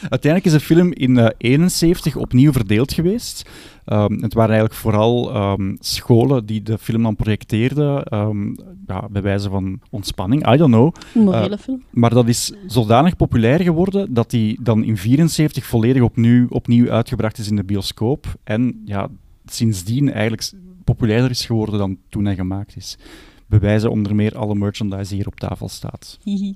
Uiteindelijk 0.00 0.44
is 0.44 0.52
de 0.52 0.60
film 0.60 0.92
in 0.92 1.14
1971 1.14 2.16
opnieuw 2.16 2.52
verdeeld 2.52 2.92
geweest. 2.92 3.50
Ehm, 3.84 4.12
het 4.22 4.34
waren 4.34 4.50
eigenlijk 4.50 4.80
vooral 4.80 5.34
ehm, 5.34 5.74
scholen 5.78 6.46
die 6.46 6.62
de 6.62 6.78
film 6.78 7.02
dan 7.02 7.16
projecteerden, 7.16 8.04
ehm, 8.04 8.46
ja, 8.86 9.08
bij 9.10 9.22
wijze 9.22 9.50
van 9.50 9.80
ontspanning, 9.90 10.52
I 10.52 10.56
don't 10.56 10.72
know. 10.72 10.94
Morele 11.14 11.58
film. 11.58 11.82
Maar 11.90 12.10
dat 12.10 12.28
is 12.28 12.52
zodanig 12.66 13.16
populair 13.16 13.60
geworden 13.60 14.14
dat 14.14 14.30
die 14.30 14.58
dan 14.62 14.84
in 14.84 14.96
74 14.96 15.66
volledig 15.66 16.02
opnieuw, 16.02 16.46
opnieuw 16.48 16.90
uitgebracht 16.90 17.38
is 17.38 17.48
in 17.48 17.56
de 17.56 17.64
bioscoop. 17.64 18.26
En 18.44 18.82
ja, 18.84 19.08
sindsdien 19.44 20.12
eigenlijk 20.12 20.52
populairder 20.84 21.30
is 21.30 21.46
geworden 21.46 21.78
dan 21.78 21.98
toen 22.08 22.24
hij 22.24 22.34
gemaakt 22.34 22.76
is. 22.76 22.98
Bewijzen 23.46 23.90
onder 23.90 24.14
meer 24.14 24.36
alle 24.38 24.54
merchandise 24.54 25.08
die 25.08 25.16
hier 25.16 25.26
op 25.26 25.40
tafel 25.40 25.68
staat. 25.68 26.18
Hihi. 26.22 26.54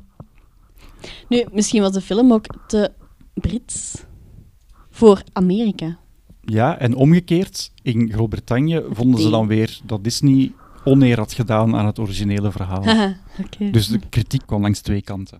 Nu, 1.28 1.44
misschien 1.52 1.82
was 1.82 1.92
de 1.92 2.00
film 2.00 2.32
ook 2.32 2.46
te 2.66 2.92
Brits 3.34 4.04
voor 4.90 5.22
Amerika. 5.32 5.98
Ja, 6.40 6.78
en 6.78 6.94
omgekeerd, 6.94 7.72
in 7.82 8.12
Groot-Brittannië 8.12 8.82
vonden 8.90 9.20
ze 9.20 9.30
dan 9.30 9.46
weer 9.46 9.80
dat 9.84 10.04
Disney 10.04 10.52
oneer 10.84 11.18
had 11.18 11.32
gedaan 11.32 11.76
aan 11.76 11.86
het 11.86 11.98
originele 11.98 12.50
verhaal. 12.50 12.84
Haha. 12.86 13.16
Dus 13.58 13.88
de 13.88 14.00
kritiek 14.10 14.42
kwam 14.46 14.62
langs 14.62 14.80
twee 14.80 15.02
kanten. 15.02 15.38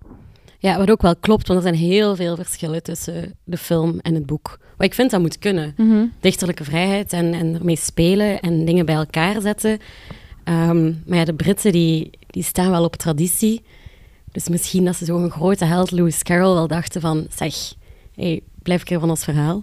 Ja, 0.58 0.78
wat 0.78 0.90
ook 0.90 1.02
wel 1.02 1.16
klopt, 1.16 1.46
want 1.48 1.64
er 1.64 1.68
zijn 1.68 1.88
heel 1.88 2.16
veel 2.16 2.36
verschillen 2.36 2.82
tussen 2.82 3.34
de 3.44 3.56
film 3.56 3.98
en 3.98 4.14
het 4.14 4.26
boek. 4.26 4.58
Wat 4.76 4.86
ik 4.86 4.94
vind 4.94 5.10
dat 5.10 5.20
moet 5.20 5.38
kunnen. 5.38 5.74
Mhm. 5.76 6.04
dichterlijke 6.20 6.64
vrijheid 6.64 7.12
en, 7.12 7.34
en 7.34 7.54
ermee 7.54 7.76
spelen 7.76 8.40
en 8.40 8.64
dingen 8.64 8.86
bij 8.86 8.94
elkaar 8.94 9.40
zetten. 9.40 9.78
Ehm, 10.44 10.92
maar 11.06 11.18
ja, 11.18 11.24
de 11.24 11.34
Britten 11.34 11.72
die, 11.72 12.10
die 12.26 12.42
staan 12.42 12.70
wel 12.70 12.84
op 12.84 12.96
traditie. 12.96 13.62
Dus 14.36 14.48
misschien 14.48 14.84
dat 14.84 14.96
ze 14.96 15.04
zo'n 15.04 15.30
grote 15.30 15.64
held, 15.64 15.90
Lewis 15.90 16.22
Carroll, 16.22 16.54
wel 16.54 16.66
dachten 16.68 17.00
van... 17.00 17.26
Zeg, 17.30 17.74
hey, 18.14 18.40
blijf 18.62 18.90
ik 18.90 18.98
van 19.00 19.10
ons 19.10 19.24
verhaal. 19.24 19.62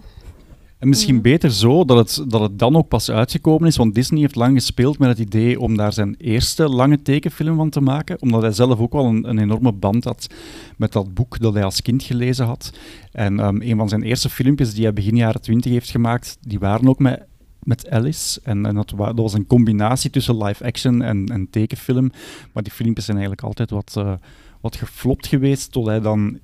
En 0.78 0.88
misschien 0.88 1.22
beter 1.22 1.52
zo 1.52 1.84
dat 1.84 1.96
het, 1.96 2.30
dat 2.30 2.40
het 2.40 2.58
dan 2.58 2.76
ook 2.76 2.88
pas 2.88 3.10
uitgekomen 3.10 3.68
is, 3.68 3.76
want 3.76 3.94
Disney 3.94 4.20
heeft 4.20 4.34
lang 4.34 4.54
gespeeld 4.56 4.98
met 4.98 5.08
het 5.08 5.18
idee 5.18 5.60
om 5.60 5.76
daar 5.76 5.92
zijn 5.92 6.14
eerste 6.18 6.68
lange 6.68 7.02
tekenfilm 7.02 7.56
van 7.56 7.70
te 7.70 7.80
maken, 7.80 8.22
omdat 8.22 8.42
hij 8.42 8.52
zelf 8.52 8.78
ook 8.78 8.92
wel 8.92 9.04
een, 9.04 9.28
een 9.28 9.38
enorme 9.38 9.72
band 9.72 10.04
had 10.04 10.26
met 10.76 10.92
dat 10.92 11.14
boek 11.14 11.38
dat 11.38 11.54
hij 11.54 11.64
als 11.64 11.82
kind 11.82 12.02
gelezen 12.02 12.46
had. 12.46 12.72
En 13.12 13.40
ehm, 13.40 13.60
een 13.60 13.76
van 13.76 13.88
zijn 13.88 14.02
eerste 14.02 14.30
filmpjes 14.30 14.74
die 14.74 14.82
hij 14.82 14.92
begin 14.92 15.16
jaren 15.16 15.40
twintig 15.40 15.72
heeft 15.72 15.90
gemaakt, 15.90 16.36
die 16.40 16.58
waren 16.58 16.88
ook 16.88 16.98
met, 16.98 17.22
met 17.62 17.90
Alice. 17.90 18.40
En, 18.42 18.66
en 18.66 18.74
dat, 18.74 18.90
wa- 18.90 19.06
dat 19.12 19.16
was 19.24 19.32
een 19.34 19.46
combinatie 19.46 20.10
tussen 20.10 20.42
live-action 20.44 21.02
en, 21.02 21.26
en 21.26 21.50
tekenfilm. 21.50 22.10
Maar 22.52 22.62
die 22.62 22.72
filmpjes 22.72 23.04
zijn 23.04 23.16
eigenlijk 23.16 23.46
altijd 23.46 23.70
wat, 23.70 23.94
eh, 23.96 24.12
wat 24.64 24.76
geflopt 24.76 25.26
geweest, 25.26 25.72
tot 25.72 25.86
hij 25.86 26.00
dan 26.00 26.38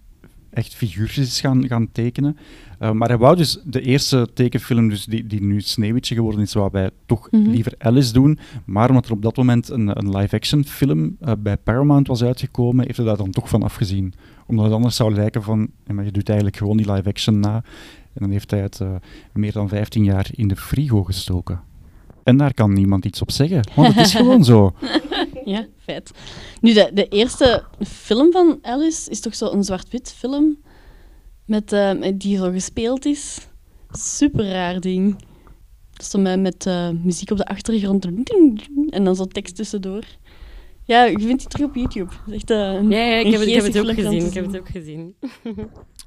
echt 0.50 0.74
figuurtjes 0.74 1.26
is 1.26 1.40
gaan, 1.40 1.66
gaan 1.68 1.92
tekenen. 1.92 2.36
Uh, 2.80 2.90
maar 2.90 3.08
hij 3.08 3.18
wou 3.18 3.36
dus 3.36 3.60
de 3.64 3.80
eerste 3.80 4.28
tekenfilm, 4.34 4.88
dus 4.88 5.04
die, 5.04 5.26
die 5.26 5.42
nu 5.42 5.60
Sneeuwwitje 5.60 6.14
geworden 6.14 6.40
is, 6.40 6.52
wou 6.52 6.68
wij 6.72 6.90
toch 7.06 7.30
Mhm. 7.30 7.50
liever 7.50 7.74
Alice 7.78 8.12
doen. 8.12 8.38
Maar 8.64 8.88
omdat 8.88 9.06
er 9.06 9.12
op 9.12 9.22
dat 9.22 9.36
moment 9.36 9.68
een, 9.68 9.98
een 9.98 10.16
live-action 10.16 10.64
film 10.64 11.16
uh, 11.20 11.32
bij 11.38 11.56
Paramount 11.56 12.06
was 12.06 12.22
uitgekomen, 12.22 12.84
heeft 12.84 12.96
hij 12.96 13.06
daar 13.06 13.16
dan 13.16 13.30
toch 13.30 13.48
van 13.48 13.62
afgezien. 13.62 14.12
Omdat 14.46 14.64
het 14.64 14.74
anders 14.74 14.96
zou 14.96 15.14
lijken 15.14 15.42
van, 15.42 15.68
ja, 15.86 15.94
maar 15.94 16.04
je 16.04 16.12
doet 16.12 16.28
eigenlijk 16.28 16.58
gewoon 16.58 16.76
die 16.76 16.92
live-action 16.92 17.40
na. 17.40 17.54
En 18.12 18.20
dan 18.20 18.30
heeft 18.30 18.50
hij 18.50 18.60
het 18.60 18.78
uh, 18.82 18.88
meer 19.32 19.52
dan 19.52 19.68
15 19.68 20.04
jaar 20.04 20.28
in 20.34 20.48
de 20.48 20.56
frigo 20.56 21.04
gestoken. 21.04 21.60
En 22.30 22.36
daar 22.36 22.54
kan 22.54 22.72
niemand 22.72 23.04
iets 23.04 23.20
op 23.20 23.30
zeggen, 23.30 23.60
want 23.74 23.94
het 23.94 24.06
is 24.06 24.14
gewoon 24.14 24.44
zo. 24.44 24.70
Ja, 25.44 25.66
feit. 25.78 26.10
Nu, 26.60 26.72
de, 26.72 26.90
de 26.94 27.08
eerste 27.08 27.64
film 27.86 28.32
van 28.32 28.58
Alice 28.62 29.10
is 29.10 29.20
toch 29.20 29.34
zo 29.34 29.52
een 29.52 29.64
zwart-wit 29.64 30.14
film 30.18 30.58
met, 31.44 31.72
uh, 31.72 31.92
met 31.92 32.20
die 32.20 32.36
zo 32.36 32.50
gespeeld 32.50 33.04
is. 33.04 33.38
Super 33.90 34.50
raar 34.50 34.80
ding. 34.80 35.18
Dat 35.92 36.00
is 36.00 36.10
zo 36.10 36.18
met, 36.18 36.40
met 36.40 36.66
uh, 36.66 36.88
muziek 37.02 37.30
op 37.30 37.36
de 37.36 37.46
achtergrond 37.46 38.06
en 38.90 39.04
dan 39.04 39.16
zo 39.16 39.24
tekst 39.24 39.56
tussendoor. 39.56 40.04
Ja, 40.84 41.04
je 41.04 41.18
vindt 41.18 41.38
die 41.38 41.48
terug 41.48 41.66
op 41.66 41.74
YouTube. 41.74 42.10
Dat 42.26 42.34
is 42.34 42.34
echt, 42.34 42.50
uh, 42.50 42.58
een, 42.58 42.90
ja, 42.90 43.04
ja, 43.04 43.16
ik, 43.16 43.24
een 43.24 43.32
heb 43.32 43.40
het, 43.40 43.48
ik 43.48 43.54
heb 43.54 43.64
het 43.64 43.78
ook 43.78 43.94
gezien. 43.94 44.26
Ik 44.26 44.34
heb 44.34 44.46
het 44.46 44.58
ook 44.58 44.68
gezien. 44.68 45.14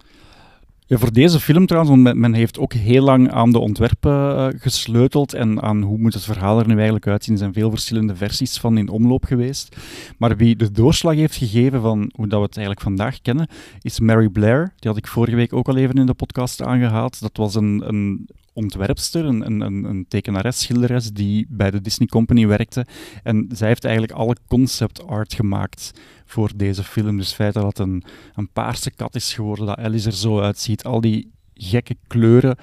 Voor 0.97 1.13
deze 1.13 1.39
film 1.39 1.65
trouwens, 1.65 2.03
want 2.03 2.17
men, 2.17 2.33
heeft 2.33 2.59
ook 2.59 2.73
heel 2.73 3.03
lang 3.03 3.31
aan 3.31 3.51
de 3.51 3.59
ontwerpen 3.59 4.37
uh, 4.37 4.47
gesleuteld 4.61 5.33
en 5.33 5.61
aan 5.61 5.81
hoe 5.81 5.97
moet 5.97 6.13
het 6.13 6.23
verhaal 6.23 6.59
er 6.59 6.67
nu 6.67 6.73
eigenlijk 6.75 7.07
uitzien. 7.07 7.33
Er 7.33 7.39
zijn 7.39 7.53
veel 7.53 7.69
verschillende 7.69 8.15
versies 8.15 8.57
van 8.57 8.77
in 8.77 8.89
omloop 8.89 9.25
geweest. 9.25 9.75
Maar 10.17 10.37
wie 10.37 10.55
de 10.55 10.71
doorslag 10.71 11.15
heeft 11.15 11.35
gegeven 11.35 11.81
van 11.81 12.11
hoe 12.15 12.27
dat 12.27 12.39
we 12.39 12.45
het 12.45 12.57
eigenlijk 12.57 12.85
vandaag 12.85 13.21
kennen, 13.21 13.47
is 13.81 13.99
Mary 13.99 14.29
Blair. 14.29 14.73
Die 14.79 14.89
had 14.89 14.97
ik 14.97 15.07
vorige 15.07 15.35
week 15.35 15.53
ook 15.53 15.67
al 15.67 15.77
even 15.77 15.95
in 15.95 16.05
de 16.05 16.13
podcast 16.13 16.61
aangehaald. 16.61 17.21
Dat 17.21 17.37
was 17.37 17.55
een, 17.55 17.83
een 17.85 18.27
ontwerpster, 18.53 19.25
een, 19.25 19.61
een, 19.61 19.83
een 19.83 20.05
tekenares, 20.07 20.61
schilderes 20.61 21.11
die 21.11 21.45
bij 21.49 21.71
de 21.71 21.81
Disney 21.81 22.07
Company 22.07 22.47
werkte. 22.47 22.85
En 23.23 23.49
zij 23.53 23.67
heeft 23.67 23.83
eigenlijk 23.83 24.17
alle 24.17 24.35
concept 24.47 25.07
art 25.07 25.33
gemaakt 25.33 25.91
voor 26.25 26.51
deze 26.55 26.83
film. 26.83 27.17
Dus 27.17 27.27
het 27.27 27.35
feit 27.35 27.53
dat 27.53 27.63
het 27.63 27.79
een, 27.79 28.03
een 28.35 28.49
paarse 28.49 28.91
kat 28.91 29.15
is 29.15 29.33
geworden, 29.33 29.65
dat 29.65 29.77
Alice 29.77 30.07
er 30.07 30.15
zo 30.15 30.39
uitziet, 30.39 30.83
al 30.83 31.01
die 31.01 31.31
gekke 31.53 31.95
kleuren. 32.07 32.57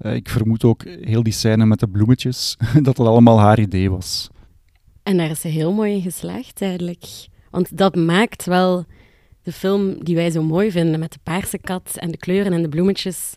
Uh, 0.00 0.14
ik 0.14 0.28
vermoed 0.28 0.64
ook 0.64 0.84
heel 0.84 1.22
die 1.22 1.32
scène 1.32 1.66
met 1.66 1.80
de 1.80 1.88
bloemetjes, 1.88 2.56
dat 2.82 2.96
dat 2.96 3.06
allemaal 3.06 3.40
haar 3.40 3.60
idee 3.60 3.90
was. 3.90 4.28
En 5.02 5.16
daar 5.16 5.30
is 5.30 5.40
ze 5.40 5.48
heel 5.48 5.72
mooi 5.72 5.92
in 5.92 6.02
geslaagd 6.02 6.62
eigenlijk. 6.62 7.04
Want 7.50 7.76
dat 7.76 7.96
maakt 7.96 8.44
wel 8.44 8.84
de 9.42 9.52
film 9.52 10.04
die 10.04 10.14
wij 10.14 10.30
zo 10.30 10.42
mooi 10.42 10.70
vinden, 10.70 11.00
met 11.00 11.12
de 11.12 11.18
paarse 11.22 11.58
kat 11.58 11.96
en 11.96 12.10
de 12.10 12.16
kleuren 12.16 12.52
en 12.52 12.62
de 12.62 12.68
bloemetjes. 12.68 13.34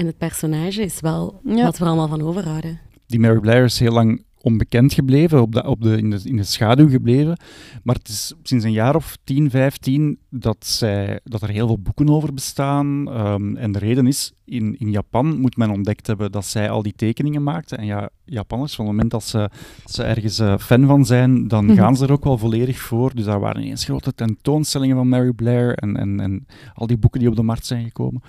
En 0.00 0.06
het 0.06 0.18
personage 0.18 0.82
is 0.82 1.00
wel 1.00 1.40
Ja. 1.44 1.64
wat 1.64 1.78
we 1.78 1.84
er 1.84 1.90
allemaal 1.90 2.08
van 2.08 2.22
overhouden. 2.22 2.78
Die 3.06 3.20
Mary 3.20 3.40
Blair 3.40 3.64
is 3.64 3.78
heel 3.78 3.92
lang 3.92 4.24
onbekend 4.42 4.92
gebleven, 4.92 5.40
op 5.42 5.52
de, 5.52 5.64
op 5.66 5.82
de, 5.82 5.96
in, 5.96 6.10
de, 6.10 6.20
in 6.24 6.36
de 6.36 6.42
schaduw 6.42 6.88
gebleven. 6.88 7.38
Maar 7.82 7.94
het 7.94 8.08
is 8.08 8.34
sinds 8.42 8.64
een 8.64 8.72
jaar 8.72 8.94
of 8.96 9.16
10, 9.24 9.50
15 9.50 10.18
dat, 10.30 10.56
zij, 10.66 11.20
dat 11.24 11.42
er 11.42 11.48
heel 11.48 11.66
veel 11.66 11.78
boeken 11.78 12.08
over 12.08 12.34
bestaan. 12.34 13.08
Ehm, 13.10 13.56
en 13.56 13.72
de 13.72 13.78
reden 13.78 14.06
is, 14.06 14.32
in, 14.44 14.76
in 14.78 14.90
Japan 14.90 15.38
moet 15.40 15.56
men 15.56 15.70
ontdekt 15.70 16.06
hebben 16.06 16.32
dat 16.32 16.44
zij 16.46 16.70
al 16.70 16.82
die 16.82 16.94
tekeningen 16.96 17.42
maakte. 17.42 17.76
En 17.76 17.86
ja, 17.86 18.08
Japanners, 18.24 18.74
van 18.74 18.84
het 18.84 18.94
moment 18.94 19.10
dat 19.10 19.24
ze, 19.24 19.50
ze 19.84 20.02
ergens 20.02 20.38
uh, 20.40 20.58
fan 20.58 20.86
van 20.86 21.04
zijn, 21.06 21.48
dan 21.48 21.64
Mhm. 21.64 21.76
gaan 21.76 21.96
ze 21.96 22.04
er 22.04 22.12
ook 22.12 22.24
wel 22.24 22.38
volledig 22.38 22.78
voor. 22.78 23.14
Dus 23.14 23.24
daar 23.24 23.40
waren 23.40 23.62
ineens 23.62 23.84
grote 23.84 24.14
tentoonstellingen 24.14 24.96
van 24.96 25.08
Mary 25.08 25.32
Blair 25.32 25.74
en, 25.74 25.96
en, 25.96 26.20
en 26.20 26.46
al 26.74 26.86
die 26.86 26.98
boeken 26.98 27.20
die 27.20 27.28
op 27.28 27.36
de 27.36 27.42
markt 27.42 27.66
zijn 27.66 27.84
gekomen. 27.84 28.22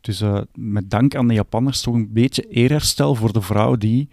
Dus 0.00 0.20
eh, 0.20 0.40
met 0.54 0.90
dank 0.90 1.14
aan 1.14 1.28
de 1.28 1.34
Japanners 1.34 1.80
toch 1.80 1.94
een 1.94 2.12
beetje 2.12 2.42
eerherstel 2.42 3.14
voor 3.14 3.32
de 3.32 3.40
vrouw 3.42 3.76
die 3.76 4.08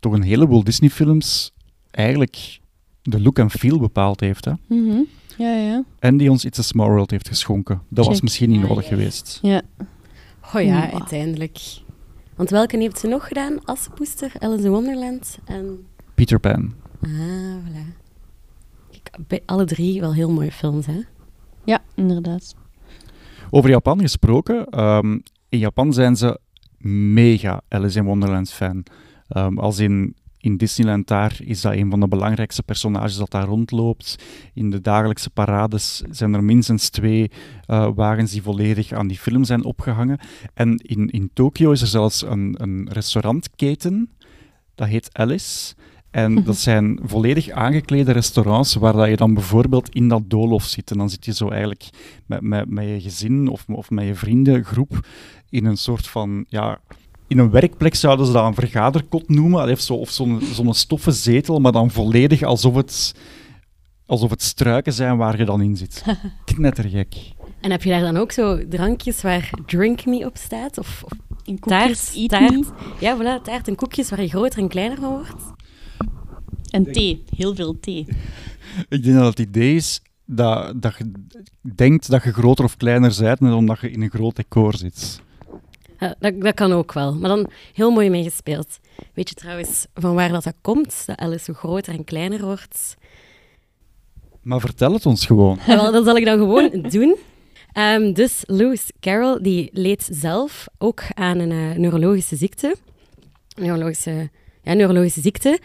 toch 0.00 0.12
een 0.12 0.22
heleboel 0.22 0.64
Disney-films 0.64 1.52
eigenlijk 1.90 2.60
de 3.02 3.20
look 3.20 3.38
en 3.38 3.50
feel 3.50 3.78
bepaald 3.78 4.20
heeft. 4.20 4.44
Hè? 4.44 4.52
Mhm. 4.66 5.00
Ja, 5.38 5.56
ja. 5.56 5.84
En 5.98 6.16
die 6.16 6.30
ons 6.30 6.44
It's 6.44 6.58
a 6.58 6.62
Small 6.62 6.88
World 6.88 7.10
heeft 7.10 7.28
geschonken. 7.28 7.82
Dat 7.88 8.06
was 8.06 8.20
misschien 8.20 8.50
niet 8.50 8.60
Ja, 8.60 8.66
nodig 8.66 8.84
ja. 8.84 8.88
geweest. 8.90 9.38
Ja. 9.42 9.62
Oh 10.54 10.62
ja, 10.62 10.90
uiteindelijk. 10.92 11.58
Want 12.36 12.50
welke 12.50 12.76
heeft 12.76 12.98
ze 12.98 13.06
nog 13.06 13.28
gedaan? 13.28 13.64
Assepoester, 13.64 14.32
Alice 14.38 14.64
in 14.64 14.70
Wonderland 14.70 15.38
en... 15.44 15.86
Peter 16.14 16.38
Pan. 16.40 16.74
Ah, 17.02 17.10
voilà. 17.66 18.02
Kijk, 18.90 19.42
alle 19.46 19.64
drie 19.64 20.00
wel 20.00 20.14
heel 20.14 20.30
mooie 20.30 20.52
films, 20.52 20.86
hè? 20.86 21.00
ja, 21.64 21.82
inderdaad. 21.94 22.54
Over 23.54 23.70
Japan 23.70 24.00
gesproken. 24.00 24.66
ehm, 24.66 25.18
in 25.48 25.58
Japan 25.58 25.92
zijn 25.92 26.16
ze 26.16 26.38
mega 27.14 27.60
Alice 27.68 27.98
in 27.98 28.04
Wonderland 28.04 28.50
fan. 28.50 28.82
Ehm, 29.28 29.58
als 29.58 29.78
in, 29.78 30.16
in 30.38 30.56
Disneyland 30.56 31.06
daar 31.06 31.38
is 31.44 31.60
dat 31.60 31.72
een 31.72 31.90
van 31.90 32.00
de 32.00 32.08
belangrijkste 32.08 32.62
personages 32.62 33.16
dat 33.16 33.30
daar 33.30 33.44
rondloopt. 33.44 34.24
In 34.54 34.70
de 34.70 34.80
dagelijkse 34.80 35.30
parades 35.30 36.02
zijn 36.10 36.34
er 36.34 36.44
minstens 36.44 36.88
twee 36.88 37.30
eh, 37.66 37.90
wagens 37.94 38.32
die 38.32 38.42
volledig 38.42 38.92
aan 38.92 39.06
die 39.06 39.18
film 39.18 39.44
zijn 39.44 39.64
opgehangen. 39.64 40.18
En 40.54 40.76
in, 40.76 41.08
in 41.08 41.30
Tokio 41.32 41.70
is 41.70 41.80
er 41.80 41.86
zelfs 41.86 42.22
een, 42.22 42.54
een 42.58 42.88
restaurantketen, 42.92 44.10
dat 44.74 44.88
heet 44.88 45.08
Alice. 45.12 45.74
En 46.14 46.42
dat 46.44 46.56
zijn 46.56 46.98
volledig 47.04 47.50
aangeklede 47.50 48.12
restaurants 48.12 48.74
waar 48.74 48.92
dat 48.92 49.08
je 49.08 49.16
dan 49.16 49.34
bijvoorbeeld 49.34 49.88
in 49.88 50.08
dat 50.08 50.22
doolhof 50.30 50.64
zit. 50.64 50.90
En 50.90 50.98
dan 50.98 51.10
zit 51.10 51.24
je 51.24 51.34
zo 51.34 51.48
eigenlijk 51.48 51.88
met, 52.26 52.40
met, 52.40 52.70
met 52.70 52.84
je 52.84 53.00
gezin 53.00 53.48
of, 53.48 53.64
of 53.68 53.90
met 53.90 54.06
je 54.06 54.14
vriendengroep 54.14 55.06
in 55.50 55.64
een 55.64 55.76
soort 55.76 56.06
van, 56.06 56.44
ja, 56.48 56.78
in 57.26 57.38
een 57.38 57.50
werkplek 57.50 57.94
zouden 57.94 58.26
ze 58.26 58.32
dat 58.32 58.46
een 58.46 58.54
vergaderkot 58.54 59.28
noemen, 59.28 59.60
Allee, 59.60 59.74
of 59.74 59.80
zo- 59.80 59.94
of 59.94 60.10
zo'n 60.10 60.40
zo'n 60.52 60.74
stoffen 60.74 61.12
zetel, 61.12 61.60
maar 61.60 61.72
dan 61.72 61.90
volledig 61.90 62.42
alsof 62.42 62.74
het, 62.74 63.14
alsof 64.06 64.30
het 64.30 64.42
struiken 64.42 64.92
zijn 64.92 65.16
waar 65.16 65.38
je 65.38 65.44
dan 65.44 65.60
in 65.62 65.76
zit. 65.76 66.04
Knettergek. 66.54 67.14
En 67.60 67.70
heb 67.70 67.82
je 67.82 67.90
daar 67.90 68.00
dan 68.00 68.16
ook 68.16 68.32
zo 68.32 68.68
drankjes 68.68 69.22
waar 69.22 69.50
Drink 69.66 70.04
Me 70.06 70.24
op 70.26 70.36
staat? 70.36 70.78
Of, 70.78 71.02
of 71.04 71.12
In 71.44 71.58
koekjes, 71.58 72.12
taart? 72.28 72.28
taart? 72.48 72.66
Ja, 73.00 73.16
voilà, 73.16 73.42
taart 73.42 73.68
en 73.68 73.74
koekjes 73.74 74.10
waar 74.10 74.22
je 74.22 74.28
groter 74.28 74.58
en 74.58 74.68
kleiner 74.68 74.98
van 75.00 75.10
wordt. 75.10 75.34
En 76.74 76.92
thee. 76.92 77.24
Heel 77.36 77.54
veel 77.54 77.80
thee. 77.80 78.06
Ik 78.88 79.02
denk 79.02 79.16
dat 79.16 79.26
het 79.26 79.38
idee 79.38 79.74
is 79.74 80.00
dat, 80.24 80.82
dat 80.82 80.94
je 80.98 81.12
denkt 81.74 82.10
dat 82.10 82.22
je 82.22 82.32
groter 82.32 82.64
of 82.64 82.76
kleiner 82.76 83.16
bent, 83.18 83.40
net 83.40 83.52
omdat 83.52 83.80
je 83.80 83.90
in 83.90 84.02
een 84.02 84.10
groot 84.10 84.36
decor 84.36 84.76
zit. 84.76 85.20
Ja, 85.98 86.14
dat, 86.18 86.40
dat 86.40 86.54
kan 86.54 86.72
ook 86.72 86.92
wel, 86.92 87.14
maar 87.14 87.28
dan 87.28 87.50
heel 87.72 87.90
mooi 87.90 88.10
meegespeeld. 88.10 88.78
Weet 89.12 89.28
je 89.28 89.34
trouwens 89.34 89.86
van 89.94 90.14
waar 90.14 90.28
dat, 90.28 90.44
dat 90.44 90.54
komt? 90.60 91.06
Dat 91.06 91.18
Alice 91.18 91.44
zo 91.44 91.52
groter 91.52 91.94
en 91.94 92.04
kleiner 92.04 92.44
wordt? 92.44 92.96
Maar 94.42 94.60
vertel 94.60 94.92
het 94.92 95.06
ons 95.06 95.26
gewoon. 95.26 95.58
Ja, 95.66 95.76
wel, 95.76 95.92
dat 95.92 96.04
zal 96.04 96.16
ik 96.16 96.24
dan 96.24 96.38
gewoon 96.38 96.70
doen. 96.98 97.16
Ehm, 97.72 98.12
dus 98.12 98.42
Lewis 98.46 98.90
Carroll 99.00 99.38
die 99.42 99.68
leed 99.72 100.08
zelf 100.12 100.66
ook 100.78 101.02
aan 101.14 101.38
een 101.38 101.52
eh, 101.52 101.78
neurologische 101.78 102.36
ziekte. 102.36 102.76
Neurologische, 103.56 104.30
ja, 104.62 104.72
neurologische 104.72 105.20
ziekte. 105.20 105.58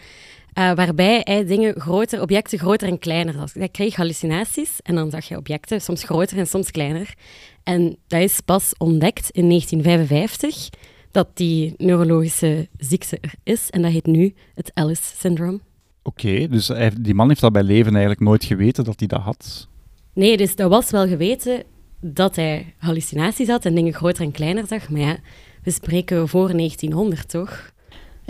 Eh, 0.52 0.72
waarbij 0.74 1.20
hij 1.24 1.44
dingen 1.46 1.80
groter, 1.80 2.22
objecten 2.22 2.58
groter 2.58 2.88
en 2.88 2.98
kleiner 2.98 3.34
zag. 3.34 3.52
Hij 3.52 3.68
kreeg 3.68 3.96
hallucinaties 3.96 4.80
en 4.82 4.94
dan 4.94 5.10
zag 5.10 5.24
je 5.24 5.36
objecten 5.36 5.80
soms 5.80 6.02
groter 6.02 6.38
en 6.38 6.46
soms 6.46 6.70
kleiner. 6.70 7.14
En 7.62 7.96
dat 8.06 8.20
is 8.20 8.40
pas 8.40 8.72
ontdekt 8.78 9.30
in 9.30 9.48
1955 9.48 10.68
dat 11.10 11.28
die 11.34 11.74
neurologische 11.76 12.68
ziekte 12.78 13.18
er 13.20 13.32
is. 13.42 13.70
En 13.70 13.82
dat 13.82 13.92
heet 13.92 14.06
nu 14.06 14.34
het 14.54 14.70
Alice-syndroom. 14.74 15.60
Oké, 16.02 16.48
dus 16.48 16.68
hij 16.68 16.92
die 17.00 17.14
man 17.14 17.28
heeft 17.28 17.40
dat 17.40 17.52
bij 17.52 17.62
leven 17.62 17.90
eigenlijk 17.90 18.20
nooit 18.20 18.44
geweten 18.44 18.84
dat 18.84 18.98
hij 18.98 19.08
dat 19.08 19.20
had. 19.20 19.68
Nee, 20.14 20.36
dus 20.36 20.56
dat 20.56 20.70
was 20.70 20.90
wel 20.90 21.06
geweten 21.06 21.62
dat 22.00 22.36
hij 22.36 22.74
hallucinaties 22.76 23.48
had 23.48 23.64
en 23.64 23.74
dingen 23.74 23.92
groter 23.92 24.24
en 24.24 24.30
kleiner 24.30 24.66
zag. 24.66 24.88
Maar 24.88 25.00
ja, 25.00 25.16
we 25.62 25.70
spreken 25.70 26.28
voor 26.28 26.56
1900, 26.56 27.28
toch? 27.28 27.72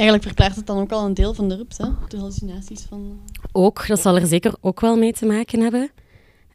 Eigenlijk 0.00 0.28
verklaart 0.28 0.56
het 0.56 0.66
dan 0.66 0.78
ook 0.78 0.92
al 0.92 1.04
een 1.04 1.14
deel 1.14 1.34
van 1.34 1.48
de 1.48 1.56
rups, 1.56 1.78
hè? 1.78 1.86
De 2.08 2.16
hallucinaties 2.16 2.82
van... 2.88 3.20
Ook, 3.52 3.86
dat 3.86 4.00
zal 4.00 4.16
er 4.16 4.26
zeker 4.26 4.54
ook 4.60 4.80
wel 4.80 4.96
mee 4.96 5.12
te 5.12 5.26
maken 5.26 5.60
hebben. 5.60 5.90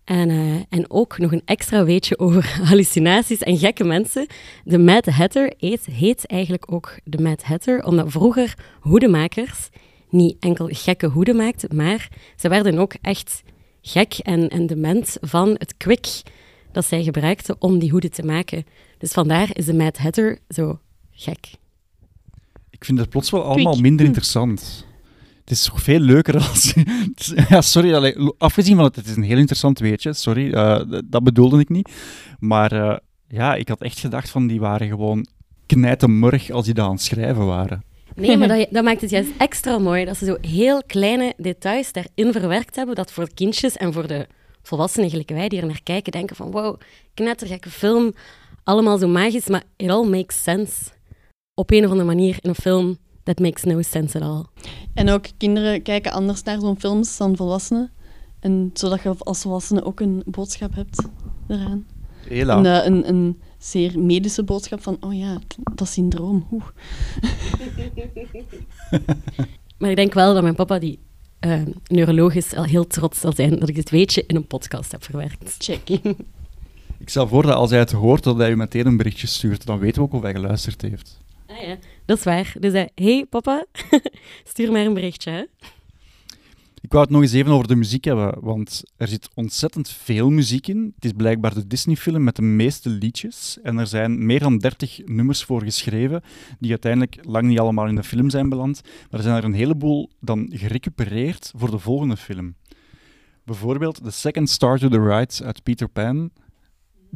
En, 0.04 0.30
eh, 0.30 0.56
en 0.70 0.92
ook 0.92 1.18
nog 1.18 1.32
een 1.32 1.42
extra 1.46 1.84
weetje 1.84 2.20
over 2.20 2.58
hallucinaties 2.70 3.40
en 3.40 3.58
gekke 3.58 3.84
mensen. 3.84 4.28
De 4.64 4.78
Mad 4.78 5.06
Hatter 5.06 5.54
heet, 5.58 5.86
heet 5.86 6.28
eigenlijk 6.28 6.72
ook 6.72 7.00
de 7.04 7.22
Mad 7.22 7.44
Hatter, 7.44 7.84
omdat 7.84 8.12
vroeger 8.12 8.58
hoedemakers 8.80 9.70
niet 10.10 10.36
enkel 10.40 10.68
gekke 10.72 11.08
hoeden 11.08 11.36
maakten, 11.36 11.76
maar 11.76 12.10
ze 12.36 12.50
werden 12.50 12.78
ook 12.78 12.94
echt 13.02 13.44
gek 13.82 14.14
en, 14.14 14.50
en 14.50 14.68
dement 14.68 15.18
van 15.22 15.50
het 15.50 15.78
kwik 15.78 16.08
dat 16.72 16.86
zij 16.86 17.04
gebruikten 17.04 17.56
om 17.60 17.80
die 17.80 17.92
hoeden 17.92 18.12
te 18.12 18.24
maken. 18.24 18.66
Dus 18.98 19.12
vandaar 19.12 19.50
is 19.54 19.66
de 19.66 19.74
Mad 19.74 19.98
Hatter 19.98 20.40
zo 20.50 20.80
gek. 21.12 21.64
Ik 22.76 22.86
vind 22.86 23.00
het 23.00 23.10
plots 23.10 23.30
wel 23.30 23.44
allemaal 23.44 23.72
Quick. 23.72 23.84
minder 23.84 24.06
Hm. 24.06 24.06
interessant. 24.06 24.86
Het 25.40 25.52
is 25.52 25.64
toch 25.64 25.82
veel 25.82 26.00
leuker 26.00 26.36
als... 26.36 26.74
ja, 27.50 27.62
sorry, 27.62 28.16
afgezien 28.38 28.76
van 28.76 28.86
het, 28.86 28.96
het 28.96 29.06
is 29.08 29.16
een 29.16 29.24
heel 29.24 29.38
interessant 29.38 29.80
weetje, 29.80 30.14
sorry, 30.14 30.54
eh, 30.54 30.82
dat 31.06 31.24
bedoelde 31.24 31.60
ik 31.60 31.70
niet. 31.70 31.92
Maar 32.40 32.72
eh, 32.72 32.98
ja, 33.28 33.56
ik 33.56 33.68
had 33.68 33.82
echt 33.82 34.00
gedacht 34.00 34.30
van 34.30 34.48
die 34.48 34.60
waren 34.60 34.88
gewoon 34.88 35.28
knijtemurg 35.66 36.50
als 36.50 36.66
die 36.66 36.74
dat 36.74 36.86
aan 36.86 36.92
het 36.92 37.02
schrijven 37.02 37.46
waren. 37.46 37.84
Nee, 38.16 38.38
maar 38.38 38.48
dat, 38.58 38.68
dat 38.70 38.84
maakt 38.84 39.02
het 39.02 39.10
juist 39.10 39.30
extra 39.38 39.78
mooi 39.78 40.06
dat 40.06 40.18
ze 40.18 40.26
zo 40.26 40.38
heel 40.42 40.84
kleine 40.84 41.34
details 41.38 41.92
daarin 41.92 42.32
verwerkt 42.32 42.76
hebben, 42.76 42.96
dat 42.96 43.12
voor 43.12 43.34
kindjes 43.34 43.78
en 43.78 43.94
voor 43.94 44.08
de 44.08 44.28
volwassenen 44.64 45.10
gelijk 45.10 45.30
wij 45.30 45.48
die 45.48 45.60
er 45.62 45.68
naar 45.68 45.84
kijken 45.84 46.12
denken 46.12 46.36
van 46.36 46.52
wow, 46.52 46.80
knettergekke 47.14 47.70
film, 47.70 48.14
allemaal 48.64 48.98
zo 48.98 49.08
magisch, 49.08 49.48
maar 49.48 49.64
it 49.76 49.90
all 49.90 50.08
makes 50.08 50.44
sense. 50.44 50.95
Op 51.58 51.72
een 51.72 51.86
of 51.86 51.90
andere 51.90 52.08
manier 52.08 52.38
in 52.42 52.50
een 52.50 52.56
film 52.56 52.98
that 53.24 53.40
makes 53.40 53.64
no 53.64 53.82
sense 53.82 54.20
at 54.20 54.24
all. 54.24 54.44
En 54.94 55.10
ook 55.10 55.26
kinderen 55.38 55.82
kijken 55.82 56.12
anders 56.12 56.44
naar 56.44 56.60
zo'n 56.60 56.80
films 56.80 57.18
dan 57.18 57.36
volwassenen. 57.36 57.92
En 58.40 58.70
zodat 58.74 59.02
je 59.02 59.16
als 59.18 59.42
volwassene 59.42 59.84
ook 59.84 60.00
een 60.00 60.24
boodschap 60.26 60.76
hebt 60.76 61.08
eraan. 61.48 61.86
Hela. 62.28 62.58
Een, 62.58 62.66
eh, 62.66 62.86
een, 62.86 63.10
een 63.10 63.42
zeer 63.58 64.00
medische 64.00 64.44
boodschap 64.44 64.82
van, 64.82 64.98
oh 65.00 65.18
ja, 65.18 65.40
dat 65.76 65.88
syndroom. 65.88 66.48
Oeh. 66.52 66.66
Maar 69.78 69.90
ik 69.90 69.96
denk 69.96 70.14
wel 70.14 70.34
dat 70.34 70.44
mijn 70.44 70.56
papa, 70.56 70.80
die 70.80 71.00
neuroloog 71.88 72.36
is, 72.36 72.54
al 72.54 72.64
heel 72.64 72.88
trots 72.88 73.20
zal 73.20 73.34
zijn 73.34 73.60
dat 73.60 73.70
ik 73.70 73.76
dit 73.76 73.90
weetje 73.90 74.24
in 74.28 74.36
een 74.36 74.48
podcast 74.48 74.92
heb 74.92 75.04
verwerkt. 75.04 75.56
Check. 75.60 75.90
Ik 76.98 77.10
stel 77.10 77.28
voor 77.28 77.44
dat 77.44 77.54
als 77.54 77.70
hij 77.70 77.80
het 77.80 77.92
hoort, 77.92 78.24
dat 78.24 78.38
hij 78.38 78.52
u 78.52 78.56
meteen 78.56 78.86
een 78.86 78.98
berichtje 78.98 79.28
stuurt. 79.28 79.66
Dan 79.66 79.80
weten 79.80 80.02
we 80.02 80.08
ook 80.08 80.14
of 80.14 80.22
hij 80.22 80.34
geluisterd 80.34 80.82
heeft. 80.82 81.24
Ah 81.56 81.68
ja, 81.68 81.78
dat 82.06 82.18
is 82.18 82.24
waar. 82.24 82.54
Dus 82.60 82.72
hij, 82.72 82.90
hey 82.96 83.26
papa, 83.30 83.66
stuur 84.44 84.72
maar 84.72 84.86
een 84.86 84.94
berichtje. 84.94 85.32
Hè? 85.32 85.44
Ik 86.82 86.92
wou 86.92 87.04
het 87.04 87.12
nog 87.12 87.22
eens 87.22 87.34
even 87.34 87.52
over 87.52 87.68
de 87.68 87.76
muziek 87.76 88.04
hebben, 88.04 88.38
want 88.42 88.84
er 88.98 89.08
zit 89.08 89.30
ontzettend 89.34 89.90
veel 89.90 90.30
muziek 90.30 90.68
in. 90.68 90.92
Het 90.96 91.06
is 91.06 91.12
blijkbaar 91.12 91.54
de 91.54 91.68
Disney-film 91.68 92.24
met 92.24 92.36
de 92.36 92.42
meeste 92.42 92.90
liedjes. 92.90 93.58
En 93.64 93.78
er 93.78 93.88
zijn 93.88 94.26
meer 94.26 94.40
dan 94.40 94.58
30 94.58 95.02
nummers 95.06 95.44
voor 95.44 95.64
geschreven, 95.64 96.22
die 96.60 96.70
uiteindelijk 96.70 97.18
lang 97.22 97.48
niet 97.48 97.60
allemaal 97.60 97.88
in 97.88 97.96
de 97.96 98.04
film 98.04 98.30
zijn 98.30 98.50
beland. 98.50 98.82
Maar 98.84 99.20
er 99.20 99.26
zijn 99.26 99.36
er 99.36 99.44
een 99.44 99.54
heleboel 99.54 100.10
dan 100.20 100.50
gerecupereerd 100.54 101.52
voor 101.56 101.72
de 101.72 101.80
volgende 101.80 102.18
film. 102.18 102.56
Bijvoorbeeld 103.44 104.04
The 104.04 104.12
Second 104.12 104.50
Star 104.50 104.80
to 104.80 104.88
the 104.88 105.02
Right 105.02 105.42
uit 105.44 105.64
Peter 105.64 105.88
Pan. 105.88 106.32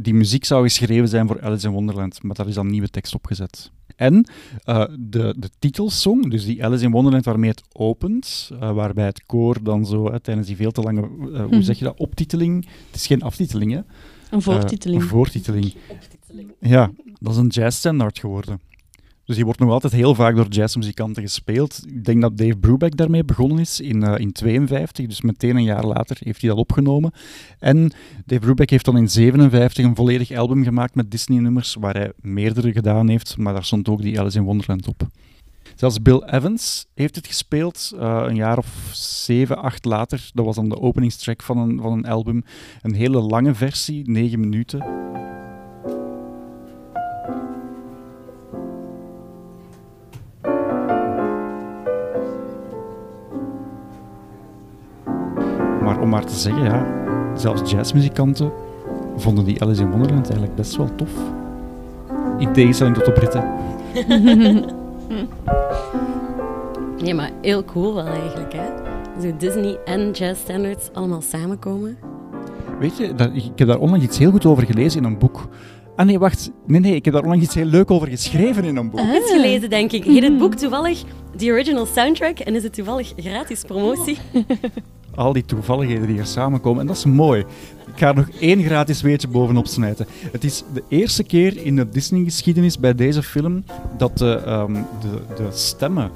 Die 0.01 0.13
muziek 0.13 0.45
zou 0.45 0.63
geschreven 0.63 1.07
zijn 1.07 1.27
voor 1.27 1.41
Alice 1.41 1.67
in 1.67 1.73
Wonderland, 1.73 2.23
maar 2.23 2.35
daar 2.35 2.47
is 2.47 2.53
dan 2.53 2.67
nieuwe 2.67 2.89
tekst 2.89 3.15
opgezet. 3.15 3.71
En 3.95 4.29
eh, 4.63 4.85
de, 4.99 5.35
de 5.37 5.49
titelsong, 5.59 6.29
dus 6.31 6.45
die 6.45 6.63
Alice 6.65 6.83
in 6.83 6.91
Wonderland 6.91 7.25
waarmee 7.25 7.49
het 7.49 7.61
opent, 7.71 8.49
eh, 8.59 8.71
waarbij 8.71 9.05
het 9.05 9.23
koor 9.25 9.63
dan 9.63 9.85
zo 9.85 10.17
tijdens 10.21 10.47
die 10.47 10.55
veel 10.55 10.71
te 10.71 10.81
lange, 10.81 11.01
eh, 11.01 11.07
hoe 11.39 11.47
Mhm. 11.47 11.61
zeg 11.61 11.77
je 11.79 11.83
dat, 11.85 11.97
optiteling, 11.99 12.65
het 12.87 12.95
is 12.95 13.07
geen 13.07 13.21
aftiteling 13.21 13.71
hè? 13.71 13.79
Een 14.31 14.41
voortiteling. 14.41 15.01
Een 15.01 15.07
voortiteling. 15.07 15.73
Ja, 16.59 16.91
dat 17.19 17.31
is 17.33 17.37
een 17.37 17.47
jazzstandaard 17.47 18.19
geworden. 18.19 18.59
Dus 19.29 19.37
die 19.37 19.47
wordt 19.47 19.59
nog 19.59 19.71
altijd 19.71 19.93
heel 19.93 20.15
vaak 20.15 20.35
door 20.35 20.47
jazzmuzikanten 20.47 21.23
gespeeld. 21.23 21.83
Ik 21.87 22.05
denk 22.05 22.21
dat 22.21 22.37
Dave 22.37 22.57
Brubeck 22.57 22.97
daarmee 22.97 23.23
begonnen 23.23 23.59
is 23.59 23.79
in 23.79 23.99
1952, 23.99 25.07
dus 25.07 25.21
meteen 25.21 25.55
een 25.55 25.63
jaar 25.63 25.85
later 25.85 26.17
heeft 26.19 26.41
hij 26.41 26.49
dat 26.49 26.59
opgenomen. 26.59 27.11
En 27.59 27.91
Dave 28.25 28.41
Brubeck 28.41 28.69
heeft 28.69 28.85
dan 28.85 28.97
in 28.97 29.05
1957 29.05 29.85
een 29.85 29.95
volledig 29.95 30.31
album 30.31 30.63
gemaakt 30.63 30.95
met 30.95 31.11
Disney-nummers, 31.11 31.75
waar 31.79 31.93
hij 31.93 32.11
meerdere 32.21 32.71
gedaan 32.71 33.07
heeft, 33.07 33.37
maar 33.37 33.53
daar 33.53 33.63
stond 33.63 33.89
ook 33.89 34.01
die 34.01 34.19
Alice 34.19 34.37
in 34.37 34.43
Wonderland 34.43 34.87
op. 34.87 35.07
Zelfs 35.75 36.01
Bill 36.01 36.23
Evans 36.25 36.85
heeft 36.93 37.15
het 37.15 37.27
gespeeld, 37.27 37.91
uh, 37.95 38.23
een 38.27 38.35
jaar 38.35 38.57
of 38.57 38.89
zeven, 38.93 39.57
acht 39.57 39.85
later. 39.85 40.29
Dat 40.33 40.45
was 40.45 40.55
dan 40.55 40.69
de 40.69 40.79
openingstrack 40.79 41.41
van 41.43 41.57
een, 41.57 41.79
van 41.81 41.91
een 41.91 42.05
album. 42.05 42.43
Een 42.81 42.95
hele 42.95 43.19
lange 43.19 43.53
versie, 43.53 44.09
negen 44.09 44.39
minuten. 44.39 45.07
Om 56.09 56.15
maar 56.15 56.25
te 56.25 56.35
zeggen, 56.35 56.63
ja, 56.63 56.85
zelfs 57.35 57.71
jazzmuzikanten 57.71 58.51
vonden 59.17 59.45
die 59.45 59.61
Alice 59.61 59.81
in 59.81 59.89
Wonderland 59.89 60.25
eigenlijk 60.25 60.55
best 60.55 60.75
wel 60.75 60.95
tof. 60.95 61.09
In 62.37 62.53
tegenstelling 62.53 62.95
tot 62.95 63.05
de 63.05 63.11
Britten. 63.11 63.43
Nee, 67.03 67.13
maar 67.13 67.31
heel 67.41 67.65
cool 67.65 67.93
wel 67.93 68.05
eigenlijk, 68.05 68.53
hè? 68.53 68.65
Zo 69.21 69.35
Disney 69.37 69.77
en 69.85 70.11
jazz 70.11 70.41
standards 70.41 70.89
allemaal 70.93 71.21
samenkomen. 71.21 71.97
Weet 72.79 72.97
je, 72.97 73.15
dat, 73.15 73.29
ik 73.33 73.51
heb 73.55 73.67
daar 73.67 73.79
onlangs 73.79 74.05
iets 74.05 74.17
heel 74.17 74.31
goed 74.31 74.45
over 74.45 74.65
gelezen 74.65 74.99
in 74.99 75.05
een 75.05 75.17
boek. 75.17 75.47
Ah 75.95 76.05
nee, 76.05 76.19
wacht. 76.19 76.51
Nee, 76.65 76.79
nee, 76.79 76.95
ik 76.95 77.05
heb 77.05 77.13
daar 77.13 77.23
onlangs 77.23 77.45
iets 77.45 77.55
heel 77.55 77.65
leuk 77.65 77.91
over 77.91 78.07
geschreven 78.07 78.63
in 78.63 78.75
een 78.75 78.89
boek. 78.89 78.99
Ah. 78.99 79.15
Iets 79.15 79.31
gelezen, 79.31 79.69
denk 79.69 79.91
ik. 79.91 80.03
Heet 80.03 80.23
het 80.23 80.37
boek 80.37 80.55
toevallig 80.55 81.03
The 81.37 81.51
Original 81.51 81.85
Soundtrack 81.85 82.39
en 82.39 82.55
is 82.55 82.63
het 82.63 82.73
toevallig 82.73 83.13
gratis 83.17 83.63
promotie? 83.63 84.17
Al 85.15 85.33
die 85.33 85.45
toevalligheden 85.45 86.07
die 86.07 86.19
er 86.19 86.25
samenkomen. 86.25 86.81
En 86.81 86.87
dat 86.87 86.95
is 86.95 87.05
mooi. 87.05 87.39
Ik 87.93 88.05
ga 88.05 88.07
er 88.07 88.15
nog 88.15 88.29
één 88.39 88.63
gratis 88.63 89.01
weetje 89.01 89.27
bovenop 89.27 89.67
snijden. 89.67 90.07
Het 90.31 90.43
is 90.43 90.63
de 90.73 90.83
eerste 90.87 91.23
keer 91.23 91.65
in 91.65 91.75
de 91.75 91.89
Disney-geschiedenis 91.89 92.79
bij 92.79 92.95
deze 92.95 93.23
film 93.23 93.63
dat 93.97 94.17
de, 94.17 94.41
ehm, 94.45 94.73
de, 94.73 95.21
de 95.35 95.47
stemmen 95.51 96.11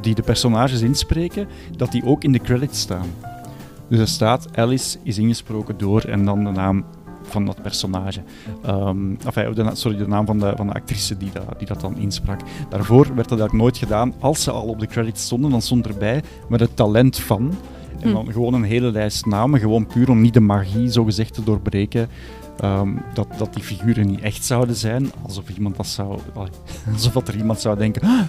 die 0.00 0.14
de 0.14 0.22
personages 0.22 0.80
inspreken, 0.80 1.48
dat 1.76 1.92
die 1.92 2.04
ook 2.04 2.24
in 2.24 2.32
de 2.32 2.40
credits 2.40 2.80
staan. 2.80 3.06
Dus 3.88 3.98
er 3.98 4.08
staat 4.08 4.56
Alice 4.56 4.98
is 5.02 5.18
ingesproken 5.18 5.78
door 5.78 6.02
en 6.02 6.24
dan 6.24 6.44
de 6.44 6.50
naam 6.50 6.84
van 7.22 7.44
dat 7.44 7.62
personage. 7.62 8.20
Enfin, 9.24 9.54
de, 9.54 9.70
sorry, 9.72 9.96
de 9.96 10.08
naam 10.08 10.26
van 10.26 10.38
de, 10.38 10.52
van 10.56 10.66
de 10.66 10.72
actrice 10.72 11.16
die 11.16 11.30
dat, 11.32 11.58
die 11.58 11.66
dat 11.66 11.80
dan 11.80 11.96
insprak. 11.96 12.40
Daarvoor 12.68 13.06
werd 13.14 13.28
dat 13.28 13.38
eigenlijk 13.38 13.52
nooit 13.52 13.78
gedaan. 13.78 14.14
Als 14.18 14.42
ze 14.42 14.50
al 14.50 14.66
op 14.66 14.78
de 14.80 14.86
credits 14.86 15.22
stonden, 15.22 15.50
dan 15.50 15.62
stond 15.62 15.86
erbij 15.86 16.22
met 16.48 16.60
het 16.60 16.76
talent 16.76 17.18
van. 17.18 17.54
En 18.00 18.12
dan 18.12 18.32
gewoon 18.32 18.54
een 18.54 18.62
hele 18.62 18.90
lijst 18.90 19.26
namen, 19.26 19.60
gewoon 19.60 19.86
puur 19.86 20.10
om 20.10 20.20
niet 20.20 20.34
de 20.34 20.40
magie 20.40 20.90
zogezegd 20.90 21.34
te 21.34 21.44
doorbreken. 21.44 22.08
Um, 22.64 23.02
dat, 23.14 23.26
dat 23.38 23.54
die 23.54 23.62
figuren 23.62 24.06
niet 24.06 24.20
echt 24.20 24.44
zouden 24.44 24.76
zijn. 24.76 25.10
Alsof, 25.22 25.44
iemand 25.56 25.76
dat 25.76 25.86
zou, 25.86 26.18
alsof 26.92 27.12
dat 27.12 27.28
er 27.28 27.36
iemand 27.36 27.60
zou 27.60 27.78
denken. 27.78 28.02
"Ah, 28.02 28.20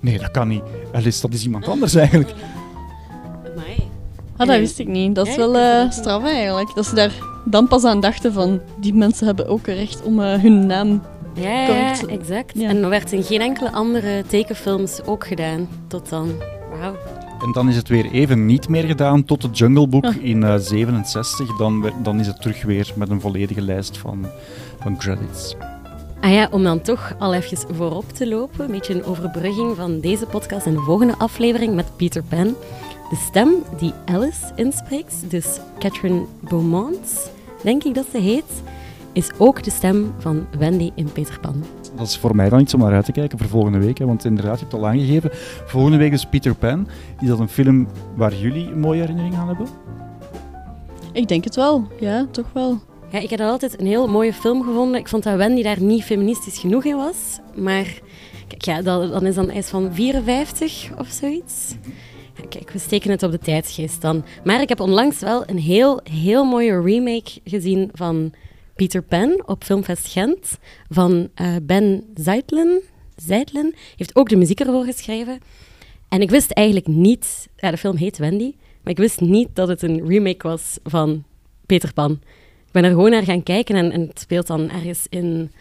Nee, 0.00 0.18
dat 0.18 0.30
kan 0.30 0.48
niet. 0.48 0.62
Alice, 0.92 1.20
dat 1.20 1.32
is 1.32 1.44
iemand 1.44 1.68
anders 1.68 1.94
eigenlijk. 1.94 2.34
Ah, 4.36 4.46
dat 4.46 4.58
wist 4.58 4.78
ik 4.78 4.86
niet. 4.88 5.14
Dat 5.14 5.26
is 5.26 5.36
wel 5.36 5.56
uh, 5.56 5.90
straf 5.90 6.24
eigenlijk. 6.24 6.74
Dat 6.74 6.86
ze 6.86 6.94
daar 6.94 7.12
dan 7.44 7.68
pas 7.68 7.84
aan 7.84 8.00
dachten 8.00 8.32
van... 8.32 8.60
Die 8.80 8.94
mensen 8.94 9.26
hebben 9.26 9.48
ook 9.48 9.66
recht 9.66 10.02
om 10.02 10.20
uh, 10.20 10.34
hun 10.34 10.66
naam 10.66 11.02
Ja, 11.34 11.66
ja, 11.66 11.94
exact. 12.06 12.52
Ja. 12.58 12.68
En 12.68 12.80
dat 12.80 12.90
werd 12.90 13.12
in 13.12 13.22
geen 13.22 13.40
enkele 13.40 13.72
andere 13.72 14.24
tekenfilms 14.26 15.00
ook 15.04 15.26
gedaan 15.26 15.68
tot 15.86 16.08
dan. 16.08 16.30
Wauw. 16.78 16.94
En 17.42 17.52
dan 17.52 17.68
is 17.68 17.76
het 17.76 17.88
weer 17.88 18.10
even 18.10 18.46
niet 18.46 18.68
meer 18.68 18.84
gedaan 18.84 19.24
tot 19.24 19.42
het 19.42 19.58
Jungle 19.58 19.88
Book 19.88 20.04
Ah. 20.04 20.22
in 20.24 20.42
eh 20.42 20.54
67. 20.58 21.56
Dan, 21.56 21.92
dan 22.02 22.20
is 22.20 22.26
het 22.26 22.40
terug 22.40 22.62
weer 22.62 22.92
met 22.96 23.10
een 23.10 23.20
volledige 23.20 23.62
lijst 23.62 23.98
van, 23.98 24.26
van 24.80 24.96
credits. 24.96 25.56
Ah 26.20 26.32
ja, 26.32 26.48
om 26.50 26.62
dan 26.62 26.80
toch 26.80 27.14
al 27.18 27.34
even 27.34 27.74
voorop 27.76 28.08
te 28.12 28.28
lopen, 28.28 28.64
een 28.64 28.70
beetje 28.70 28.94
een 28.94 29.04
overbrugging 29.04 29.76
van 29.76 30.00
deze 30.00 30.26
podcast 30.26 30.66
en 30.66 30.72
de 30.74 30.80
volgende 30.80 31.14
aflevering 31.18 31.74
met 31.74 31.96
Peter 31.96 32.22
Pan. 32.22 32.54
De 33.10 33.16
stem 33.28 33.48
die 33.78 33.92
Alice 34.04 34.44
inspreekt, 34.54 35.14
dus 35.30 35.58
Catherine 35.78 36.24
Beaumont, 36.40 37.30
denk 37.62 37.84
ik 37.84 37.94
dat 37.94 38.04
ze 38.12 38.18
heet, 38.18 38.62
is 39.12 39.30
ook 39.38 39.62
de 39.62 39.70
stem 39.70 40.12
van 40.18 40.46
Wendy 40.58 40.90
in 40.94 41.12
Peter 41.12 41.40
Pan. 41.40 41.64
Dat 41.98 42.06
is 42.06 42.18
voor 42.18 42.36
mij 42.36 42.48
dan 42.48 42.60
iets 42.60 42.74
om 42.74 42.80
naar 42.80 42.92
uit 42.92 43.04
te 43.04 43.12
kijken 43.12 43.38
voor 43.38 43.48
volgende 43.48 43.78
week. 43.78 43.98
Hè, 43.98 44.06
want 44.06 44.24
inderdaad, 44.24 44.54
je 44.54 44.60
hebt 44.60 44.72
het 44.72 44.82
al 44.82 44.88
aangegeven. 44.88 45.30
Volgende 45.66 45.96
week 45.96 46.12
is 46.12 46.26
Peter 46.26 46.54
Pan. 46.54 46.88
Is 47.20 47.28
dat 47.28 47.38
een 47.38 47.48
film 47.48 47.88
waar 48.16 48.34
jullie 48.34 48.70
een 48.70 48.80
mooie 48.80 49.00
herinnering 49.00 49.34
aan 49.34 49.46
hebben? 49.46 49.66
Ik 51.12 51.28
denk 51.28 51.44
het 51.44 51.56
wel. 51.56 51.86
Ja, 52.00 52.26
toch 52.30 52.50
wel. 52.52 52.78
Ja, 53.10 53.18
ik 53.18 53.30
heb 53.30 53.38
dat 53.38 53.50
altijd 53.50 53.80
een 53.80 53.86
heel 53.86 54.08
mooie 54.08 54.32
film 54.32 54.62
gevonden. 54.62 55.00
Ik 55.00 55.08
vond 55.08 55.22
dat 55.22 55.36
Wendy 55.36 55.62
daar 55.62 55.82
niet 55.82 56.04
feministisch 56.04 56.58
genoeg 56.58 56.84
in 56.84 56.96
was. 56.96 57.38
Maar 57.54 58.00
kijk, 58.48 58.64
ja, 58.64 58.82
dat, 58.82 59.12
dan 59.12 59.26
is 59.26 59.34
dan 59.34 59.50
is 59.50 59.68
van 59.68 59.94
54 59.94 60.90
of 60.98 61.08
zoiets. 61.08 61.74
Ja, 62.34 62.44
kijk, 62.48 62.70
we 62.70 62.78
steken 62.78 63.10
het 63.10 63.22
op 63.22 63.30
de 63.30 63.38
tijdsgeest 63.38 64.00
dan. 64.00 64.24
Maar 64.44 64.60
ik 64.60 64.68
heb 64.68 64.80
onlangs 64.80 65.20
wel 65.20 65.42
een 65.46 65.58
heel, 65.58 66.00
heel 66.10 66.44
mooie 66.44 66.80
remake 66.80 67.30
gezien 67.44 67.90
van 67.92 68.32
Peter 68.78 69.02
Pan 69.02 69.42
op 69.46 69.64
Filmfest 69.64 70.06
Gent. 70.06 70.58
Van 70.88 71.28
eh, 71.34 71.56
Ben 71.62 72.04
Zeitlin. 72.14 72.80
Zeitlin 73.16 73.74
heeft 73.96 74.16
ook 74.16 74.28
de 74.28 74.36
muziek 74.36 74.60
ervoor 74.60 74.84
geschreven. 74.84 75.40
En 76.08 76.20
ik 76.20 76.30
wist 76.30 76.50
eigenlijk 76.50 76.86
niet... 76.86 77.48
Ja, 77.56 77.70
de 77.70 77.76
film 77.76 77.96
heet 77.96 78.18
Wendy. 78.18 78.54
Maar 78.82 78.92
ik 78.92 78.98
wist 78.98 79.20
niet 79.20 79.48
dat 79.52 79.68
het 79.68 79.82
een 79.82 80.08
remake 80.08 80.48
was 80.48 80.78
van 80.84 81.24
Peter 81.66 81.92
Pan. 81.92 82.10
Ik 82.66 82.72
ben 82.72 82.84
er 82.84 82.90
gewoon 82.90 83.10
naar 83.10 83.22
gaan 83.22 83.42
kijken 83.42 83.76
en, 83.76 83.92
en 83.92 84.00
het 84.00 84.20
speelt 84.20 84.46
dan 84.46 84.70
ergens 84.70 85.06
in, 85.08 85.52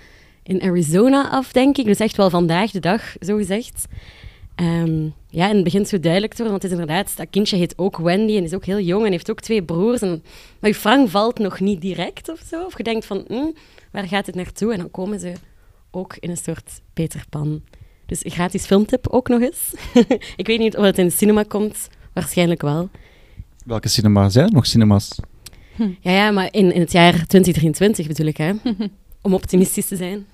in 0.44 0.62
Arizona 0.62 1.30
af, 1.30 1.52
denk 1.52 1.78
ik. 1.78 1.86
Dus 1.86 2.00
echt 2.00 2.18
wel 2.18 2.30
vandaag 2.30 2.72
de 2.72 2.80
dag, 2.80 3.16
zo 3.20 3.38
gezegd. 3.38 3.86
Ehm, 4.58 5.10
ja, 5.30 5.50
en 5.50 5.56
het 5.56 5.64
begint 5.64 5.88
zo 5.88 6.00
duidelijk 6.00 6.34
te 6.34 6.44
worden, 6.44 6.60
want 6.60 6.64
het 6.64 6.72
is 6.72 6.80
inderdaad, 6.80 7.18
dat 7.18 7.28
kindje 7.30 7.58
heet 7.58 7.78
ook 7.78 7.98
Wendy 7.98 8.38
en 8.38 8.44
is 8.44 8.54
ook 8.54 8.66
heel 8.66 8.80
jong 8.80 9.06
en 9.06 9.12
heeft 9.12 9.32
ook 9.32 9.40
twee 9.40 9.64
broers. 9.64 10.02
En, 10.02 10.24
maar 10.60 10.70
je 10.70 10.76
frank 10.76 11.10
valt 11.10 11.40
nog 11.40 11.60
niet 11.60 11.82
direct 11.82 12.30
of 12.30 12.42
zo. 12.50 12.64
Of 12.66 12.78
je 12.78 12.84
denkt 12.84 13.06
van, 13.06 13.24
hm, 13.28 13.52
waar 13.92 14.08
gaat 14.08 14.26
het 14.26 14.36
naartoe? 14.36 14.74
En 14.74 14.78
dan 14.78 14.92
komen 14.92 15.20
ze 15.20 15.34
ook 15.92 16.16
in 16.20 16.30
een 16.30 16.38
soort 16.38 16.82
Peter 16.94 17.24
Pan. 17.30 17.62
Dus 18.06 18.26
een 18.26 18.32
gratis 18.32 18.66
filmtip 18.66 19.08
ook 19.08 19.28
nog 19.28 19.42
eens. 19.42 19.74
ik 20.36 20.48
weet 20.48 20.60
niet 20.60 20.78
of 20.78 20.84
het 20.84 20.98
in 20.98 21.06
de 21.06 21.12
cinema 21.12 21.44
komt, 21.44 21.88
waarschijnlijk 22.14 22.62
wel. 22.62 22.90
Welke 23.66 23.88
cinema 23.88 24.30
zijn 24.30 24.46
er 24.46 24.54
nog 24.54 24.66
cinema's? 24.66 25.20
Ja, 26.00 26.12
ja 26.12 26.32
maar 26.32 26.48
in, 26.52 26.74
in 26.74 26.82
het 26.82 26.92
jaar 26.92 27.14
2023 27.14 28.08
bedoel 28.08 28.28
ik, 28.28 28.38
hè? 28.38 28.52
Om 29.22 29.34
optimistisch 29.34 29.88
te 29.88 29.96
zijn. 29.96 30.26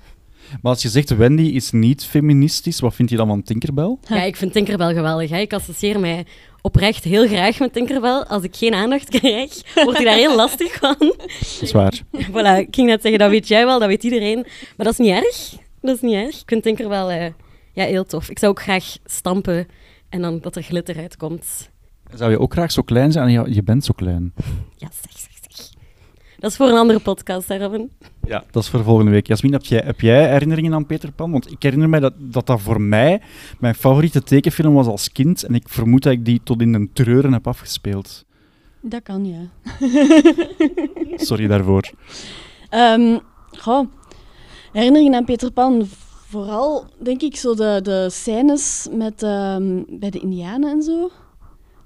Maar 0.61 0.71
als 0.71 0.81
je 0.81 0.89
zegt 0.89 1.15
Wendy 1.15 1.41
is 1.41 1.71
niet 1.71 2.05
feministisch, 2.05 2.79
wat 2.79 2.95
vind 2.95 3.09
je 3.09 3.15
dan 3.15 3.27
van 3.27 3.43
Tinkerbell? 3.43 3.97
Ja, 4.07 4.23
ik 4.23 4.35
vind 4.35 4.53
Tinkerbell 4.53 4.93
geweldig. 4.93 5.29
Hè? 5.29 5.39
Ik 5.39 5.53
associeer 5.53 5.99
mij 5.99 6.25
oprecht 6.61 7.03
heel 7.03 7.27
graag 7.27 7.59
met 7.59 7.73
Tinkerbell. 7.73 8.23
Als 8.27 8.43
ik 8.43 8.55
geen 8.55 8.73
aandacht 8.73 9.09
krijg, 9.19 9.73
word 9.83 9.99
ik 9.99 10.05
daar 10.05 10.15
heel 10.15 10.35
lastig 10.35 10.73
van. 10.73 10.95
Dat 10.99 11.59
is 11.61 11.71
waar. 11.71 12.01
voilà, 12.11 12.57
ik 12.59 12.75
ging 12.75 12.87
net 12.87 13.01
zeggen, 13.01 13.19
dat 13.19 13.29
weet 13.29 13.47
jij 13.47 13.65
wel, 13.65 13.79
dat 13.79 13.87
weet 13.87 14.03
iedereen. 14.03 14.45
Maar 14.77 14.85
dat 14.85 14.91
is 14.91 14.97
niet 14.97 15.11
erg. 15.11 15.55
Dat 15.81 15.95
is 15.95 16.01
niet 16.01 16.13
erg. 16.13 16.41
Ik 16.41 16.49
vind 16.49 16.63
Tinkerbell 16.63 17.07
eh, 17.07 17.31
ja, 17.73 17.85
heel 17.85 18.05
tof. 18.05 18.29
Ik 18.29 18.39
zou 18.39 18.51
ook 18.51 18.61
graag 18.61 18.97
stampen 19.05 19.67
en 20.09 20.21
dan 20.21 20.39
dat 20.39 20.55
er 20.55 20.63
glitter 20.63 20.97
uitkomt. 20.97 21.71
Zou 22.13 22.31
je 22.31 22.39
ook 22.39 22.51
graag 22.51 22.71
zo 22.71 22.81
klein 22.81 23.11
zijn? 23.11 23.31
Ja, 23.31 23.45
je 23.49 23.63
bent 23.63 23.85
zo 23.85 23.93
klein. 23.95 24.33
Ja. 24.77 24.89
Dat 26.43 26.51
is 26.51 26.57
voor 26.57 26.67
een 26.67 26.77
andere 26.77 26.99
podcast, 26.99 27.47
hè, 27.47 27.57
Robin. 27.57 27.91
Ja, 28.27 28.43
dat 28.51 28.63
is 28.63 28.69
voor 28.69 28.83
volgende 28.83 29.11
week. 29.11 29.27
Jasmin, 29.27 29.53
heb 29.53 29.65
jij, 29.65 29.81
heb 29.85 30.01
jij 30.01 30.29
herinneringen 30.29 30.73
aan 30.73 30.85
Peter 30.85 31.11
Pan? 31.11 31.31
Want 31.31 31.51
ik 31.51 31.63
herinner 31.63 31.89
mij 31.89 31.99
dat, 31.99 32.13
dat 32.17 32.45
dat 32.45 32.61
voor 32.61 32.81
mij 32.81 33.21
mijn 33.59 33.75
favoriete 33.75 34.23
tekenfilm 34.23 34.73
was 34.73 34.87
als 34.87 35.11
kind. 35.11 35.43
En 35.43 35.55
ik 35.55 35.69
vermoed 35.69 36.03
dat 36.03 36.13
ik 36.13 36.25
die 36.25 36.41
tot 36.43 36.61
in 36.61 36.71
de 36.71 36.89
treuren 36.93 37.33
heb 37.33 37.47
afgespeeld. 37.47 38.25
Dat 38.81 39.03
kan, 39.03 39.25
ja. 39.25 39.39
Sorry 41.27 41.47
daarvoor. 41.47 41.91
Ehm 42.69 43.17
goh, 43.57 43.87
herinneringen 44.71 45.15
aan 45.15 45.25
Peter 45.25 45.51
Pan. 45.51 45.85
Vooral, 46.27 46.85
denk 46.99 47.21
ik, 47.21 47.35
zo 47.35 47.55
de, 47.55 47.79
de 47.83 48.07
scènes 48.09 48.87
met, 48.91 49.23
ehm, 49.23 49.83
bij 49.87 50.09
de 50.09 50.19
Indianen 50.19 50.71
en 50.71 50.81
zo. 50.81 51.11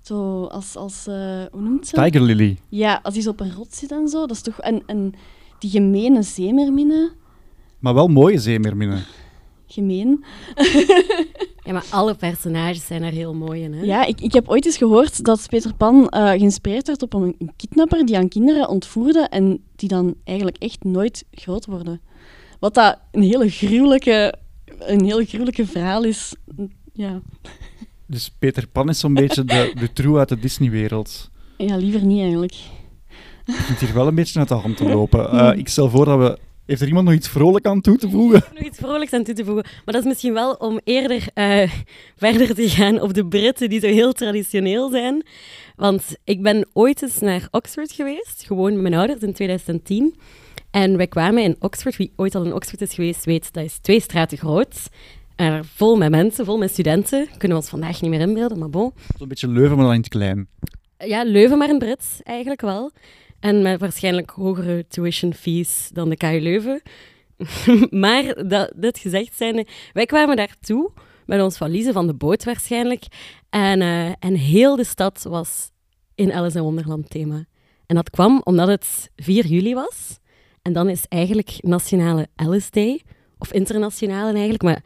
Zo 0.08 0.44
als, 0.44 0.76
als 0.76 1.08
eh, 1.08 1.42
hoe 1.52 1.62
noemt 1.62 1.88
ze? 1.88 1.96
Tiger 1.96 2.22
Lily. 2.22 2.58
Ja, 2.70 3.00
als 3.04 3.14
hij 3.14 3.24
zo 3.24 3.30
op 3.30 3.40
een 3.40 3.54
rot 3.54 3.76
zit 3.76 3.92
en 3.92 4.08
zo. 4.08 4.20
Dat 4.20 4.36
is 4.36 4.42
toch... 4.42 4.60
En, 4.60 4.84
en 4.86 5.14
die 5.60 5.70
gemene 5.70 6.22
zeemerminnen. 6.22 7.12
Maar 7.80 7.94
wel 7.94 8.08
mooie 8.08 8.40
zeemeerminnen. 8.40 9.04
Gemeen. 9.68 10.24
Ja, 11.68 11.74
maar 11.74 11.86
alle 11.90 12.16
personages 12.16 12.86
zijn 12.86 13.04
er 13.04 13.12
heel 13.12 13.34
mooi 13.34 13.64
in, 13.64 13.74
hè? 13.74 13.84
Ja, 13.84 14.06
ik, 14.06 14.22
ik 14.22 14.34
heb 14.34 14.50
ooit 14.50 14.66
eens 14.66 14.78
gehoord 14.78 15.24
dat 15.24 15.46
Peter 15.50 15.76
Pan 15.76 16.10
eh, 16.10 16.30
geïnspireerd 16.30 16.88
werd 16.88 17.02
op 17.02 17.14
een, 17.14 17.36
een 17.40 17.52
kidnapper 17.56 18.06
die 18.06 18.18
aan 18.18 18.28
kinderen 18.28 18.70
ontvoerde 18.70 19.20
en 19.20 19.64
die 19.76 19.90
dan 19.90 20.16
eigenlijk 20.24 20.58
echt 20.58 20.84
nooit 20.84 21.26
groot 21.32 21.66
worden. 21.66 22.02
Wat 22.60 22.74
dat 22.74 23.00
een 23.12 23.22
hele 23.22 23.50
gruwelijke 23.50 24.34
een 24.80 25.04
heel 25.04 25.26
gruwelijke 25.26 25.66
verhaal 25.66 26.04
is. 26.04 26.36
Ja. 26.94 27.22
Dus 28.08 28.32
Peter 28.40 28.68
Pan 28.68 28.90
is 28.90 29.00
zo'n 29.00 29.14
beetje 29.14 29.44
de, 29.44 29.72
de 29.80 29.94
true 29.94 30.18
uit 30.18 30.30
de 30.30 30.40
Disney-wereld. 30.40 31.30
ja, 31.58 31.76
liever 31.76 32.04
niet 32.04 32.22
eigenlijk. 32.22 32.54
Het 33.46 33.56
begint 33.56 33.80
hier 33.80 33.94
wel 33.94 34.08
een 34.08 34.16
beetje 34.16 34.40
uit 34.40 34.48
de 34.48 34.54
hand 34.54 34.78
te 34.78 34.84
lopen. 34.84 35.30
Eh, 35.32 35.58
ik 35.58 35.68
stel 35.68 35.90
voor 35.90 36.06
dat 36.06 36.18
we... 36.18 36.38
Heeft 36.66 36.82
er 36.82 36.88
iemand 36.88 37.06
nog 37.06 37.16
iets 37.16 37.28
vrolijk 37.28 37.66
aan 37.66 37.82
toe 37.82 37.98
te 37.98 38.10
voegen? 38.10 38.44
nog 38.54 38.64
iets 38.64 38.78
vrolijks 38.78 39.14
aan 39.14 39.24
toe 39.24 39.34
te 39.34 39.46
voegen. 39.46 39.64
Maar 39.86 39.94
dat 39.94 40.04
is 40.04 40.08
misschien 40.08 40.34
wel 40.34 40.54
om 40.54 40.80
eerder 40.84 41.28
eh, 41.34 41.72
verder 42.18 42.56
te 42.56 42.70
gaan 42.70 43.02
op 43.02 43.14
de 43.14 43.26
Britten 43.26 43.70
die 43.70 43.80
zo 43.80 43.88
heel 43.88 44.14
traditioneel 44.14 44.90
zijn. 44.90 45.26
Want 45.76 46.04
ik 46.24 46.42
ben 46.42 46.68
ooit 46.74 47.02
eens 47.02 47.20
naar 47.20 47.48
Oxford 47.52 47.92
geweest, 47.92 48.44
gewoon 48.46 48.74
met 48.74 48.82
mijn 48.82 48.94
ouders 48.94 49.22
in 49.22 49.34
2010. 49.34 50.16
En 50.72 50.98
wij 50.98 51.08
kwamen 51.08 51.44
in 51.44 51.56
Oxford, 51.60 51.98
wie 51.98 52.14
ooit 52.16 52.36
al 52.36 52.46
in 52.46 52.54
Oxford 52.54 52.82
is 52.82 52.94
geweest, 52.94 53.26
weet 53.26 53.54
dat 53.54 53.64
is 53.64 53.78
twee 53.78 54.00
straten 54.00 54.38
groot. 54.38 54.90
En 55.38 55.66
vol 55.66 55.96
met 55.96 56.10
mensen, 56.10 56.46
vol 56.46 56.58
met 56.58 56.72
studenten. 56.72 57.28
Kunnen 57.28 57.58
we 57.58 57.64
ons 57.64 57.70
vandaag 57.70 58.02
niet 58.02 58.12
meer 58.12 58.20
inbeelden, 58.20 58.60
maar 58.60 58.70
bon. 58.70 58.94
Zo'n 59.18 59.28
beetje 59.28 59.48
Leuven, 59.48 59.76
maar 59.76 59.86
dan 59.86 59.94
in 59.94 60.00
het 60.00 60.10
klein. 60.10 60.48
Ja, 60.98 61.24
Leuven 61.24 61.58
maar 61.58 61.70
een 61.70 61.80
Brits, 61.80 62.24
eigenlijk 62.24 62.62
wel. 62.62 62.92
En 63.40 63.62
met 63.62 63.80
waarschijnlijk 63.80 64.30
hogere 64.30 64.86
tuition 64.88 65.34
fees 65.34 65.90
dan 65.94 66.10
de 66.10 66.18
KU 66.18 66.40
Leuven. 66.40 66.82
maar 68.04 68.48
dat, 68.48 68.74
dit 68.76 68.98
gezegd 69.00 69.34
zijnde, 69.36 69.66
wij 69.94 70.06
kwamen 70.06 70.36
daartoe 70.36 70.92
met 71.26 71.42
ons 71.42 71.58
valiezen 71.58 71.94
van 71.94 72.08
de 72.08 72.14
boot 72.14 72.44
waarschijnlijk. 72.44 73.04
En, 73.50 73.82
eh, 73.82 74.12
en 74.20 74.36
heel 74.36 74.76
de 74.76 74.84
stad 74.84 75.24
was 75.30 75.72
in 76.16 76.34
Alice 76.34 76.58
in 76.58 76.64
Wonderland 76.64 77.10
thema. 77.10 77.46
En 77.86 77.96
dat 77.96 78.10
kwam 78.10 78.42
omdat 78.44 78.68
het 78.68 79.12
4 79.16 79.46
juli 79.46 79.74
was. 79.74 80.20
En 80.62 80.74
dan 80.74 80.90
is 80.90 81.06
eigenlijk 81.08 81.58
Nationale 81.62 82.28
Alice 82.36 82.70
Day. 82.72 83.02
Of 83.40 83.54
internationale 83.54 84.34
eigenlijk, 84.34 84.64
maar 84.64 84.82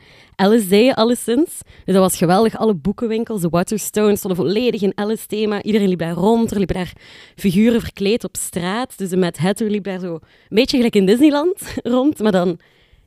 Day 0.70 0.91
alleszins. 0.91 1.60
Dus 1.86 1.93
dat 1.93 2.04
was 2.04 2.18
geweldig. 2.18 2.58
Alle 2.58 2.74
boekenwinkels, 2.74 3.41
de 3.41 3.49
Waterstones, 3.49 4.18
stonden 4.18 4.45
volledig 4.45 4.82
in 4.82 4.91
Alice-thema. 4.95 5.64
Iedereen 5.64 5.88
liep 5.88 5.99
daar 5.99 6.14
rond. 6.14 6.52
Er 6.52 6.58
liepen 6.58 6.76
daar 6.76 6.93
figuren 7.36 7.82
verkleed 7.82 8.24
op 8.24 8.36
straat. 8.38 8.97
Dus 8.97 9.10
de 9.10 9.18
Mad 9.18 9.38
Hatter 9.38 9.70
liep 9.70 9.84
daar 9.84 9.99
zo 9.99 10.14
een 10.14 10.22
beetje 10.49 10.78
gelijk 10.78 10.95
in 10.95 11.06
Disneyland 11.06 11.74
rond, 11.84 12.20
maar 12.20 12.32
dan 12.32 12.60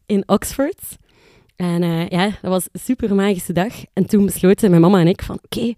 in 0.07 0.22
Oxford. 0.26 0.80
En 1.57 1.82
eh, 1.82 2.09
ja, 2.09 2.24
dat 2.24 2.51
was 2.51 2.68
een 2.72 2.80
super 2.80 3.14
magische 3.14 3.53
dag. 3.53 3.72
En 3.92 4.07
toen 4.07 4.24
besloten 4.24 4.70
mijn 4.70 4.82
mama 4.82 5.01
en 5.01 5.09
ik 5.09 5.22
van, 5.22 5.38
oké, 5.42 5.74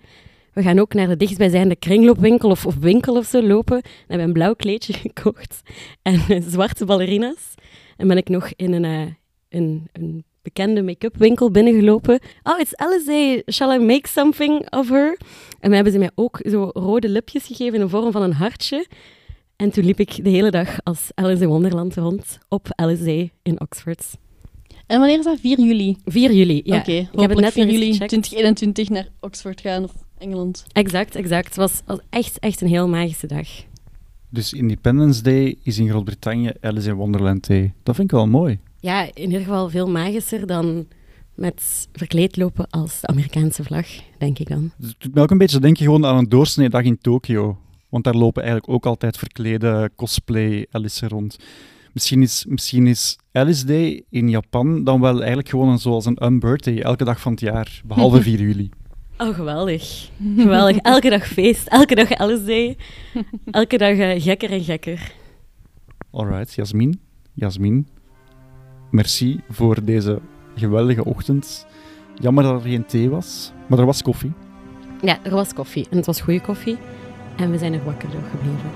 we 0.53 0.63
gaan 0.63 0.79
ook 0.79 0.95
naar 0.95 1.09
de 1.09 1.17
dichtstbijzijnde 1.17 1.77
kringloopwinkel 1.77 2.51
of, 2.51 2.67
of 2.67 2.77
winkel 2.77 3.17
of 3.17 3.27
zo 3.27 3.43
lopen. 3.43 3.77
En 3.77 3.83
hebben 4.07 4.27
een 4.27 4.33
blauw 4.33 4.55
kleedje 4.55 4.93
gekocht 5.09 5.61
en 6.03 6.21
eh, 6.29 6.43
zwarte 6.49 6.85
ballerina's. 6.85 7.55
En 7.97 8.09
ben 8.09 8.17
ik 8.17 8.29
nog 8.29 8.53
in 8.57 8.73
een, 8.73 8.85
eh, 8.85 9.13
een, 9.57 9.89
een 9.93 10.25
bekende 10.43 10.83
make-up 10.83 11.17
winkel 11.17 11.51
binnengelopen. 11.51 12.21
Oh, 12.43 12.61
it's 12.61 12.75
Alice 12.75 13.05
Day. 13.05 13.43
Shall 13.53 13.75
I 13.75 13.79
make 13.79 14.09
something 14.09 14.73
of 14.73 14.89
her? 14.89 15.19
En 15.61 15.69
we 15.69 15.75
hebben 15.75 15.93
ze 15.93 15.99
mij 15.99 16.11
ook 16.15 16.41
zo 16.49 16.71
rode 16.73 17.09
lipjes 17.09 17.47
gegeven 17.47 17.75
in 17.75 17.81
de 17.81 17.89
vorm 17.89 18.13
van 18.13 18.23
een 18.23 18.33
hartje. 18.33 18.87
En 19.57 19.71
toen 19.71 19.85
liep 19.85 20.01
ik 20.01 20.25
de 20.25 20.31
hele 20.31 20.51
dag 20.51 20.79
als 20.83 21.11
Alice 21.15 21.43
in 21.43 21.49
Wonderland 21.49 21.95
rond 21.95 22.39
op 22.49 22.67
Alice 22.75 23.05
Day 23.05 23.33
in 23.43 23.61
Oxford. 23.61 24.17
En 24.87 24.99
wanneer 24.99 25.19
is 25.19 25.25
dat? 25.25 25.41
4 25.41 25.61
juli? 25.61 25.97
4 26.05 26.33
juli, 26.33 26.61
ja. 26.65 26.77
Oké, 26.77 26.93
ik 26.93 27.21
heb 27.21 27.31
het 27.31 27.41
net 27.41 27.53
4 27.53 27.65
nog 27.65 27.75
eens 27.75 27.83
juli 27.83 27.93
gecheckt. 27.93 28.09
2021 28.09 28.89
naar 28.89 29.09
Oxford 29.21 29.61
gaan 29.61 29.85
of 29.85 29.93
Engeland. 30.19 30.65
Exact, 30.73 31.15
exact. 31.15 31.47
Het 31.47 31.57
was, 31.57 31.83
was 31.87 31.99
echt, 32.11 32.39
echt 32.39 32.61
een 32.61 32.69
heel 32.69 32.89
magische 32.89 33.27
dag. 33.27 33.49
Dus 34.29 34.53
Independence 34.53 35.23
Day 35.23 35.57
is 35.63 35.79
in 35.79 35.89
Groot-Brittannië 35.89 36.53
Alice 36.61 36.89
in 36.89 36.95
Wonderland 36.95 37.47
Day. 37.47 37.73
Dat 37.83 37.95
vind 37.95 38.11
ik 38.11 38.17
wel 38.17 38.27
mooi. 38.27 38.59
Ja, 38.87 39.03
in 39.15 39.23
ieder 39.23 39.41
geval 39.41 39.71
veel 39.71 39.89
magischer 39.89 40.47
dan 40.47 40.87
met 41.35 41.89
verkleed 41.93 42.37
lopen 42.37 42.71
als 42.71 43.01
de 43.01 43.07
Amerikaanse 43.07 43.65
vlag, 43.65 43.87
denk 44.19 44.39
ik 44.39 44.49
dan. 44.49 44.71
Dus 44.77 44.89
het 44.89 45.01
doet 45.01 45.15
mij 45.15 45.23
ook 45.23 45.31
een 45.31 45.39
beetje 45.39 45.61
denken 45.61 45.85
gewoon 45.85 46.07
aan 46.07 46.17
een 46.17 46.29
doorsnee 46.29 46.69
dag 46.69 46.83
in 46.83 46.99
Tokio. 46.99 47.59
Want 47.89 48.05
daar 48.05 48.15
lopen 48.15 48.43
eigenlijk 48.43 48.73
ook 48.73 48.87
altijd 48.87 49.19
verklede 49.19 49.91
cosplay 49.97 50.67
Alice 50.71 51.09
rond. 51.09 51.37
Misschien 51.93 52.23
is, 52.23 52.45
misschien 52.49 52.87
is 52.87 53.19
Alice 53.33 53.67
Day 53.67 54.03
in 54.11 54.29
Japan 54.29 54.85
dan 54.85 55.01
wel 55.01 55.19
eigenlijk 55.19 55.49
gewoon 55.49 55.69
een, 55.69 55.79
zoals 55.79 56.05
een 56.07 56.25
unbirthday, 56.25 56.79
elke 56.79 57.05
dag 57.05 57.21
van 57.21 57.33
het 57.33 57.41
jaar, 57.41 57.81
behalve 57.85 58.23
4 58.29 58.41
juli. 58.41 58.71
Oh, 59.19 59.35
geweldig. 59.35 60.11
Geweldig. 60.37 60.77
Elke 60.77 61.11
dag 61.11 61.27
feest, 61.27 61.67
elke 61.67 61.95
dag 61.95 62.13
Alice 62.13 62.45
Day. 62.45 62.77
Elke 63.51 63.79
dag 63.79 63.97
eh, 63.97 64.23
gekker 64.23 64.51
en 64.51 64.65
gekker. 64.65 65.13
Alright, 66.11 66.55
Jasmin. 66.55 67.01
Jasmin, 67.39 67.87
merci 68.91 69.41
voor 69.51 69.85
deze 69.85 70.21
geweldige 70.55 71.05
ochtend. 71.05 71.67
Jammer 72.15 72.45
dat 72.45 72.55
er 72.55 72.69
geen 72.69 72.87
thee 72.87 73.11
was, 73.11 73.53
maar 73.67 73.79
er 73.79 73.87
was 73.87 74.03
koffie. 74.03 74.33
Ja, 75.03 75.19
er 75.23 75.31
was 75.31 75.53
koffie. 75.53 75.87
En 75.91 75.97
het 75.97 76.07
was 76.07 76.21
goede 76.21 76.41
koffie. 76.41 76.79
En 77.37 77.51
we 77.51 77.59
zijn 77.59 77.73
er 77.73 77.85
wakker 77.85 78.11
door 78.11 78.23
gebleven. 78.31 78.71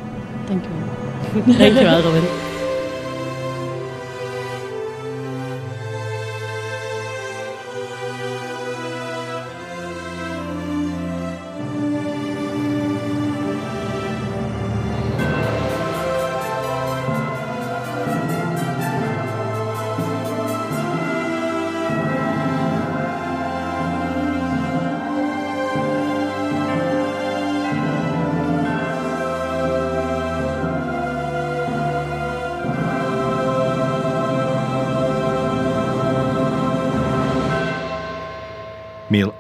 Dank 0.47 0.65
u 0.65 0.69
wel. 0.79 1.59
Dankjewel, 1.59 2.01
Robin. 2.01 2.23